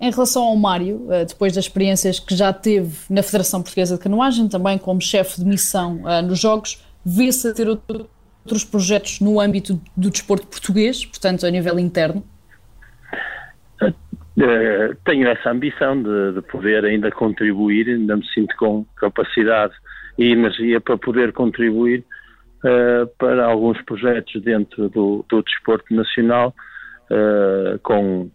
Em 0.00 0.10
relação 0.10 0.44
ao 0.44 0.56
Mário, 0.56 1.06
eh, 1.10 1.24
depois 1.24 1.54
das 1.54 1.64
experiências 1.64 2.20
que 2.20 2.34
já 2.36 2.52
teve 2.52 2.98
na 3.08 3.22
Federação 3.22 3.62
Portuguesa 3.62 3.96
de 3.96 4.02
Canoagem, 4.02 4.46
também 4.48 4.76
como 4.76 5.00
chefe 5.00 5.40
de 5.40 5.46
missão 5.46 6.02
eh, 6.06 6.20
nos 6.20 6.38
Jogos, 6.38 6.84
vê-se 7.04 7.48
a 7.48 7.54
ter 7.54 7.66
outro 7.66 8.06
outros 8.46 8.64
projetos 8.64 9.20
no 9.20 9.40
âmbito 9.40 9.80
do 9.96 10.08
desporto 10.08 10.46
português, 10.46 11.04
portanto, 11.04 11.44
a 11.44 11.50
nível 11.50 11.78
interno? 11.80 12.24
Uh, 13.82 14.94
tenho 15.04 15.26
essa 15.28 15.50
ambição 15.50 16.00
de, 16.00 16.34
de, 16.34 16.42
poder 16.42 16.84
ainda 16.84 17.10
contribuir, 17.10 17.88
ainda 17.88 18.16
me 18.16 18.26
sinto 18.28 18.54
com 18.56 18.84
capacidade 18.96 19.74
e 20.16 20.30
energia 20.30 20.80
para 20.80 20.96
poder 20.96 21.32
contribuir 21.32 22.04
uh, 22.62 23.06
para 23.18 23.46
alguns 23.46 23.80
projetos 23.82 24.40
dentro 24.42 24.88
do, 24.90 25.24
do 25.28 25.42
desporto 25.42 25.92
nacional, 25.92 26.54
uh, 27.10 27.78
com 27.80 28.30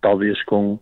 talvez 0.00 0.42
com 0.44 0.78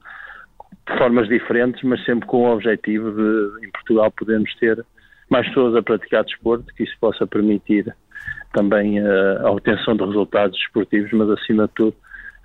formas 0.98 1.28
diferentes, 1.28 1.82
mas 1.84 2.04
sempre 2.04 2.26
com 2.26 2.42
o 2.44 2.52
objetivo 2.52 3.12
de 3.12 3.66
em 3.66 3.70
Portugal 3.70 4.10
podermos 4.10 4.54
ter 4.56 4.84
mais 5.30 5.46
pessoas 5.48 5.76
a 5.76 5.82
praticar 5.82 6.24
desporto, 6.24 6.72
que 6.74 6.82
isso 6.82 6.96
possa 7.00 7.26
permitir 7.26 7.94
também 8.52 8.98
a, 9.00 9.42
a 9.42 9.50
obtenção 9.50 9.96
de 9.96 10.04
resultados 10.04 10.58
esportivos, 10.58 11.10
mas 11.12 11.30
acima 11.30 11.66
de 11.66 11.74
tudo 11.74 11.94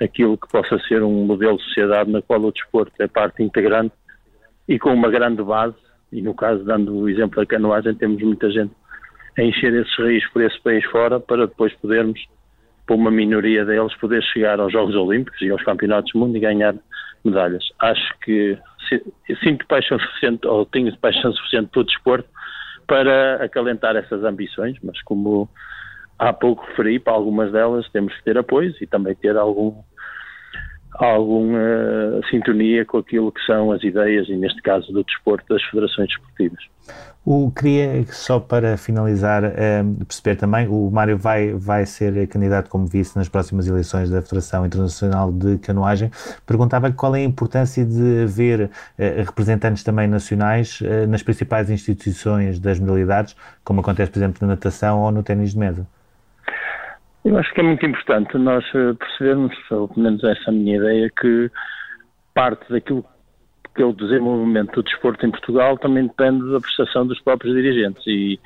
aquilo 0.02 0.38
que 0.38 0.48
possa 0.48 0.78
ser 0.88 1.04
um 1.04 1.26
modelo 1.26 1.58
de 1.58 1.64
sociedade 1.64 2.12
na 2.12 2.22
qual 2.22 2.42
o 2.42 2.52
desporto 2.52 2.92
é 3.00 3.08
parte 3.08 3.42
integrante 3.42 3.94
e 4.68 4.80
com 4.80 4.94
uma 4.94 5.10
grande 5.10 5.44
base, 5.44 5.76
e 6.12 6.22
no 6.22 6.34
caso, 6.34 6.64
dando 6.64 6.96
o 6.96 7.10
exemplo 7.10 7.38
da 7.38 7.46
canoagem, 7.46 7.96
temos 7.96 8.22
muita 8.22 8.50
gente 8.52 8.72
a 9.38 9.42
encher 9.42 9.74
esses 9.74 9.96
rios 9.98 10.26
por 10.28 10.42
esse 10.42 10.60
país 10.62 10.86
fora 10.86 11.20
para 11.20 11.48
depois 11.48 11.74
podermos, 11.76 12.20
por 12.86 12.96
uma 12.96 13.12
minoria 13.12 13.66
deles, 13.66 13.94
poder 13.96 14.22
chegar 14.24 14.60
aos 14.60 14.72
Jogos 14.72 14.96
Olímpicos 14.96 15.42
e 15.42 15.50
aos 15.50 15.64
Campeonatos 15.64 16.12
do 16.14 16.20
Mundo 16.20 16.38
e 16.38 16.40
ganhar 16.40 16.76
medalhas. 17.26 17.64
Acho 17.80 18.20
que 18.20 18.58
sinto 19.44 19.66
paixão 19.68 20.00
suficiente, 20.00 20.48
ou 20.48 20.66
tenho 20.66 20.96
paixão 20.98 21.34
suficiente 21.34 21.70
pelo 21.70 21.86
desporto 21.86 22.30
para 22.94 23.44
acalentar 23.44 23.96
essas 23.96 24.24
ambições, 24.24 24.78
mas 24.84 25.02
como 25.02 25.50
há 26.20 26.32
pouco 26.32 26.64
referi, 26.68 27.00
para 27.00 27.14
algumas 27.14 27.52
delas 27.52 27.90
temos 27.90 28.16
que 28.16 28.24
ter 28.24 28.38
apoios 28.38 28.80
e 28.80 28.86
também 28.86 29.16
ter 29.16 29.36
algum 29.36 29.82
alguma 30.96 32.22
sintonia 32.30 32.86
com 32.86 32.98
aquilo 32.98 33.32
que 33.32 33.42
são 33.46 33.72
as 33.72 33.84
ideias, 33.84 34.28
e 34.30 34.36
neste 34.36 34.62
caso 34.62 34.92
do 34.92 35.04
desporto, 35.04 35.46
das 35.50 35.64
federações 35.64 36.08
desportivas. 36.08 36.60
O, 37.26 37.50
queria, 37.52 38.04
só 38.12 38.38
para 38.38 38.76
finalizar, 38.76 39.44
um, 39.46 39.96
perceber 40.04 40.36
também, 40.36 40.68
o 40.68 40.92
Mário 40.92 41.18
vai, 41.18 41.54
vai 41.54 41.86
ser 41.86 42.28
candidato 42.28 42.70
como 42.70 42.86
vice 42.86 43.16
nas 43.18 43.30
próximas 43.30 43.66
eleições 43.66 44.10
da 44.10 44.22
Federação 44.22 44.66
Internacional 44.66 45.32
de 45.32 45.58
Canoagem. 45.60 46.12
Perguntava 46.46 46.92
qual 46.92 47.16
é 47.16 47.20
a 47.20 47.24
importância 47.24 47.86
de 47.86 48.24
haver 48.24 48.66
uh, 48.66 48.70
representantes 49.26 49.86
também 49.86 50.06
nacionais 50.06 50.82
uh, 50.82 51.08
nas 51.08 51.24
principais 51.24 51.70
instituições 51.70 52.60
das 52.60 52.78
modalidades, 52.78 53.38
como 53.64 53.80
acontece, 53.80 54.12
por 54.12 54.20
exemplo, 54.20 54.40
na 54.42 54.48
natação 54.56 55.02
ou 55.02 55.10
no 55.10 55.24
ténis 55.24 55.52
de 55.52 55.58
mesa. 55.58 55.88
Eu 57.26 57.38
acho 57.38 57.54
que 57.54 57.62
é 57.62 57.64
muito 57.64 57.86
importante 57.86 58.38
nós 58.38 58.66
eh, 58.76 58.94
percebermos, 58.94 59.56
ou 59.72 59.88
pelo 59.88 60.04
menos 60.04 60.24
essa 60.24 60.44
é 60.48 60.50
a 60.50 60.52
minha 60.52 60.76
ideia, 60.76 61.10
que 61.10 61.50
parte 62.34 62.70
daquilo 62.70 63.06
que 63.74 63.82
é 63.82 63.86
o 63.86 63.94
desenvolvimento 63.94 64.74
do 64.74 64.84
desporto 64.84 65.26
em 65.26 65.32
Portugal 65.32 65.78
também 65.78 66.06
depende 66.06 66.52
da 66.52 66.60
prestação 66.60 67.08
dos 67.08 67.20
próprios 67.22 67.56
dirigentes 67.56 68.06
e 68.06 68.40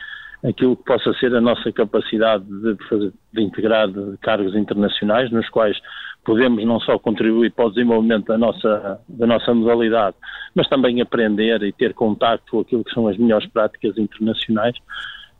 aquilo 0.47 0.78
que 0.78 0.84
possa 0.84 1.11
ser 1.15 1.36
a 1.36 1.41
nossa 1.41 1.71
capacidade 1.71 2.45
de, 2.45 2.78
fazer, 2.88 3.11
de 3.34 3.41
integrar 3.41 3.89
cargos 4.21 4.55
internacionais 4.55 5.32
nos 5.32 5.49
quais 5.49 5.75
podemos 6.23 6.63
não 6.63 6.80
só 6.80 6.99
contribuir 6.99 7.51
para 7.51 7.65
o 7.65 7.69
desenvolvimento 7.69 8.28
da 8.28 8.38
nossa, 8.38 9.01
da 9.09 9.25
nossa 9.25 9.53
modalidade, 9.53 10.15
mas 10.53 10.67
também 10.69 11.01
aprender 11.01 11.63
e 11.63 11.71
ter 11.71 11.93
contato 11.93 12.43
com 12.51 12.59
aquilo 12.59 12.84
que 12.84 12.93
são 12.93 13.07
as 13.07 13.17
melhores 13.17 13.47
práticas 13.47 13.97
internacionais, 13.97 14.75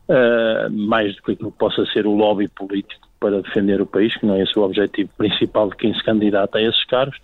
uh, 0.08 0.70
mais 0.70 1.14
do 1.14 1.22
que 1.22 1.32
aquilo 1.32 1.52
que 1.52 1.58
possa 1.58 1.86
ser 1.86 2.06
o 2.06 2.14
lobby 2.14 2.48
político 2.48 3.07
para 3.18 3.42
defender 3.42 3.80
o 3.80 3.86
país, 3.86 4.16
que 4.18 4.26
não 4.26 4.34
é 4.34 4.42
esse 4.42 4.58
o 4.58 4.62
objetivo 4.62 5.10
principal 5.16 5.70
de 5.70 5.76
quem 5.76 5.94
se 5.94 6.02
candidata 6.04 6.58
a 6.58 6.62
esses 6.62 6.84
cargos, 6.84 7.18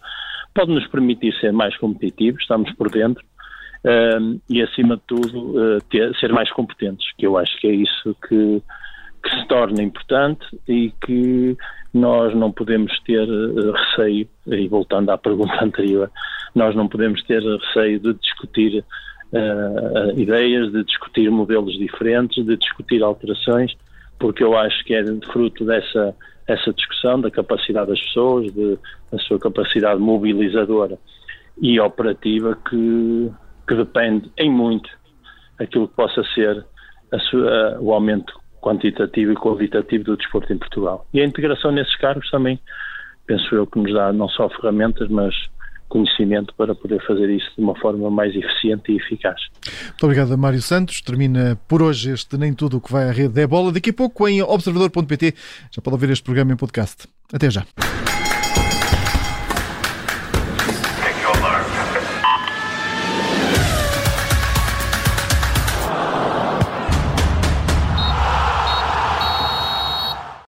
pode 0.55 0.72
nos 0.72 0.86
permitir 0.88 1.34
ser 1.40 1.53
mais 1.53 1.76
competitivos, 1.76 2.42
estamos 2.42 2.72
por 2.72 2.90
dentro, 2.90 3.24
uh, 3.84 4.40
e 4.49 4.62
acima 4.62 4.97
de 4.97 5.03
tudo 5.07 5.59
uh, 5.59 5.80
ter, 5.90 6.14
ser 6.16 6.32
mais 6.32 6.51
competentes, 6.53 7.07
que 7.16 7.26
eu 7.26 7.36
acho 7.36 7.59
que 7.61 7.66
é 7.66 7.74
isso 7.74 8.16
que, 8.28 8.62
que 9.22 9.30
se 9.30 9.47
torna 9.49 9.82
importante 9.82 10.47
e 10.68 10.92
que 11.05 11.57
nós 11.92 12.34
não 12.34 12.51
podemos 12.51 12.92
ter 13.01 13.28
uh, 13.28 13.72
receio, 13.72 14.28
e 14.47 14.68
voltando 14.68 15.11
à 15.11 15.18
pergunta 15.18 15.64
anterior, 15.64 16.11
nós 16.55 16.74
não 16.74 16.88
podemos 16.88 17.22
ter 17.24 17.42
receio 17.42 17.99
de 18.01 18.14
discutir 18.14 18.84
uh, 19.32 20.18
ideias, 20.18 20.72
de 20.72 20.84
discutir 20.84 21.30
modelos 21.30 21.76
diferentes, 21.78 22.45
de 22.45 22.57
discutir 22.57 23.03
alterações, 23.03 23.76
porque 24.18 24.42
eu 24.42 24.56
acho 24.56 24.84
que 24.84 24.94
é 24.94 25.04
fruto 25.32 25.64
dessa 25.64 26.14
essa 26.46 26.72
discussão 26.72 27.20
da 27.20 27.30
capacidade 27.30 27.88
das 27.88 28.00
pessoas, 28.00 28.52
de, 28.52 28.78
da 29.10 29.18
sua 29.20 29.38
capacidade 29.38 29.98
mobilizadora 29.98 30.98
e 31.60 31.80
operativa 31.80 32.58
que, 32.68 33.30
que 33.66 33.74
depende 33.74 34.30
em 34.36 34.50
muito 34.50 34.90
aquilo 35.58 35.88
que 35.88 35.94
possa 35.94 36.22
ser 36.34 36.64
sua, 37.30 37.78
o 37.80 37.92
aumento 37.92 38.38
quantitativo 38.60 39.32
e 39.32 39.36
qualitativo 39.36 40.04
do 40.04 40.16
desporto 40.16 40.52
em 40.52 40.58
Portugal. 40.58 41.06
E 41.12 41.20
a 41.20 41.24
integração 41.24 41.70
nesses 41.70 41.94
cargos 41.96 42.28
também, 42.30 42.58
penso 43.26 43.54
eu, 43.54 43.66
que 43.66 43.78
nos 43.78 43.92
dá 43.92 44.12
não 44.12 44.28
só 44.28 44.48
ferramentas, 44.48 45.08
mas 45.08 45.34
conhecimento 45.95 46.53
para 46.57 46.74
poder 46.74 47.01
fazer 47.07 47.30
isso 47.30 47.49
de 47.57 47.62
uma 47.62 47.78
forma 47.78 48.11
mais 48.11 48.34
eficiente 48.34 48.90
e 48.90 48.97
eficaz. 48.97 49.40
Muito 49.64 50.03
obrigado, 50.03 50.36
Mário 50.36 50.61
Santos. 50.61 51.01
Termina 51.01 51.57
por 51.68 51.80
hoje 51.80 52.11
este 52.11 52.36
Nem 52.36 52.53
Tudo 52.53 52.78
o 52.78 52.80
que 52.80 52.90
vai 52.90 53.09
à 53.09 53.12
rede 53.12 53.40
é 53.40 53.47
bola. 53.47 53.70
Daqui 53.70 53.90
a 53.90 53.95
pouco 53.95 54.26
em 54.26 54.42
observador.pt 54.42 55.34
já 55.70 55.80
pode 55.80 55.95
ouvir 55.95 56.11
este 56.11 56.24
programa 56.24 56.53
em 56.53 56.57
podcast. 56.57 57.07
Até 57.32 57.49
já. 57.49 57.64